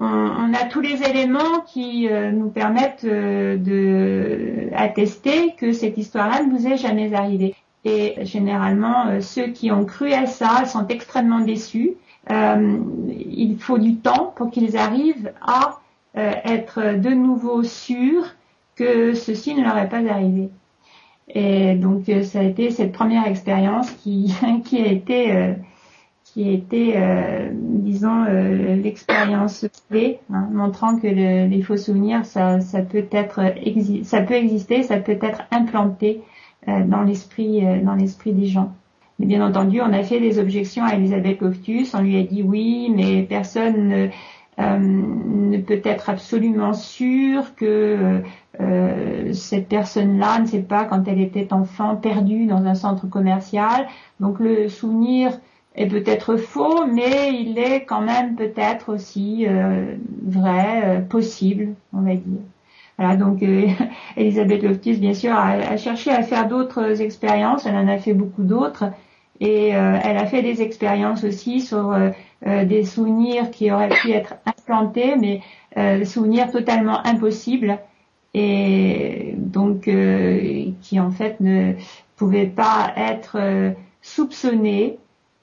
on, 0.00 0.52
a 0.54 0.64
tous 0.64 0.80
les 0.80 1.02
éléments 1.02 1.60
qui 1.66 2.08
euh, 2.08 2.30
nous 2.30 2.50
permettent 2.50 3.04
euh, 3.04 3.56
de 3.56 4.68
attester 4.74 5.54
que 5.56 5.72
cette 5.72 5.96
histoire-là 5.96 6.42
ne 6.42 6.50
vous 6.50 6.66
est 6.66 6.76
jamais 6.76 7.14
arrivée. 7.14 7.54
Et 7.84 8.16
généralement, 8.24 9.06
euh, 9.06 9.20
ceux 9.20 9.48
qui 9.48 9.70
ont 9.70 9.84
cru 9.84 10.12
à 10.12 10.26
ça 10.26 10.64
sont 10.66 10.86
extrêmement 10.88 11.40
déçus. 11.40 11.92
Il 12.28 13.56
faut 13.58 13.78
du 13.78 13.96
temps 13.96 14.32
pour 14.36 14.50
qu'ils 14.50 14.76
arrivent 14.76 15.32
à 15.40 15.78
être 16.14 16.98
de 16.98 17.10
nouveau 17.10 17.62
sûrs 17.62 18.24
que 18.74 19.14
ceci 19.14 19.54
ne 19.54 19.62
leur 19.62 19.78
est 19.78 19.88
pas 19.88 20.04
arrivé. 20.10 20.50
Et 21.28 21.74
donc, 21.74 22.04
ça 22.22 22.40
a 22.40 22.42
été 22.42 22.70
cette 22.70 22.92
première 22.92 23.26
expérience 23.26 23.90
qui, 23.92 24.32
a 24.42 24.86
été 24.86 25.56
qui 26.36 26.50
était, 26.52 26.92
euh, 26.96 27.48
disons, 27.50 28.24
euh, 28.24 28.76
l'expérience 28.76 29.66
clé, 29.88 30.18
hein, 30.30 30.48
montrant 30.52 30.98
que 30.98 31.06
les 31.06 31.62
faux 31.62 31.78
souvenirs, 31.78 32.26
ça, 32.26 32.58
peut 32.82 33.06
ça 34.02 34.22
peut 34.22 34.34
exister, 34.34 34.82
ça 34.82 34.98
peut 34.98 35.18
être 35.22 35.44
implanté 35.50 36.20
euh, 36.68 36.84
dans 36.84 37.04
l'esprit 37.04 37.62
des 38.32 38.44
gens. 38.44 38.74
Mais 39.18 39.26
bien 39.26 39.46
entendu, 39.46 39.80
on 39.80 39.92
a 39.92 40.02
fait 40.02 40.20
des 40.20 40.38
objections 40.38 40.84
à 40.84 40.94
Elisabeth 40.94 41.40
Loftus. 41.40 41.94
On 41.94 42.02
lui 42.02 42.18
a 42.18 42.22
dit 42.22 42.42
oui, 42.42 42.92
mais 42.94 43.22
personne 43.22 43.88
ne, 43.88 44.08
ne 44.58 45.58
peut 45.58 45.80
être 45.84 46.10
absolument 46.10 46.74
sûr 46.74 47.54
que 47.54 48.20
euh, 48.60 49.32
cette 49.32 49.68
personne-là 49.68 50.40
ne 50.40 50.46
sait 50.46 50.62
pas 50.62 50.84
quand 50.84 51.08
elle 51.08 51.20
était 51.20 51.52
enfant 51.52 51.96
perdue 51.96 52.46
dans 52.46 52.64
un 52.66 52.74
centre 52.74 53.06
commercial. 53.08 53.86
Donc 54.20 54.38
le 54.38 54.68
souvenir 54.68 55.38
est 55.76 55.86
peut-être 55.86 56.36
faux, 56.36 56.86
mais 56.86 57.34
il 57.34 57.58
est 57.58 57.84
quand 57.84 58.00
même 58.00 58.34
peut-être 58.34 58.92
aussi 58.92 59.46
euh, 59.46 59.94
vrai, 60.24 60.82
euh, 60.84 61.00
possible, 61.00 61.74
on 61.92 62.00
va 62.00 62.14
dire. 62.14 62.40
Voilà, 62.98 63.16
donc 63.16 63.42
euh, 63.42 63.66
Elisabeth 64.16 64.62
Loftus, 64.62 64.98
bien 64.98 65.12
sûr, 65.12 65.34
a, 65.34 65.76
cherché 65.76 66.10
à 66.10 66.22
faire 66.22 66.48
d'autres 66.48 67.02
expériences, 67.02 67.66
elle 67.66 67.76
en 67.76 67.88
a 67.88 67.98
fait 67.98 68.14
beaucoup 68.14 68.42
d'autres, 68.42 68.86
et 69.40 69.68
elle 69.68 70.16
a 70.16 70.26
fait 70.26 70.42
des 70.42 70.62
expériences 70.62 71.24
aussi 71.24 71.60
sur 71.60 71.94
des 72.44 72.84
souvenirs 72.84 73.50
qui 73.50 73.70
auraient 73.70 73.88
pu 73.88 74.12
être 74.12 74.34
implantés, 74.46 75.14
mais 75.16 76.04
souvenirs 76.04 76.50
totalement 76.50 77.04
impossibles, 77.06 77.78
et 78.34 79.34
donc 79.36 79.90
qui 80.80 81.00
en 81.00 81.10
fait 81.10 81.40
ne 81.40 81.74
pouvaient 82.16 82.46
pas 82.46 82.92
être 82.96 83.74
soupçonnés 84.02 84.98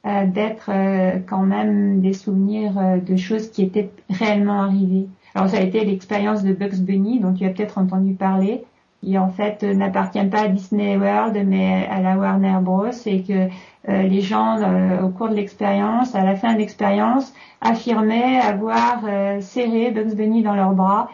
euh, 0.06 0.26
d'être 0.28 0.70
euh, 0.70 1.20
quand 1.26 1.44
même 1.44 2.02
des 2.02 2.12
souvenirs 2.12 2.78
euh, 2.78 2.98
de 2.98 3.16
choses 3.16 3.50
qui 3.50 3.62
étaient 3.64 3.90
réellement 4.10 4.64
arrivées. 4.64 5.08
Alors 5.34 5.50
ça 5.50 5.60
a 5.60 5.62
été 5.62 5.86
l'expérience 5.86 6.44
de 6.44 6.52
Bugs 6.52 6.82
Bunny 6.82 7.22
dont 7.22 7.34
tu 7.34 7.46
as 7.46 7.52
peut-être 7.52 7.78
entendu 7.78 8.14
parler, 8.14 8.66
qui 9.04 9.18
en 9.18 9.30
fait 9.30 9.64
n'appartient 9.64 10.24
pas 10.26 10.44
à 10.44 10.48
Disney 10.48 10.98
World 10.98 11.38
mais 11.46 11.88
à 11.92 12.02
la 12.02 12.18
Warner 12.18 12.60
Bros 12.62 12.86
et 13.06 13.24
que 13.24 13.50
les 13.88 14.22
gens 14.22 14.60
au 15.04 15.10
cours 15.10 15.28
de 15.28 15.36
l'expérience, 15.36 16.16
à 16.16 16.24
la 16.24 16.36
fin 16.36 16.54
de 16.54 16.60
l'expérience, 16.60 17.34
affirmaient 17.60 18.40
avoir 18.40 19.02
serré 19.42 19.92
Bugs 19.92 20.16
Bunny 20.16 20.42
dans 20.42 20.56
leurs 20.56 20.72
bras 20.72 21.10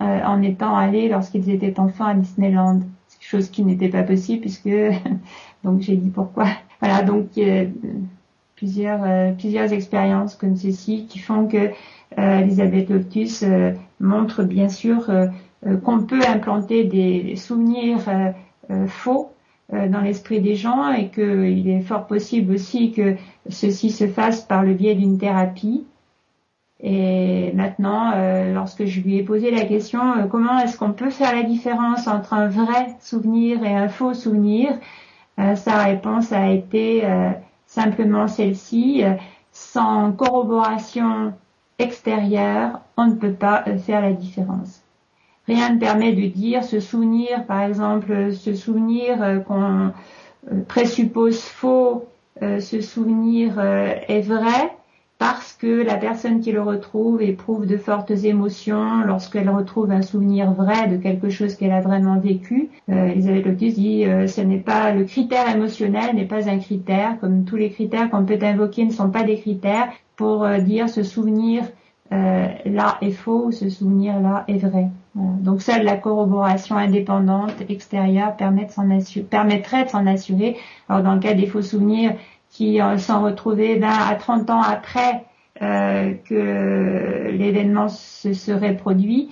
en 0.00 0.42
étant 0.42 0.76
allés 0.76 1.08
lorsqu'ils 1.08 1.48
étaient 1.48 1.78
enfants 1.78 2.06
à 2.06 2.14
Disneyland, 2.14 2.80
chose 3.20 3.50
qui 3.50 3.64
n'était 3.64 3.88
pas 3.88 4.02
possible 4.02 4.40
puisque 4.40 4.68
donc 5.64 5.80
j'ai 5.80 5.96
dit 5.96 6.10
pourquoi. 6.10 6.46
Voilà 6.80 7.02
donc 7.02 7.38
plusieurs, 8.58 9.04
euh, 9.04 9.32
plusieurs 9.32 9.72
expériences 9.72 10.34
comme 10.34 10.56
ceci 10.56 11.06
qui 11.08 11.20
font 11.20 11.46
que 11.46 11.70
euh, 12.18 12.38
Elisabeth 12.40 12.90
Loftus 12.90 13.44
euh, 13.44 13.72
montre 14.00 14.42
bien 14.42 14.68
sûr 14.68 15.08
qu'on 15.84 16.00
peut 16.00 16.20
implanter 16.26 16.84
des 16.84 17.36
souvenirs 17.36 18.00
faux 18.86 19.32
dans 19.72 20.00
l'esprit 20.00 20.40
des 20.40 20.54
gens 20.54 20.92
et 20.92 21.08
qu'il 21.08 21.68
est 21.68 21.80
fort 21.80 22.06
possible 22.06 22.54
aussi 22.54 22.92
que 22.92 23.16
ceci 23.48 23.90
se 23.90 24.06
fasse 24.06 24.42
par 24.42 24.62
le 24.62 24.74
biais 24.74 24.94
d'une 24.94 25.18
thérapie. 25.18 25.84
Et 26.80 27.50
maintenant, 27.54 28.12
lorsque 28.54 28.84
je 28.84 29.00
lui 29.00 29.16
ai 29.16 29.24
posé 29.24 29.50
la 29.50 29.64
question 29.64 30.28
comment 30.30 30.58
est-ce 30.60 30.78
qu'on 30.78 30.92
peut 30.92 31.10
faire 31.10 31.34
la 31.34 31.42
différence 31.42 32.06
entre 32.06 32.34
un 32.34 32.48
vrai 32.48 32.94
souvenir 33.00 33.64
et 33.64 33.74
un 33.74 33.88
faux 33.88 34.14
souvenir, 34.14 34.78
sa 35.36 35.82
réponse 35.82 36.32
a 36.32 36.50
été 36.50 37.04
simplement 37.68 38.26
celle-ci, 38.26 39.04
euh, 39.04 39.14
sans 39.52 40.12
corroboration 40.12 41.34
extérieure, 41.78 42.80
on 42.96 43.06
ne 43.06 43.14
peut 43.14 43.34
pas 43.34 43.62
euh, 43.68 43.78
faire 43.78 44.00
la 44.00 44.12
différence. 44.12 44.77
Rien 45.48 45.74
ne 45.74 45.80
permet 45.80 46.12
de 46.12 46.26
dire 46.26 46.62
ce 46.62 46.78
souvenir, 46.78 47.44
par 47.46 47.62
exemple, 47.62 48.32
ce 48.32 48.54
souvenir 48.54 49.20
euh, 49.20 49.38
qu'on 49.40 49.92
présuppose 50.68 51.40
faux, 51.40 52.06
ce 52.40 52.80
souvenir 52.80 53.58
est 53.58 54.20
vrai, 54.20 54.70
parce 55.18 55.52
que 55.52 55.82
la 55.82 55.96
personne 55.96 56.40
qui 56.40 56.52
le 56.52 56.62
retrouve 56.62 57.20
éprouve 57.22 57.66
de 57.66 57.76
fortes 57.76 58.12
émotions 58.12 59.02
lorsqu'elle 59.04 59.50
retrouve 59.50 59.90
un 59.90 60.02
souvenir 60.02 60.52
vrai 60.52 60.86
de 60.86 60.96
quelque 60.96 61.28
chose 61.28 61.56
qu'elle 61.56 61.72
a 61.72 61.80
vraiment 61.80 62.20
vécu. 62.20 62.70
Euh, 62.88 63.08
Elisabeth 63.08 63.46
Locus 63.46 63.74
dit 63.74 64.04
euh, 64.04 64.28
ce 64.28 64.40
n'est 64.40 64.58
pas 64.58 64.92
le 64.92 65.04
critère 65.04 65.54
émotionnel 65.54 66.14
n'est 66.14 66.24
pas 66.24 66.48
un 66.48 66.58
critère, 66.58 67.18
comme 67.20 67.44
tous 67.44 67.56
les 67.56 67.70
critères 67.70 68.10
qu'on 68.10 68.24
peut 68.24 68.38
invoquer 68.40 68.84
ne 68.84 68.92
sont 68.92 69.10
pas 69.10 69.24
des 69.24 69.38
critères 69.40 69.88
pour 70.14 70.44
euh, 70.44 70.58
dire 70.58 70.88
ce 70.88 71.02
souvenir 71.02 71.64
euh, 71.64 71.66
là 72.10 72.98
est 73.00 73.10
faux 73.10 73.46
ou 73.46 73.52
ce 73.52 73.68
souvenir 73.68 74.20
là 74.20 74.44
est 74.48 74.58
vrai. 74.58 74.88
Donc 75.14 75.62
seule 75.62 75.84
la 75.84 75.96
corroboration 75.96 76.76
indépendante 76.76 77.54
extérieure 77.68 78.36
permettrait 78.36 79.84
de 79.84 79.88
s'en 79.90 80.06
assurer. 80.06 80.56
Alors 80.88 81.02
dans 81.02 81.14
le 81.14 81.20
cas 81.20 81.34
des 81.34 81.46
faux 81.46 81.62
souvenirs, 81.62 82.14
qui 82.50 82.80
euh, 82.80 82.98
sont 82.98 83.22
retrouvés 83.22 83.78
20 83.78 83.88
à 83.88 84.14
30 84.14 84.50
ans 84.50 84.62
après 84.62 85.24
euh, 85.62 86.14
que 86.28 87.30
l'événement 87.30 87.88
se 87.88 88.32
serait 88.32 88.76
produit. 88.76 89.30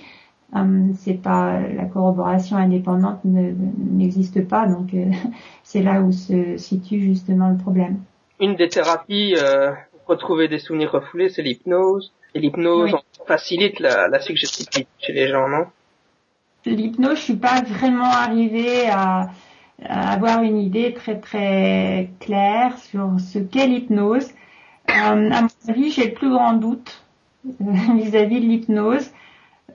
Euh, 0.55 0.91
c'est 0.95 1.21
pas 1.21 1.59
la 1.59 1.85
corroboration 1.85 2.55
indépendante 2.55 3.19
n'existe 3.25 4.47
pas, 4.47 4.65
donc 4.65 4.93
euh, 4.93 5.05
c'est 5.63 5.81
là 5.81 6.01
où 6.01 6.11
se 6.11 6.57
situe 6.57 7.01
justement 7.01 7.49
le 7.49 7.57
problème. 7.57 7.99
Une 8.39 8.55
des 8.55 8.69
thérapies 8.69 9.35
euh, 9.35 9.71
pour 9.91 10.15
retrouver 10.15 10.47
des 10.47 10.59
souvenirs 10.59 10.91
refoulés, 10.91 11.29
c'est 11.29 11.41
l'hypnose. 11.41 12.13
L'hypnose 12.37 12.95
facilite 13.25 13.79
la, 13.79 14.07
la 14.07 14.19
suggestibilité 14.19 14.87
chez 14.99 15.13
les 15.13 15.27
gens, 15.27 15.47
non? 15.47 15.65
L'hypnose, 16.65 17.17
je 17.17 17.23
suis 17.23 17.35
pas 17.35 17.61
vraiment 17.61 18.11
arrivée 18.11 18.89
à, 18.89 19.29
avoir 19.83 20.41
une 20.41 20.57
idée 20.57 20.93
très 20.93 21.19
très 21.19 22.09
claire 22.19 22.77
sur 22.79 23.11
ce 23.19 23.39
qu'est 23.39 23.67
l'hypnose. 23.67 24.29
Euh, 24.89 25.31
à 25.31 25.41
mon 25.41 25.47
avis, 25.67 25.91
j'ai 25.91 26.07
le 26.07 26.13
plus 26.13 26.29
grand 26.29 26.53
doute 26.53 27.03
euh, 27.45 27.63
vis-à-vis 27.95 28.41
de 28.41 28.45
l'hypnose. 28.45 29.11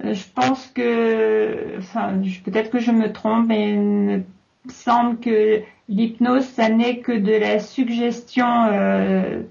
Euh, 0.05 0.13
je 0.13 0.25
pense 0.35 0.67
que, 0.69 1.79
enfin, 1.79 2.21
peut-être 2.45 2.71
que 2.71 2.79
je 2.79 2.91
me 2.91 3.13
trompe, 3.13 3.47
mais 3.47 3.73
il 3.73 3.79
me 3.79 4.25
semble 4.69 5.21
que 5.21 5.63
l'hypnose, 5.89 6.45
ça 6.45 6.69
n'est 6.69 6.99
que 6.99 7.13
de 7.13 7.33
la 7.33 7.61
suggestion 7.61 8.47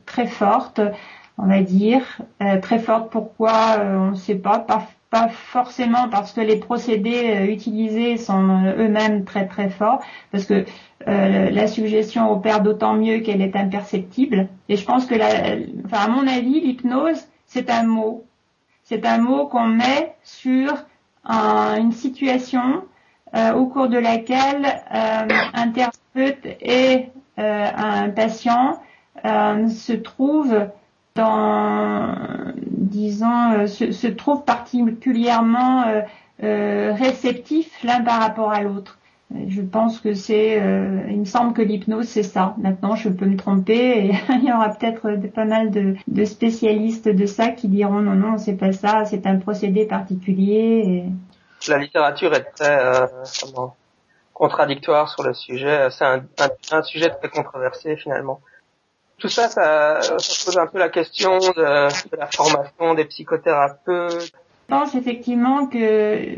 très 0.06 0.28
forte, 0.28 0.82
on 1.42 1.48
va 1.48 1.62
dire, 1.62 2.22
très 2.62 2.80
forte. 2.80 3.12
Pourquoi 3.12 3.80
On 3.82 4.12
ne 4.12 4.16
sait 4.16 4.36
pas. 4.36 4.60
pas 4.60 4.88
forcément 5.30 6.08
parce 6.10 6.32
que 6.32 6.42
les 6.42 6.56
procédés 6.56 7.36
euh, 7.36 7.52
utilisés 7.52 8.18
sont 8.18 8.50
euh, 8.50 8.86
eux-mêmes 8.86 9.26
très 9.26 9.46
très 9.46 9.70
forts, 9.70 10.02
parce 10.32 10.46
que 10.46 10.66
euh, 11.08 11.50
la 11.50 11.68
suggestion 11.68 12.32
opère 12.32 12.62
d'autant 12.62 12.94
mieux 12.94 13.20
qu'elle 13.20 13.42
est 13.42 13.56
imperceptible. 13.56 14.48
Et 14.70 14.78
je 14.78 14.86
pense 14.86 15.06
que, 15.06 15.16
à 15.16 16.08
mon 16.08 16.28
avis, 16.28 16.62
l'hypnose, 16.62 17.28
c'est 17.46 17.70
un 17.70 17.84
mot. 17.84 18.26
C'est 18.84 19.06
un 19.06 19.18
mot 19.18 19.48
qu'on 19.48 19.68
met 19.68 20.16
sur 20.24 20.74
une 21.24 21.92
situation 21.92 22.84
au 23.56 23.66
cours 23.68 23.88
de 23.88 23.98
laquelle 23.98 24.66
un 24.90 25.70
thérapeute 25.70 26.46
et 26.62 27.08
un 27.38 28.10
patient 28.10 28.82
se 29.24 29.94
trouvent 29.94 30.68
dans, 31.16 32.16
disons, 32.92 33.52
euh, 33.54 33.68
se, 33.68 33.92
se 33.92 34.08
trouvent 34.08 34.44
particulièrement 34.44 35.84
euh, 35.88 36.02
euh, 36.44 36.94
réceptifs 36.94 37.72
l'un 37.84 38.02
par 38.02 38.20
rapport 38.22 38.52
à 38.52 38.62
l'autre. 38.62 38.98
Je 39.48 39.62
pense 39.62 40.02
que 40.02 40.14
c'est, 40.14 40.58
il 41.10 41.20
me 41.22 41.24
semble 41.24 41.54
que 41.54 41.62
l'hypnose 41.62 42.06
c'est 42.06 42.22
ça. 42.22 42.54
Maintenant, 42.58 42.96
je 42.96 43.08
peux 43.08 43.26
me 43.26 43.38
tromper 43.38 44.08
et 44.08 44.12
il 44.30 44.44
y 44.44 44.52
aura 44.52 44.68
peut-être 44.68 45.10
pas 45.34 45.46
mal 45.46 45.72
de, 45.72 45.96
de, 46.10 46.26
spécialistes 46.26 47.08
de 47.08 47.26
ça 47.26 47.48
qui 47.48 47.70
diront 47.70 48.02
non 48.02 48.16
non 48.16 48.38
c'est 48.38 48.58
pas 48.58 48.74
ça, 48.74 49.06
c'est 49.06 49.26
un 49.26 49.38
procédé 49.38 49.86
particulier. 49.86 51.06
La 51.70 51.78
littérature 51.78 52.34
est 52.34 52.44
très 52.44 52.78
contradictoire 54.34 55.08
sur 55.08 55.24
le 55.24 55.34
sujet. 55.34 55.88
C'est 55.92 56.04
un, 56.04 56.26
un, 56.74 56.84
sujet 56.84 57.10
très 57.10 57.30
controversé 57.30 57.96
finalement 57.96 58.42
tout 59.22 59.30
ça, 59.30 59.48
ça, 59.48 60.00
pose 60.46 60.58
un 60.58 60.68
peu 60.68 60.80
la 60.80 60.90
question 60.90 61.38
de, 61.38 61.62
la 62.18 62.28
formation 62.28 62.94
des 62.96 63.06
psychothérapeutes. 63.06 64.34
Je 64.34 64.78
pense 64.78 64.96
effectivement 64.96 65.68
que 65.68 66.38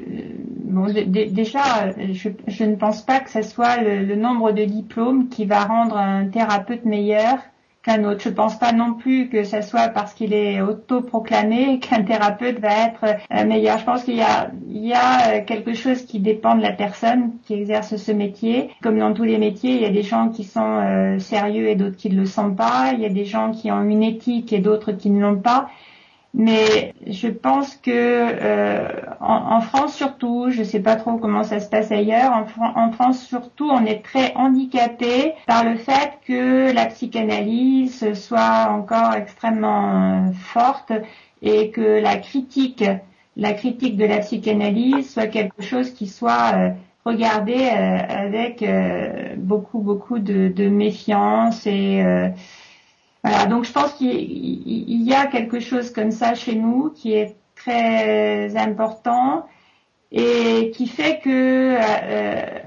bon, 0.65 0.91
déjà, 1.05 1.91
je, 1.97 2.63
ne 2.63 2.75
pense 2.75 3.01
pas 3.01 3.19
que 3.19 3.29
ce 3.29 3.41
soit 3.41 3.77
le, 3.77 4.15
nombre 4.15 4.51
de 4.51 4.63
diplômes 4.65 5.29
qui 5.29 5.45
va 5.45 5.63
rendre 5.63 5.97
un 5.97 6.27
thérapeute 6.27 6.83
meilleur 6.83 7.37
qu'un 7.83 8.03
autre. 8.05 8.21
Je 8.23 8.29
pense 8.29 8.57
pas 8.57 8.71
non 8.71 8.93
plus 8.93 9.29
que 9.29 9.43
ce 9.43 9.61
soit 9.61 9.89
parce 9.89 10.13
qu'il 10.13 10.33
est 10.33 10.61
autoproclamé 10.61 11.79
qu'un 11.81 12.03
thérapeute 12.03 12.59
va 12.59 12.87
être 12.87 13.05
euh, 13.31 13.45
meilleur. 13.45 13.77
Je 13.77 13.85
pense 13.85 14.03
qu'il 14.03 14.15
y 14.15 14.23
y 14.67 14.93
a 14.93 15.35
euh, 15.35 15.41
quelque 15.45 15.73
chose 15.73 16.03
qui 16.03 16.19
dépend 16.19 16.55
de 16.55 16.61
la 16.61 16.71
personne 16.71 17.33
qui 17.45 17.53
exerce 17.53 17.95
ce 17.95 18.11
métier. 18.11 18.69
Comme 18.81 18.97
dans 18.97 19.13
tous 19.13 19.23
les 19.23 19.37
métiers, 19.37 19.75
il 19.75 19.81
y 19.81 19.85
a 19.85 19.89
des 19.89 20.03
gens 20.03 20.29
qui 20.29 20.43
sont 20.43 20.61
euh, 20.61 21.19
sérieux 21.19 21.67
et 21.67 21.75
d'autres 21.75 21.97
qui 21.97 22.09
ne 22.09 22.15
le 22.15 22.25
sont 22.25 22.51
pas. 22.51 22.91
Il 22.93 23.01
y 23.01 23.05
a 23.05 23.09
des 23.09 23.25
gens 23.25 23.51
qui 23.51 23.71
ont 23.71 23.83
une 23.83 24.03
éthique 24.03 24.53
et 24.53 24.59
d'autres 24.59 24.93
qui 24.93 25.09
ne 25.09 25.21
l'ont 25.21 25.39
pas. 25.39 25.69
Mais 26.35 26.95
je 27.05 27.27
pense 27.27 27.75
que 27.75 27.91
euh, 27.91 28.87
en, 29.19 29.61
France 29.61 29.95
surtout, 29.95 30.49
je 30.49 30.59
ne 30.59 30.63
sais 30.63 30.79
pas 30.79 30.95
trop 30.95 31.17
comment 31.17 31.43
ça 31.43 31.59
se 31.59 31.69
passe 31.69 31.91
ailleurs, 31.91 32.31
en, 32.31 32.87
en, 32.87 32.91
France 32.91 33.23
surtout, 33.23 33.69
on 33.69 33.85
est 33.85 34.03
très 34.03 34.33
handicapé 34.33 35.33
par 35.45 35.63
le 35.63 35.75
fait 35.77 36.13
que 36.25 36.73
la 36.73 36.87
psychanalyse 36.87 38.13
soit 38.13 38.67
encore 38.71 39.13
extrêmement 39.13 40.31
forte 40.33 40.91
et 41.43 41.69
que 41.69 42.01
la 42.01 42.15
critique, 42.17 42.83
la 43.37 43.53
critique 43.53 43.97
de 43.97 44.05
la 44.05 44.19
psychanalyse 44.19 45.13
soit 45.13 45.27
quelque 45.27 45.61
chose 45.61 45.91
qui 45.91 46.07
soit 46.07 46.55
euh, 46.55 46.69
regardé 47.05 47.53
euh, 47.53 47.97
avec 48.07 48.63
euh, 48.63 49.35
beaucoup 49.37 49.79
beaucoup 49.79 50.17
de, 50.19 50.47
de 50.47 50.67
méfiance 50.69 51.67
et 51.67 52.01
voilà, 53.23 53.45
donc 53.45 53.63
je 53.63 53.71
pense 53.71 53.93
qu'il 53.93 55.01
y 55.03 55.13
a 55.13 55.27
quelque 55.27 55.61
chose 55.61 55.91
comme 55.91 56.11
ça 56.11 56.35
chez 56.35 56.55
nous 56.55 56.89
qui 56.89 57.13
est 57.13 57.37
très 57.55 58.57
important 58.57 59.47
et 60.11 60.71
qui 60.71 60.87
fait 60.87 61.19
que 61.23 61.77
euh, 61.79 62.59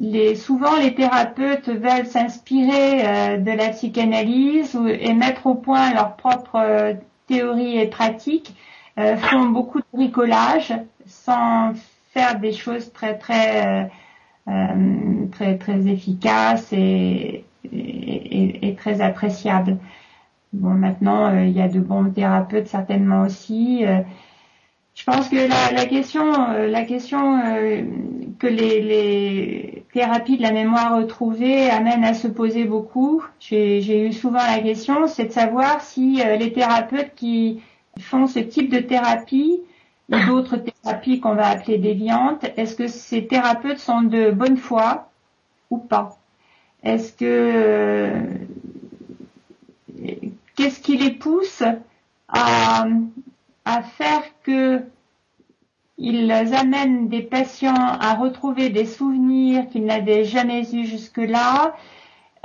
les, 0.00 0.36
souvent 0.36 0.76
les 0.76 0.94
thérapeutes 0.94 1.68
veulent 1.68 2.06
s'inspirer 2.06 3.04
euh, 3.04 3.36
de 3.38 3.50
la 3.50 3.70
psychanalyse 3.70 4.78
et 4.88 5.12
mettre 5.12 5.46
au 5.46 5.56
point 5.56 5.92
leurs 5.92 6.14
propres 6.14 6.60
euh, 6.60 6.94
théories 7.26 7.78
et 7.78 7.86
pratiques, 7.86 8.54
font 8.96 9.46
beaucoup 9.46 9.78
de 9.78 9.84
bricolage 9.92 10.74
sans 11.06 11.72
faire 12.12 12.40
des 12.40 12.52
choses 12.52 12.92
très 12.92 13.16
très 13.16 13.92
très 15.30 15.56
très 15.56 15.86
efficaces 15.86 16.72
et, 16.72 17.44
est, 17.72 18.78
très 18.78 19.00
appréciable. 19.00 19.78
Bon, 20.52 20.70
maintenant, 20.70 21.26
euh, 21.26 21.44
il 21.44 21.52
y 21.52 21.60
a 21.60 21.68
de 21.68 21.80
bons 21.80 22.10
thérapeutes 22.10 22.68
certainement 22.68 23.22
aussi. 23.22 23.84
Euh, 23.84 24.00
je 24.94 25.04
pense 25.04 25.28
que 25.28 25.36
la, 25.36 25.86
question, 25.86 26.24
la 26.52 26.84
question 26.84 27.38
euh, 27.38 27.82
que 28.38 28.48
les, 28.48 29.84
thérapies 29.92 30.38
de 30.38 30.42
la 30.42 30.52
mémoire 30.52 30.96
retrouvée 30.96 31.70
amènent 31.70 32.04
à 32.04 32.14
se 32.14 32.26
poser 32.26 32.64
beaucoup, 32.64 33.22
j'ai 33.38 34.06
eu 34.06 34.12
souvent 34.12 34.44
la 34.44 34.58
question, 34.58 35.06
c'est 35.06 35.26
de 35.26 35.32
savoir 35.32 35.82
si 35.82 36.20
les 36.38 36.52
thérapeutes 36.52 37.14
qui 37.14 37.60
font 38.00 38.26
ce 38.26 38.40
type 38.40 38.72
de 38.72 38.80
thérapie 38.80 39.60
ou 40.10 40.16
d'autres 40.26 40.56
thérapies 40.56 41.20
qu'on 41.20 41.34
va 41.34 41.46
appeler 41.46 41.78
déviantes, 41.78 42.44
est-ce 42.56 42.74
que 42.74 42.88
ces 42.88 43.26
thérapeutes 43.26 43.78
sont 43.78 44.02
de 44.02 44.32
bonne 44.32 44.56
foi 44.56 45.10
ou 45.70 45.78
pas? 45.78 46.17
Est-ce 46.82 47.12
que 47.12 47.24
euh, 47.24 48.20
qu'est-ce 50.56 50.80
qui 50.80 50.96
les 50.96 51.10
pousse 51.10 51.62
à, 52.28 52.84
faire 53.96 54.22
que 54.42 54.82
ils 55.98 56.30
amènent 56.32 57.08
des 57.08 57.22
patients 57.22 57.74
à 57.74 58.14
retrouver 58.14 58.70
des 58.70 58.86
souvenirs 58.86 59.68
qu'ils 59.68 59.84
n'avaient 59.84 60.24
jamais 60.24 60.62
eus 60.72 60.86
jusque-là, 60.86 61.74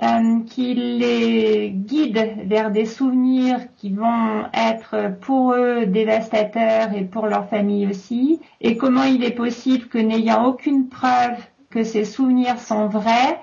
euh, 0.02 0.40
qu'ils 0.48 0.98
les 0.98 1.70
guident 1.70 2.36
vers 2.46 2.72
des 2.72 2.86
souvenirs 2.86 3.60
qui 3.78 3.92
vont 3.92 4.46
être 4.54 5.16
pour 5.22 5.54
eux 5.54 5.86
dévastateurs 5.86 6.94
et 6.94 7.04
pour 7.04 7.28
leur 7.28 7.48
famille 7.48 7.88
aussi, 7.88 8.40
et 8.60 8.76
comment 8.76 9.04
il 9.04 9.24
est 9.24 9.32
possible 9.36 9.88
que 9.88 10.00
n'ayant 10.00 10.46
aucune 10.46 10.90
preuve 10.90 11.38
que 11.70 11.84
ces 11.84 12.06
souvenirs 12.06 12.60
sont 12.60 12.88
vrais, 12.88 13.40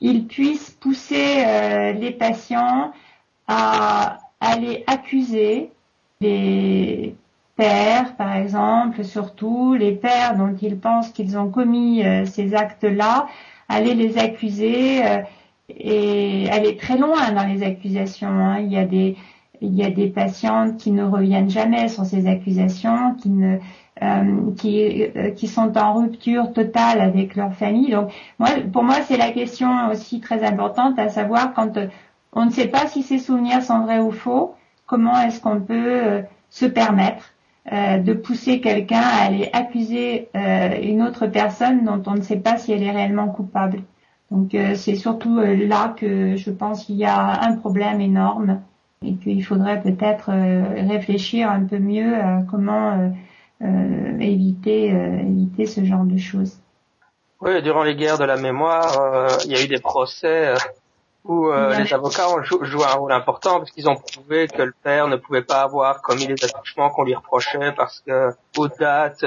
ils 0.00 0.26
puissent 0.26 0.70
pousser 0.70 1.44
euh, 1.46 1.92
les 1.92 2.10
patients 2.10 2.92
à 3.48 4.18
aller 4.40 4.84
accuser 4.86 5.70
les 6.20 7.14
pères, 7.56 8.16
par 8.16 8.36
exemple, 8.36 9.04
surtout 9.04 9.74
les 9.74 9.92
pères 9.92 10.36
dont 10.36 10.54
ils 10.60 10.78
pensent 10.78 11.10
qu'ils 11.10 11.38
ont 11.38 11.50
commis 11.50 12.04
euh, 12.04 12.26
ces 12.26 12.54
actes-là, 12.54 13.26
aller 13.68 13.94
les 13.94 14.18
accuser 14.18 15.04
euh, 15.04 15.22
et 15.68 16.48
aller 16.50 16.76
très 16.76 16.98
loin 16.98 17.32
dans 17.32 17.46
les 17.46 17.62
accusations. 17.62 18.28
Hein. 18.28 18.60
Il 18.60 18.72
y 18.72 18.76
a 18.76 18.84
des 18.84 19.16
il 19.62 19.74
y 19.74 19.82
a 19.84 19.90
des 19.90 20.08
patientes 20.08 20.76
qui 20.76 20.90
ne 20.90 21.02
reviennent 21.02 21.48
jamais 21.48 21.88
sur 21.88 22.04
ces 22.04 22.26
accusations, 22.26 23.14
qui 23.14 23.30
ne 23.30 23.58
euh, 24.02 24.52
qui, 24.58 25.04
euh, 25.16 25.30
qui 25.30 25.48
sont 25.48 25.78
en 25.78 25.94
rupture 25.94 26.52
totale 26.52 27.00
avec 27.00 27.34
leur 27.34 27.54
famille. 27.54 27.90
Donc 27.90 28.12
moi, 28.38 28.50
pour 28.70 28.82
moi, 28.82 28.96
c'est 29.06 29.16
la 29.16 29.32
question 29.32 29.88
aussi 29.90 30.20
très 30.20 30.44
importante 30.44 30.98
à 30.98 31.08
savoir 31.08 31.54
quand 31.54 31.78
euh, 31.78 31.86
on 32.34 32.44
ne 32.44 32.50
sait 32.50 32.68
pas 32.68 32.86
si 32.88 33.02
ces 33.02 33.18
souvenirs 33.18 33.62
sont 33.62 33.80
vrais 33.80 34.00
ou 34.00 34.10
faux, 34.10 34.54
comment 34.84 35.18
est-ce 35.22 35.40
qu'on 35.40 35.60
peut 35.62 36.22
se 36.50 36.66
permettre 36.66 37.32
de 37.72 38.12
pousser 38.12 38.60
quelqu'un 38.60 39.00
à 39.00 39.24
aller 39.24 39.48
accuser 39.54 40.28
une 40.82 41.02
autre 41.02 41.26
personne 41.26 41.84
dont 41.84 42.02
on 42.06 42.14
ne 42.14 42.20
sait 42.20 42.36
pas 42.36 42.58
si 42.58 42.72
elle 42.72 42.82
est 42.82 42.90
réellement 42.90 43.28
coupable. 43.28 43.78
Donc 44.30 44.54
c'est 44.74 44.96
surtout 44.96 45.40
là 45.40 45.94
que 45.96 46.36
je 46.36 46.50
pense 46.50 46.84
qu'il 46.84 46.96
y 46.96 47.06
a 47.06 47.42
un 47.42 47.56
problème 47.56 48.02
énorme 48.02 48.60
et 49.02 49.14
qu'il 49.14 49.42
faudrait 49.42 49.80
peut-être 49.80 50.30
réfléchir 50.86 51.50
un 51.50 51.64
peu 51.64 51.78
mieux 51.78 52.14
à 52.16 52.42
comment 52.48 52.92
euh, 52.92 53.08
éviter, 53.60 54.92
euh, 54.92 55.20
éviter 55.20 55.66
ce 55.66 55.84
genre 55.84 56.04
de 56.04 56.16
choses. 56.16 56.58
Oui, 57.40 57.62
durant 57.62 57.82
les 57.82 57.94
guerres 57.96 58.18
de 58.18 58.24
la 58.24 58.36
mémoire, 58.36 59.00
euh, 59.00 59.28
il 59.44 59.52
y 59.52 59.56
a 59.56 59.62
eu 59.62 59.68
des 59.68 59.80
procès 59.80 60.54
où 61.24 61.50
les 61.50 61.92
avocats 61.92 62.28
ont 62.28 62.40
joué 62.44 62.84
un 62.84 62.94
rôle 62.94 63.10
important 63.10 63.58
parce 63.58 63.72
qu'ils 63.72 63.88
ont 63.88 63.96
prouvé 63.96 64.46
que 64.46 64.62
le 64.62 64.72
père 64.84 65.08
ne 65.08 65.16
pouvait 65.16 65.42
pas 65.42 65.62
avoir 65.62 66.00
commis 66.00 66.24
les 66.28 66.44
attouchements 66.44 66.88
qu'on 66.90 67.02
lui 67.02 67.16
reprochait 67.16 67.72
parce 67.76 67.98
que 68.06 68.30
aux 68.56 68.68
dates, 68.68 69.24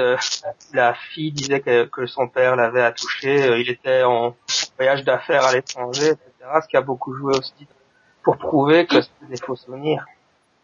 la 0.72 0.94
fille 0.94 1.30
disait 1.30 1.60
que, 1.60 1.84
que 1.84 2.06
son 2.06 2.26
père 2.26 2.56
l'avait 2.56 2.80
attouché, 2.80 3.60
il 3.60 3.68
était 3.68 4.02
en 4.02 4.34
voyage 4.78 5.04
d'affaires 5.04 5.44
à 5.44 5.52
l'étranger, 5.52 6.12
etc. 6.12 6.30
Ce 6.62 6.68
qui 6.68 6.78
a 6.78 6.80
beaucoup 6.80 7.12
joué 7.12 7.36
aussi 7.36 7.66
pour 8.22 8.38
prouver 8.38 8.86
que 8.86 9.02
c'était 9.02 9.26
des 9.28 9.36
faux 9.36 9.56
souvenirs. 9.56 10.06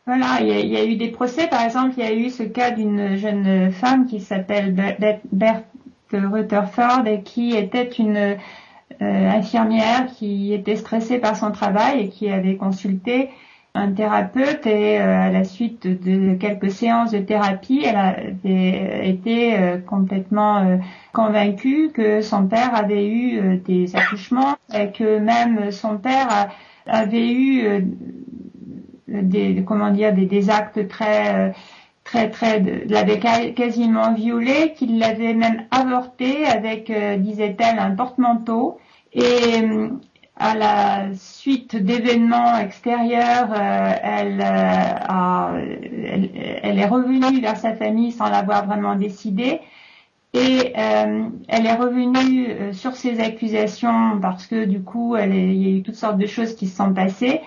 Voilà, 0.06 0.40
il 0.40 0.70
y, 0.70 0.76
a, 0.76 0.84
eu 0.84 0.94
des 0.94 1.08
procès, 1.08 1.48
par 1.48 1.62
exemple, 1.62 1.94
il 1.96 2.04
y 2.04 2.06
a 2.06 2.14
eu 2.14 2.30
ce 2.30 2.44
cas 2.44 2.70
d'une 2.70 3.16
jeune 3.16 3.72
femme 3.72 4.06
qui 4.06 4.20
s'appelle 4.20 4.72
Berthe 5.32 5.66
Rutherford 6.12 7.08
et 7.08 7.22
qui 7.22 7.56
était 7.56 7.90
une 7.90 8.16
euh, 9.02 9.30
infirmière 9.30 10.06
qui 10.06 10.52
était 10.52 10.76
stressée 10.76 11.18
par 11.18 11.34
son 11.34 11.50
travail 11.50 12.02
et 12.02 12.08
qui 12.08 12.30
avait 12.30 12.54
consulté 12.54 13.30
un 13.74 13.90
thérapeute 13.90 14.64
et 14.68 15.00
euh, 15.00 15.22
à 15.22 15.30
la 15.32 15.42
suite 15.42 15.88
de 15.88 16.34
quelques 16.34 16.70
séances 16.70 17.10
de 17.10 17.18
thérapie, 17.18 17.82
elle 17.84 17.96
avait 17.96 19.08
été 19.10 19.58
euh, 19.58 19.78
complètement 19.78 20.78
convaincue 21.12 21.90
que 21.92 22.20
son 22.20 22.46
père 22.46 22.76
avait 22.76 23.08
eu 23.08 23.58
des 23.58 23.96
accouchements 23.96 24.54
et 24.72 24.92
que 24.92 25.18
même 25.18 25.72
son 25.72 25.98
père 25.98 26.48
avait 26.86 27.32
eu 27.32 27.84
des 29.08 29.62
comment 29.64 29.90
dire 29.90 30.12
des, 30.14 30.50
actes 30.50 30.88
très 30.88 31.34
euh, 31.34 31.52
très 32.04 32.30
très 32.30 32.60
l'avait 32.88 33.20
quasiment 33.54 34.14
violé, 34.14 34.74
qu'il 34.76 34.98
l'avait 34.98 35.34
même 35.34 35.66
avorté 35.70 36.44
avec 36.46 36.90
euh, 36.90 37.16
disait-elle 37.16 37.78
un 37.78 37.94
porte-manteau 37.94 38.78
et 39.12 39.62
euh, 39.62 39.88
à 40.38 40.54
la 40.54 41.14
suite 41.14 41.76
d'événements 41.76 42.58
extérieurs, 42.58 43.54
elle, 43.54 44.42
est 46.78 46.86
revenue 46.86 47.40
vers 47.40 47.56
sa 47.56 47.74
famille 47.74 48.12
sans 48.12 48.28
l'avoir 48.28 48.66
vraiment 48.66 48.96
décidé. 48.96 49.60
Et 50.34 50.74
elle 50.74 51.64
est 51.64 51.74
revenue 51.74 52.74
sur 52.74 52.96
ses 52.96 53.20
accusations 53.20 54.20
parce 54.20 54.46
que 54.46 54.66
du 54.66 54.82
coup, 54.82 55.16
il 55.16 55.62
y 55.62 55.68
a 55.68 55.78
eu 55.78 55.82
toutes 55.82 55.94
sortes 55.94 56.18
de 56.18 56.26
choses 56.26 56.54
qui 56.54 56.66
se 56.66 56.76
sont 56.76 56.92
passées. 56.92 57.40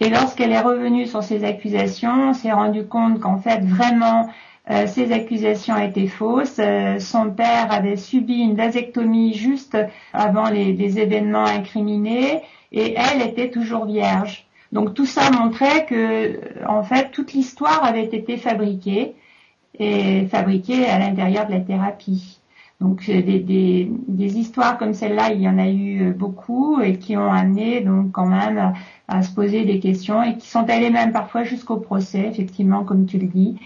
Et 0.00 0.10
lorsqu'elle 0.10 0.52
est 0.52 0.60
revenue 0.60 1.06
sur 1.06 1.22
ces 1.22 1.44
accusations, 1.44 2.30
on 2.30 2.32
s'est 2.34 2.52
rendu 2.52 2.86
compte 2.86 3.20
qu'en 3.20 3.38
fait, 3.38 3.60
vraiment, 3.64 4.28
euh, 4.70 4.86
ces 4.86 5.12
accusations 5.12 5.76
étaient 5.78 6.06
fausses. 6.08 6.58
Euh, 6.58 6.98
son 6.98 7.30
père 7.30 7.72
avait 7.72 7.96
subi 7.96 8.40
une 8.40 8.56
vasectomie 8.56 9.32
juste 9.34 9.78
avant 10.12 10.50
les, 10.50 10.72
les, 10.74 10.98
événements 10.98 11.46
incriminés 11.46 12.42
et 12.72 12.94
elle 12.94 13.22
était 13.22 13.50
toujours 13.50 13.86
vierge. 13.86 14.46
Donc 14.72 14.94
tout 14.94 15.06
ça 15.06 15.30
montrait 15.30 15.86
que, 15.86 16.40
en 16.68 16.82
fait, 16.82 17.10
toute 17.10 17.32
l'histoire 17.32 17.84
avait 17.84 18.04
été 18.04 18.36
fabriquée 18.36 19.14
et 19.78 20.26
fabriquée 20.26 20.86
à 20.86 20.98
l'intérieur 20.98 21.46
de 21.46 21.52
la 21.52 21.60
thérapie. 21.60 22.40
Donc 22.80 23.02
euh, 23.08 23.22
des, 23.22 23.40
des, 23.40 23.90
des 24.08 24.38
histoires 24.38 24.78
comme 24.78 24.92
celle-là, 24.92 25.32
il 25.32 25.40
y 25.40 25.48
en 25.48 25.58
a 25.58 25.68
eu 25.68 26.12
beaucoup 26.12 26.80
et 26.80 26.98
qui 26.98 27.16
ont 27.16 27.32
amené 27.32 27.80
donc 27.80 28.12
quand 28.12 28.26
même 28.26 28.74
à 29.08 29.22
se 29.22 29.34
poser 29.34 29.64
des 29.64 29.80
questions 29.80 30.22
et 30.22 30.36
qui 30.36 30.48
sont 30.48 30.68
allés 30.68 30.90
même 30.90 31.12
parfois 31.12 31.44
jusqu'au 31.44 31.78
procès, 31.78 32.26
effectivement, 32.26 32.84
comme 32.84 33.06
tu 33.06 33.18
le 33.18 33.26
dis, 33.26 33.58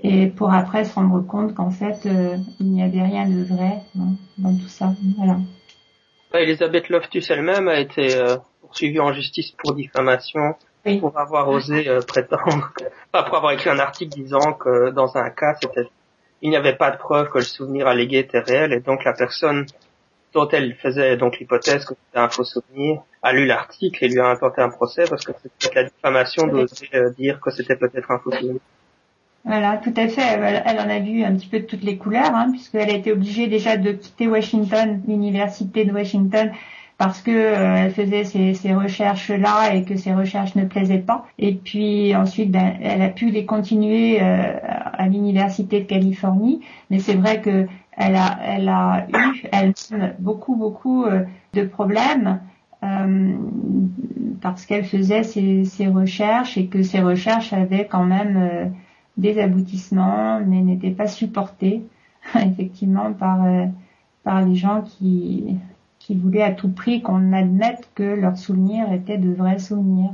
et 0.00 0.26
pour 0.26 0.52
après 0.52 0.84
se 0.84 0.94
rendre 0.94 1.20
compte 1.26 1.54
qu'en 1.54 1.70
fait, 1.70 2.06
euh, 2.06 2.36
il 2.60 2.66
n'y 2.66 2.82
avait 2.82 3.02
rien 3.02 3.28
de 3.28 3.42
vrai 3.44 3.80
dans 4.38 4.56
tout 4.56 4.68
ça. 4.68 4.92
Voilà. 5.16 5.38
Elisabeth 6.34 6.88
Loftus 6.88 7.30
elle-même 7.30 7.68
a 7.68 7.78
été 7.78 8.16
euh, 8.16 8.36
poursuivie 8.60 9.00
en 9.00 9.12
justice 9.12 9.52
pour 9.52 9.74
diffamation 9.74 10.56
pour 11.00 11.18
avoir 11.18 11.48
osé 11.48 11.88
euh, 11.88 12.00
prétendre, 12.00 12.72
pas 13.12 13.22
pour 13.22 13.36
avoir 13.36 13.52
écrit 13.52 13.70
un 13.70 13.78
article 13.78 14.14
disant 14.14 14.52
que 14.52 14.90
dans 14.90 15.16
un 15.16 15.30
cas, 15.30 15.54
c'était, 15.60 15.88
il 16.44 16.50
n'y 16.50 16.56
avait 16.56 16.76
pas 16.76 16.90
de 16.90 16.98
preuve 16.98 17.30
que 17.30 17.38
le 17.38 17.44
souvenir 17.44 17.88
allégué 17.88 18.18
était 18.18 18.38
réel 18.38 18.74
et 18.74 18.80
donc 18.80 19.02
la 19.02 19.14
personne 19.14 19.64
dont 20.34 20.46
elle 20.50 20.74
faisait 20.74 21.16
donc 21.16 21.38
l'hypothèse 21.38 21.86
que 21.86 21.94
c'était 21.94 22.18
un 22.18 22.28
faux 22.28 22.44
souvenir, 22.44 23.02
a 23.22 23.32
lu 23.32 23.46
l'article 23.46 24.04
et 24.04 24.08
lui 24.08 24.20
a 24.20 24.26
intenté 24.26 24.60
un 24.60 24.68
procès 24.68 25.04
parce 25.08 25.24
que 25.24 25.32
c'était 25.42 25.74
la 25.74 25.84
diffamation 25.84 26.46
d'oser 26.46 26.90
euh, 26.94 27.10
dire 27.18 27.40
que 27.40 27.50
c'était 27.50 27.76
peut-être 27.76 28.10
un 28.10 28.18
faux 28.18 28.30
souvenir. 28.30 28.60
Voilà, 29.46 29.78
tout 29.78 29.94
à 29.96 30.08
fait. 30.08 30.22
Elle, 30.22 30.80
en 30.80 30.88
a 30.88 30.98
vu 31.00 31.22
un 31.22 31.34
petit 31.34 31.46
peu 31.46 31.60
de 31.60 31.64
toutes 31.64 31.82
les 31.82 31.96
couleurs, 31.96 32.34
hein, 32.34 32.48
puisqu'elle 32.50 32.90
a 32.90 32.94
été 32.94 33.12
obligée 33.12 33.46
déjà 33.46 33.76
de 33.76 33.92
quitter 33.92 34.26
Washington, 34.26 35.02
l'université 35.06 35.84
de 35.84 35.92
Washington, 35.92 36.50
parce 36.96 37.20
que 37.20 37.30
euh, 37.30 37.76
elle 37.76 37.90
faisait 37.90 38.24
ces, 38.24 38.74
recherches 38.74 39.30
là 39.30 39.74
et 39.74 39.82
que 39.82 39.96
ces 39.96 40.14
recherches 40.14 40.54
ne 40.54 40.64
plaisaient 40.64 40.98
pas. 40.98 41.26
Et 41.38 41.54
puis 41.54 42.14
ensuite, 42.14 42.50
ben, 42.50 42.74
elle 42.82 43.02
a 43.02 43.08
pu 43.08 43.30
les 43.30 43.44
continuer 43.46 44.22
euh, 44.22 44.52
à 44.62 45.08
l'université 45.08 45.80
de 45.80 45.86
Californie. 45.86 46.60
Mais 46.90 47.00
c'est 47.00 47.14
vrai 47.14 47.40
que 47.40 47.66
elle 47.96 48.16
a, 48.16 48.38
elle 48.42 48.68
a 48.68 49.06
eu 49.08 49.42
elle 49.52 49.72
beaucoup 50.18 50.56
beaucoup 50.56 51.04
euh, 51.04 51.24
de 51.52 51.64
problèmes 51.64 52.40
euh, 52.82 53.36
parce 54.40 54.66
qu'elle 54.66 54.84
faisait 54.84 55.22
ses, 55.22 55.64
ses, 55.64 55.86
recherches 55.86 56.58
et 56.58 56.66
que 56.66 56.82
ses 56.82 57.00
recherches 57.00 57.52
avaient 57.52 57.86
quand 57.86 58.04
même 58.04 58.36
euh, 58.36 58.66
des 59.16 59.40
aboutissements 59.40 60.40
mais 60.44 60.60
n'étaient 60.60 60.90
pas 60.90 61.06
supportées 61.06 61.82
effectivement 62.34 63.12
par 63.12 63.46
par 64.22 64.42
les 64.42 64.54
gens 64.54 64.82
qui 64.82 65.56
qui 66.06 66.14
voulaient 66.14 66.42
à 66.42 66.52
tout 66.52 66.68
prix 66.68 67.00
qu'on 67.00 67.32
admette 67.32 67.88
que 67.94 68.02
leurs 68.02 68.36
souvenirs 68.36 68.92
étaient 68.92 69.16
de 69.16 69.32
vrais 69.32 69.58
souvenirs. 69.58 70.10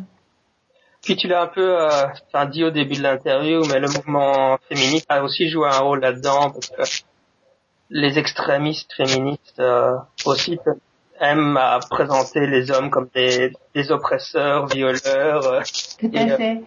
Puis 1.03 1.17
tu 1.17 1.27
l'as 1.27 1.43
un 1.43 1.47
peu 1.47 1.81
euh, 1.81 2.47
dit 2.53 2.63
au 2.63 2.71
début 2.71 2.95
de 2.95 3.03
l'interview, 3.03 3.63
mais 3.67 3.81
le 3.81 3.89
mouvement 3.89 4.59
féministe 4.69 5.07
a 5.09 5.25
aussi 5.25 5.49
joué 5.49 5.67
un 5.69 5.79
rôle 5.79 6.01
là-dedans 6.01 6.51
parce 6.51 6.69
que 6.69 6.83
les 7.91 8.19
extrémistes 8.19 8.93
féministes 8.93 9.59
euh, 9.59 9.97
aussi 10.27 10.59
aiment 11.21 11.57
à 11.57 11.81
présenter 11.91 12.47
les 12.47 12.71
hommes 12.71 12.91
comme 12.91 13.09
des, 13.15 13.53
des 13.75 13.91
oppresseurs, 13.91 14.67
violeurs. 14.67 15.47
Euh, 15.47 15.61
Tout 15.99 16.11
à 16.15 16.37
fait. 16.37 16.63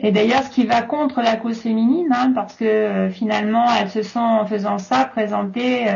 Et 0.00 0.12
d'ailleurs, 0.12 0.42
ce 0.42 0.50
qui 0.50 0.66
va 0.66 0.82
contre 0.82 1.22
la 1.22 1.36
cause 1.36 1.60
féminine, 1.60 2.12
hein, 2.14 2.32
parce 2.34 2.54
que 2.54 2.64
euh, 2.64 3.10
finalement, 3.10 3.66
elles 3.80 3.90
se 3.90 4.02
sont, 4.02 4.20
en 4.20 4.46
faisant 4.46 4.78
ça, 4.78 5.06
présentées 5.06 5.86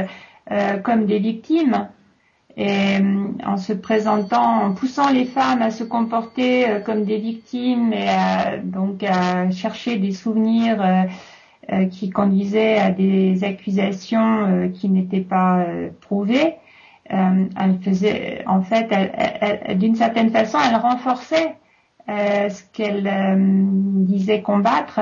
comme 0.82 1.06
des 1.06 1.18
victimes. 1.18 1.88
Et 2.56 2.98
en 3.46 3.56
se 3.56 3.72
présentant, 3.72 4.64
en 4.64 4.72
poussant 4.74 5.10
les 5.10 5.24
femmes 5.24 5.62
à 5.62 5.70
se 5.70 5.84
comporter 5.84 6.66
comme 6.84 7.04
des 7.04 7.16
victimes 7.16 7.94
et 7.94 8.08
donc 8.62 9.02
à 9.02 9.50
chercher 9.50 9.96
des 9.96 10.12
souvenirs 10.12 11.08
euh, 11.70 11.86
qui 11.86 12.10
conduisait 12.10 12.76
à 12.76 12.90
des 12.90 13.44
accusations 13.44 14.46
euh, 14.46 14.68
qui 14.68 14.88
n'étaient 14.88 15.20
pas 15.20 15.60
euh, 15.60 15.90
prouvées. 16.00 16.56
elle 17.08 17.78
faisait, 17.84 18.42
en 18.48 18.62
fait, 18.62 18.88
d'une 19.78 19.94
certaine 19.94 20.30
façon, 20.30 20.58
elle 20.58 20.74
renforçait 20.74 21.54
ce 22.08 22.62
qu'elle 22.72 23.08
disait 24.06 24.42
combattre, 24.42 25.00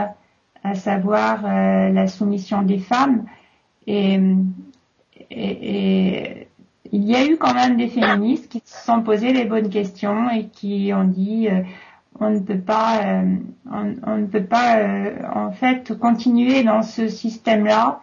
à 0.65 0.75
savoir 0.75 1.43
la 1.45 2.07
soumission 2.09 2.63
des 2.63 2.79
femmes. 2.79 3.25
Et, 3.87 4.19
et, 5.31 6.49
il 6.93 7.05
y 7.05 7.15
a 7.15 7.25
eu 7.25 7.37
quand 7.37 7.55
même 7.55 7.77
des 7.77 7.89
féministes 7.89 8.49
qui 8.49 8.63
se 8.65 8.85
sont 8.85 9.03
posées 9.03 9.33
les 9.33 9.45
bonnes 9.45 9.71
questions 9.71 10.29
et 10.31 10.47
qui 10.49 10.93
ont 10.95 11.05
dit 11.05 11.49
on 12.19 12.31
ne 12.31 12.41
peut 12.41 12.59
pas, 12.59 13.01
euh, 13.05 13.37
on, 13.71 14.17
ne 14.19 14.27
peut 14.27 14.45
pas 14.45 14.79
euh, 14.79 15.17
en 15.35 15.53
fait 15.53 15.97
continuer 15.99 16.63
dans 16.63 16.83
ce 16.83 17.09
système-là. 17.09 18.01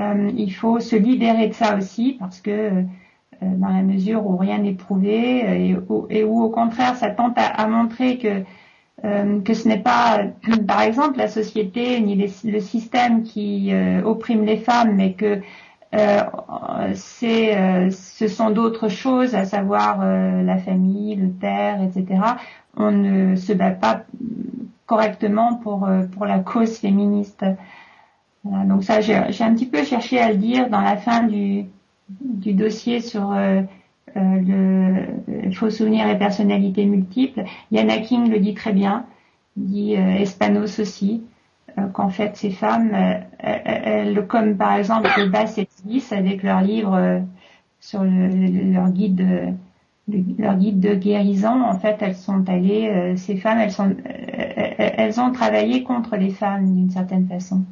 Euh, 0.00 0.30
il 0.36 0.52
faut 0.52 0.80
se 0.80 0.96
libérer 0.96 1.48
de 1.48 1.54
ça 1.54 1.76
aussi 1.76 2.16
parce 2.18 2.40
que 2.40 2.84
dans 3.42 3.68
la 3.68 3.82
mesure 3.82 4.26
où 4.26 4.36
rien 4.36 4.58
n'est 4.58 4.74
prouvé 4.74 5.70
et, 6.10 6.24
où, 6.24 6.42
au 6.42 6.50
contraire 6.50 6.94
ça 6.96 7.10
tente 7.10 7.36
à, 7.38 7.66
montrer 7.66 8.18
que 8.18 8.42
euh, 9.04 9.40
que 9.40 9.54
ce 9.54 9.66
n'est 9.66 9.78
pas, 9.78 10.24
par 10.68 10.82
exemple, 10.82 11.16
la 11.16 11.28
société 11.28 12.00
ni 12.00 12.16
le 12.44 12.60
système 12.60 13.22
qui 13.22 13.72
euh, 13.72 14.02
opprime 14.04 14.44
les 14.44 14.58
femmes, 14.58 14.94
mais 14.94 15.14
que 15.14 15.24
euh, 15.24 15.40
c'est, 15.92 17.90
ce 17.90 18.28
sont 18.28 18.50
d'autres 18.50 18.88
choses, 18.88 19.34
à 19.34 19.44
savoir 19.44 20.04
la 20.04 20.58
famille, 20.58 21.16
le 21.16 21.28
père, 21.28 21.82
etc. 21.82 22.20
On 22.76 22.92
ne 22.92 23.36
se 23.36 23.52
bat 23.52 23.72
pas 23.72 24.04
correctement 24.86 25.54
pour 25.54 25.88
pour 26.12 26.26
la 26.26 26.38
cause 26.38 26.78
féministe. 26.78 27.44
donc 28.44 28.84
ça, 28.84 29.00
j'ai 29.00 29.14
un 29.16 29.54
petit 29.54 29.66
peu 29.66 29.82
cherché 29.82 30.20
à 30.20 30.30
le 30.30 30.36
dire 30.36 30.70
dans 30.70 30.80
la 30.80 30.96
fin 30.96 31.24
du 31.24 31.66
du 32.20 32.54
dossier 32.54 33.00
sur 33.00 33.34
euh, 34.16 35.02
le 35.46 35.50
faux 35.52 35.70
souvenir 35.70 36.08
et 36.08 36.18
personnalité 36.18 36.84
multiples. 36.84 37.44
Yana 37.70 37.98
King 37.98 38.28
le 38.30 38.40
dit 38.40 38.54
très 38.54 38.72
bien, 38.72 39.06
dit 39.56 39.96
euh, 39.96 40.16
Espanos 40.16 40.80
aussi, 40.80 41.22
euh, 41.22 41.29
qu'en 41.92 42.08
fait 42.08 42.36
ces 42.36 42.50
femmes, 42.50 42.90
elles, 43.38 44.26
comme 44.26 44.56
par 44.56 44.74
exemple 44.74 45.08
le 45.16 45.28
Bass 45.28 45.58
et 45.58 45.68
avec 46.10 46.42
leur 46.42 46.60
livre 46.60 47.22
sur 47.80 48.02
leur 48.02 48.90
guide 48.90 49.54
leur 50.38 50.56
guide 50.56 50.80
de 50.80 50.94
guérison, 50.94 51.62
en 51.62 51.78
fait, 51.78 51.98
elles 52.00 52.16
sont 52.16 52.48
allées, 52.48 53.14
ces 53.16 53.36
femmes, 53.36 53.58
elles 53.58 53.70
sont, 53.70 53.94
elles 54.04 55.20
ont 55.20 55.30
travaillé 55.30 55.84
contre 55.84 56.16
les 56.16 56.30
femmes 56.30 56.74
d'une 56.74 56.90
certaine 56.90 57.28
façon. 57.28 57.62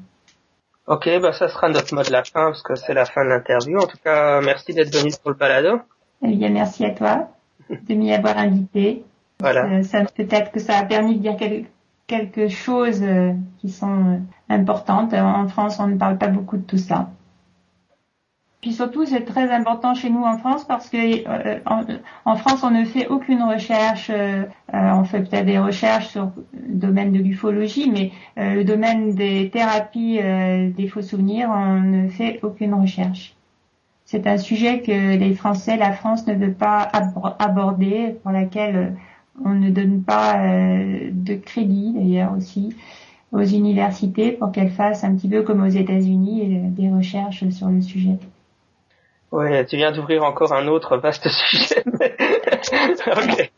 Ok, 0.89 1.07
bah 1.21 1.33
ça 1.33 1.49
sera 1.49 1.69
notre 1.69 1.95
mot 1.95 2.03
de 2.03 2.11
la 2.11 2.25
fin 2.25 2.47
parce 2.47 2.63
que 2.63 2.75
c'est 2.75 2.95
la 2.95 3.05
fin 3.05 3.23
de 3.23 3.29
l'interview. 3.29 3.79
En 3.79 3.87
tout 3.87 3.99
cas, 4.03 4.41
merci 4.41 4.73
d'être 4.73 4.95
venu 4.97 5.11
pour 5.21 5.33
le 5.33 5.37
balado. 5.37 5.81
Eh 6.23 6.35
bien, 6.35 6.49
merci 6.49 6.85
à 6.87 6.93
toi 6.93 7.29
de 7.69 7.95
m'y 7.95 8.15
avoir 8.15 8.39
invité. 8.39 9.05
Voilà. 9.39 9.67
Euh, 9.67 9.83
ça, 9.83 10.05
peut-être 10.05 10.51
que 10.51 10.61
ça 10.61 10.79
a 10.79 10.85
permis 10.85 11.17
de 11.17 11.21
dire 11.21 11.37
quelque 11.37 11.67
chose 12.49 13.01
euh, 13.03 13.33
qui 13.59 13.69
sont 13.71 13.87
euh, 13.89 14.19
importantes. 14.49 15.15
En 15.15 15.49
France, 15.49 15.79
on 15.81 15.89
ne 15.89 15.97
parle 15.97 16.19
pas 16.19 16.29
beaucoup 16.29 16.57
de 16.57 16.63
tout 16.63 16.79
ça. 16.79 17.11
Puis 18.61 18.73
surtout, 18.73 19.07
c'est 19.07 19.25
très 19.25 19.51
important 19.53 19.95
chez 19.95 20.11
nous 20.11 20.25
en 20.25 20.37
France 20.37 20.65
parce 20.65 20.91
que 20.91 21.25
en, 22.25 22.37
France, 22.37 22.65
on 22.65 22.73
ne 22.73 22.85
fait 22.85 23.07
aucune 23.07 23.41
recherche. 23.41 24.11
on 24.73 25.05
fait 25.05 25.21
peut-être 25.21 25.47
des 25.47 25.61
recherches 25.61 26.09
sur 26.09 26.33
le 26.53 26.75
domaine 26.75 27.13
de 27.13 27.21
l'ufologie, 27.21 27.89
mais 27.89 28.11
le 28.37 28.65
domaine 28.65 29.15
des 29.15 29.49
thérapies 29.51 30.19
des 30.77 30.89
faux 30.89 31.03
souvenirs, 31.03 31.51
on 31.53 31.81
ne 31.83 32.09
fait 32.09 32.41
aucune 32.43 32.75
recherche 32.75 33.37
c'est 34.11 34.27
un 34.27 34.39
sujet 34.39 34.81
que 34.81 35.19
les 35.19 35.35
Français, 35.35 35.77
la 35.77 35.93
France 35.93 36.27
ne 36.27 36.33
veut 36.33 36.55
pas 36.55 36.81
aborder, 37.39 38.17
pour 38.23 38.33
laquelle 38.33 38.77
euh, 38.77 38.91
on 39.45 39.51
ne 39.51 39.71
donne 39.71 40.03
pas 40.03 40.39
euh, 40.39 41.11
de 41.13 41.35
crédit 41.35 41.93
d'ailleurs 41.95 42.33
aussi 42.37 42.75
aux 43.33 43.45
universités 43.45 44.33
pour 44.33 44.53
qu'elles 44.53 44.71
fassent 44.71 45.05
un 45.05 45.15
petit 45.15 45.29
peu 45.29 45.43
comme 45.43 45.63
aux 45.63 45.71
États-Unis 45.71 46.43
euh, 46.43 46.69
des 46.71 46.91
recherches 46.91 47.49
sur 47.51 47.69
le 47.69 47.83
sujet. 47.83 48.19
Oui, 49.31 49.67
tu 49.67 49.77
viens 49.77 49.93
d'ouvrir 49.93 50.25
encore 50.25 50.53
un 50.53 50.67
autre 50.69 50.97
vaste 50.97 51.29
sujet. 51.51 51.85
ok. 53.07 53.51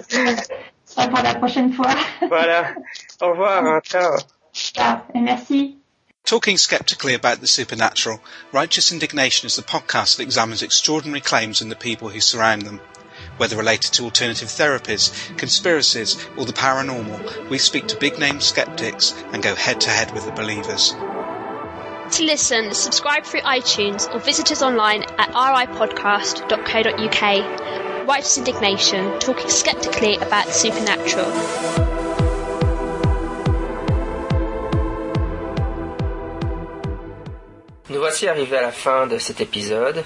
Ça 0.85 1.07
pour 1.07 1.23
la 1.23 1.35
prochaine 1.37 1.73
fois. 1.73 1.95
voilà. 2.29 2.75
Au 3.23 3.31
revoir. 3.31 3.65
Hein. 3.65 3.81
Ciao. 3.85 4.19
Ciao 4.53 4.99
et 5.15 5.21
merci. 5.21 5.77
Talking 6.25 6.59
skeptically 6.59 7.15
about 7.15 7.41
the 7.41 7.47
supernatural, 7.47 8.21
Righteous 8.53 8.93
Indignation 8.93 9.47
is 9.47 9.57
the 9.57 9.63
podcast 9.63 10.17
that 10.17 10.23
examines 10.23 10.63
extraordinary 10.63 11.21
claims 11.21 11.61
and 11.63 11.71
the 11.71 11.77
people 11.77 12.09
who 12.09 12.21
surround 12.21 12.63
them. 12.63 12.81
Whether 13.37 13.57
related 13.57 13.93
to 13.95 14.05
alternative 14.05 14.49
therapies, 14.49 15.13
conspiracies, 15.37 16.17
or 16.37 16.45
the 16.45 16.53
paranormal, 16.53 17.49
we 17.49 17.59
speak 17.59 17.87
to 17.89 17.97
big 17.97 18.19
name 18.19 18.41
skeptics 18.41 19.15
and 19.33 19.43
go 19.43 19.55
head 19.55 19.81
to 19.83 19.91
head 19.91 20.13
with 20.13 20.27
the 20.27 20.33
believers. 20.33 20.95
To 22.13 22.25
listen, 22.25 22.75
subscribe 22.75 23.25
through 23.25 23.43
iTunes 23.43 24.13
or 24.13 24.19
visit 24.19 24.51
us 24.51 24.63
online 24.63 25.05
at 25.19 25.31
ripodcast.co.uk. 25.31 28.09
Righteous 28.09 28.39
Indignation, 28.39 29.21
talking 29.21 29.49
skeptically 29.49 30.17
about 30.17 30.47
the 30.47 30.53
supernatural. 30.53 31.31
Nous 37.91 37.99
voici 37.99 38.27
arrivés 38.27 38.59
à 38.59 38.63
la 38.63 38.73
fin 38.73 39.07
de 39.07 39.19
cet 39.19 39.41
épisode. 39.41 40.05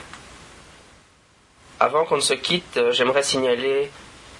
Avant 1.84 2.06
qu'on 2.06 2.16
ne 2.16 2.22
se 2.22 2.32
quitte, 2.32 2.78
euh, 2.78 2.92
j'aimerais 2.92 3.22
signaler, 3.22 3.90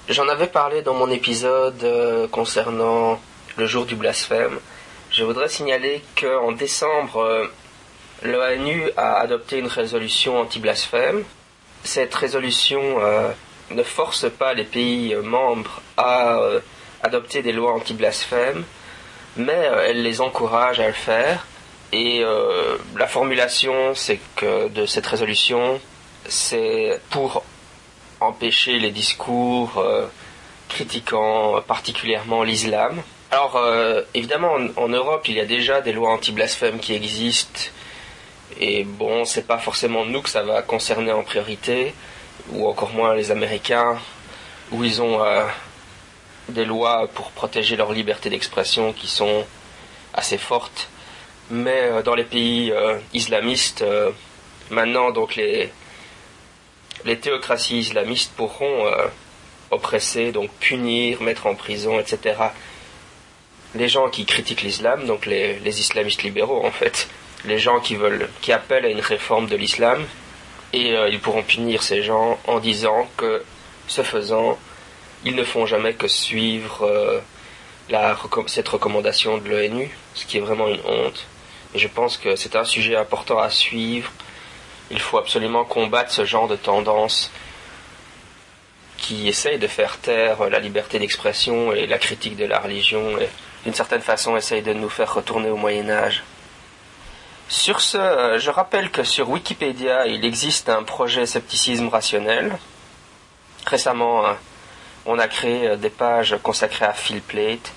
j'en 0.09 0.26
avais 0.30 0.47
parlé 0.47 0.80
dans 0.80 0.95
mon 0.95 1.11
épisode 1.11 1.84
euh, 1.84 2.26
concernant 2.26 3.20
le 3.59 3.66
jour 3.66 3.84
du 3.84 3.97
blasphème. 3.97 4.59
Je 5.11 5.24
voudrais 5.24 5.51
signaler 5.51 6.03
qu'en 6.18 6.53
décembre, 6.53 7.20
euh, 7.20 7.47
l'ONU 8.22 8.88
a 8.97 9.16
adopté 9.16 9.59
une 9.59 9.66
résolution 9.66 10.40
anti-blasphème. 10.40 11.22
Cette 11.82 12.14
résolution 12.14 12.80
ne 13.70 13.82
force 13.82 14.24
pas 14.30 14.55
les 14.55 14.64
pays 14.64 15.14
membres 15.16 15.82
à 15.99 16.40
adopter 17.03 17.42
des 17.42 17.53
lois 17.53 17.74
anti-blasphème, 17.74 18.64
mais 19.36 19.68
elle 19.86 20.03
les 20.03 20.22
encourage 20.22 20.80
à 20.80 20.86
le 20.86 20.95
faire. 20.95 21.47
Et 21.92 22.24
la 22.97 23.07
formulation 23.07 23.95
c'est 23.95 24.18
que 24.36 24.68
de 24.68 24.86
cette 24.86 25.05
résolution, 25.05 25.78
c'est 26.29 27.01
pour 27.11 27.45
empêcher 28.20 28.79
les 28.79 28.91
discours 28.91 29.79
euh, 29.79 30.07
critiquant 30.68 31.61
particulièrement 31.62 32.43
l'islam. 32.43 33.03
Alors 33.31 33.57
euh, 33.57 34.03
évidemment 34.14 34.57
en, 34.77 34.89
Europe 34.89 35.29
il 35.29 35.37
y 35.37 35.41
a 35.41 35.45
déjà 35.45 35.81
des 35.81 35.93
lois 35.93 36.12
anti-blasphème 36.12 36.79
qui 36.79 36.95
existent 36.95 37.61
et 38.61 38.85
bon 38.85 39.25
c'est 39.25 39.47
pas 39.47 39.59
forcément 39.59 40.05
nous 40.05 40.22
que 40.22 40.31
ça 40.31 40.43
va 40.43 40.62
concerner 40.62 41.12
en 41.12 41.25
priorité 41.25 41.95
ou 42.53 42.68
encore 42.68 42.91
moins 42.91 43.14
les 43.14 43.31
Américains 43.31 43.99
où 44.70 44.85
ils 44.85 45.03
ont 45.03 45.20
des 46.49 46.64
lois 46.64 47.09
pour 47.14 47.33
protéger 47.33 47.75
leur 47.77 47.93
liberté 47.93 48.31
d'expression 48.31 48.93
qui 48.93 49.09
sont 49.09 49.45
assez 50.14 50.39
fortes 50.39 50.89
mais 51.51 51.91
euh, 51.91 52.03
dans 52.03 52.14
les 52.14 52.25
pays 52.25 52.70
euh, 52.72 52.99
islamistes, 53.12 53.83
euh, 53.83 54.11
maintenant, 54.70 55.11
donc 55.11 55.37
les, 55.37 55.70
les 57.05 57.18
théocraties 57.18 57.78
islamistes 57.78 58.32
pourront 58.36 58.90
oppresser, 59.70 60.32
donc 60.32 60.50
punir, 60.61 61.22
mettre 61.22 61.46
en 61.46 61.55
prison, 61.55 61.98
etc. 61.98 62.36
Les 63.74 63.88
gens 63.88 64.09
qui 64.09 64.24
critiquent 64.24 64.62
l'islam, 64.62 65.07
donc 65.07 65.26
les, 65.26 65.59
islamistes 65.80 66.22
libéraux 66.22 66.64
en 66.64 66.70
fait, 66.70 67.09
les 67.44 67.59
gens 67.59 67.80
qui 67.80 67.96
veulent, 67.96 68.28
qui 68.40 68.52
appellent 68.52 68.84
à 68.86 68.88
une 68.88 69.00
réforme 69.00 69.46
de 69.46 69.57
l'islam, 69.57 70.05
et 70.72 70.94
ils 71.11 71.20
pourront 71.20 71.42
punir 71.42 71.82
ces 71.82 72.02
gens 72.02 72.38
en 72.46 72.61
disant 72.61 73.09
que, 73.16 73.42
ce 73.86 74.02
faisant, 74.02 74.59
ils 75.24 75.34
ne 75.34 75.44
font 75.44 75.66
jamais 75.66 75.94
que 75.94 76.09
suivre 76.09 77.22
la, 77.88 78.16
cette 78.46 78.68
recommandation 78.68 79.38
de 79.38 79.48
l'ONU, 79.48 79.90
ce 80.14 80.24
qui 80.24 80.38
est 80.38 80.40
vraiment 80.40 80.68
une 80.68 80.80
honte. 80.86 81.26
Et 81.74 81.78
je 81.78 81.88
pense 81.88 82.16
que 82.16 82.36
c'est 82.36 82.57
un 82.57 82.64
sujet 82.64 82.96
important 82.96 83.38
à 83.38 83.50
suivre. 83.50 84.11
Il 84.91 85.01
faut 85.01 85.18
absolument 85.18 85.64
combattre 85.64 86.12
ce 86.12 86.24
genre 86.24 86.49
de 86.49 86.57
tendance 86.57 87.30
qui 88.97 89.28
essaye 89.28 89.59
de 89.59 89.66
faire 89.66 89.99
taire 89.99 90.49
la 90.49 90.59
liberté 90.59 90.99
d'expression 90.99 91.72
et 91.72 91.87
la 91.87 91.99
critique 91.99 92.37
de 92.37 92.45
la 92.45 92.59
religion 92.59 93.18
et 93.18 93.28
d'une 93.64 93.74
certaine 93.74 94.01
façon 94.01 94.37
essaye 94.37 94.62
de 94.62 94.72
nous 94.72 94.89
faire 94.89 95.12
retourner 95.12 95.51
au 95.51 95.57
Moyen 95.57 95.91
Âge. 95.91 96.22
Sur 97.49 97.80
ce, 97.80 97.99
euh, 97.99 98.39
je 98.39 98.51
rappelle 98.51 98.91
que 98.91 99.05
sur 99.05 99.28
Wikipédia, 99.28 100.07
il 100.07 100.24
existe 100.24 100.68
un 100.68 100.82
projet 100.82 101.26
scepticisme 101.26 101.89
rationnel. 101.89 102.57
Récemment, 103.66 104.26
euh, 104.26 104.32
on 105.07 105.18
a 105.18 105.28
créé 105.28 105.68
euh, 105.68 105.76
des 105.76 105.91
pages 105.91 106.37
consacrées 106.43 106.87
à 106.87 106.95
Phil 106.95 107.20
Plate 107.20 107.72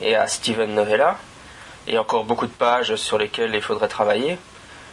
et 0.00 0.14
à 0.14 0.28
Steven 0.28 0.72
Novella 0.72 1.18
et 1.88 1.98
encore 1.98 2.24
beaucoup 2.24 2.46
de 2.46 2.52
pages 2.52 2.94
sur 2.96 3.18
lesquelles 3.18 3.54
il 3.54 3.62
faudrait 3.62 3.88
travailler. 3.88 4.38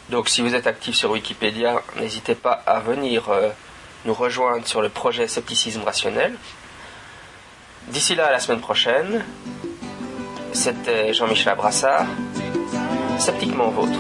Donc 0.09 0.29
si 0.29 0.41
vous 0.41 0.53
êtes 0.53 0.67
actif 0.67 0.95
sur 0.95 1.11
Wikipédia, 1.11 1.81
n'hésitez 1.97 2.35
pas 2.35 2.51
à 2.65 2.79
venir 2.79 3.29
euh, 3.29 3.49
nous 4.05 4.13
rejoindre 4.13 4.67
sur 4.67 4.81
le 4.81 4.89
projet 4.89 5.27
Scepticisme 5.27 5.81
Rationnel. 5.83 6.35
D'ici 7.87 8.15
là, 8.15 8.27
à 8.27 8.31
la 8.31 8.39
semaine 8.39 8.61
prochaine, 8.61 9.23
c'était 10.53 11.13
Jean-Michel 11.13 11.49
Abrassard, 11.49 12.05
sceptiquement 13.19 13.69
vôtre. 13.69 13.99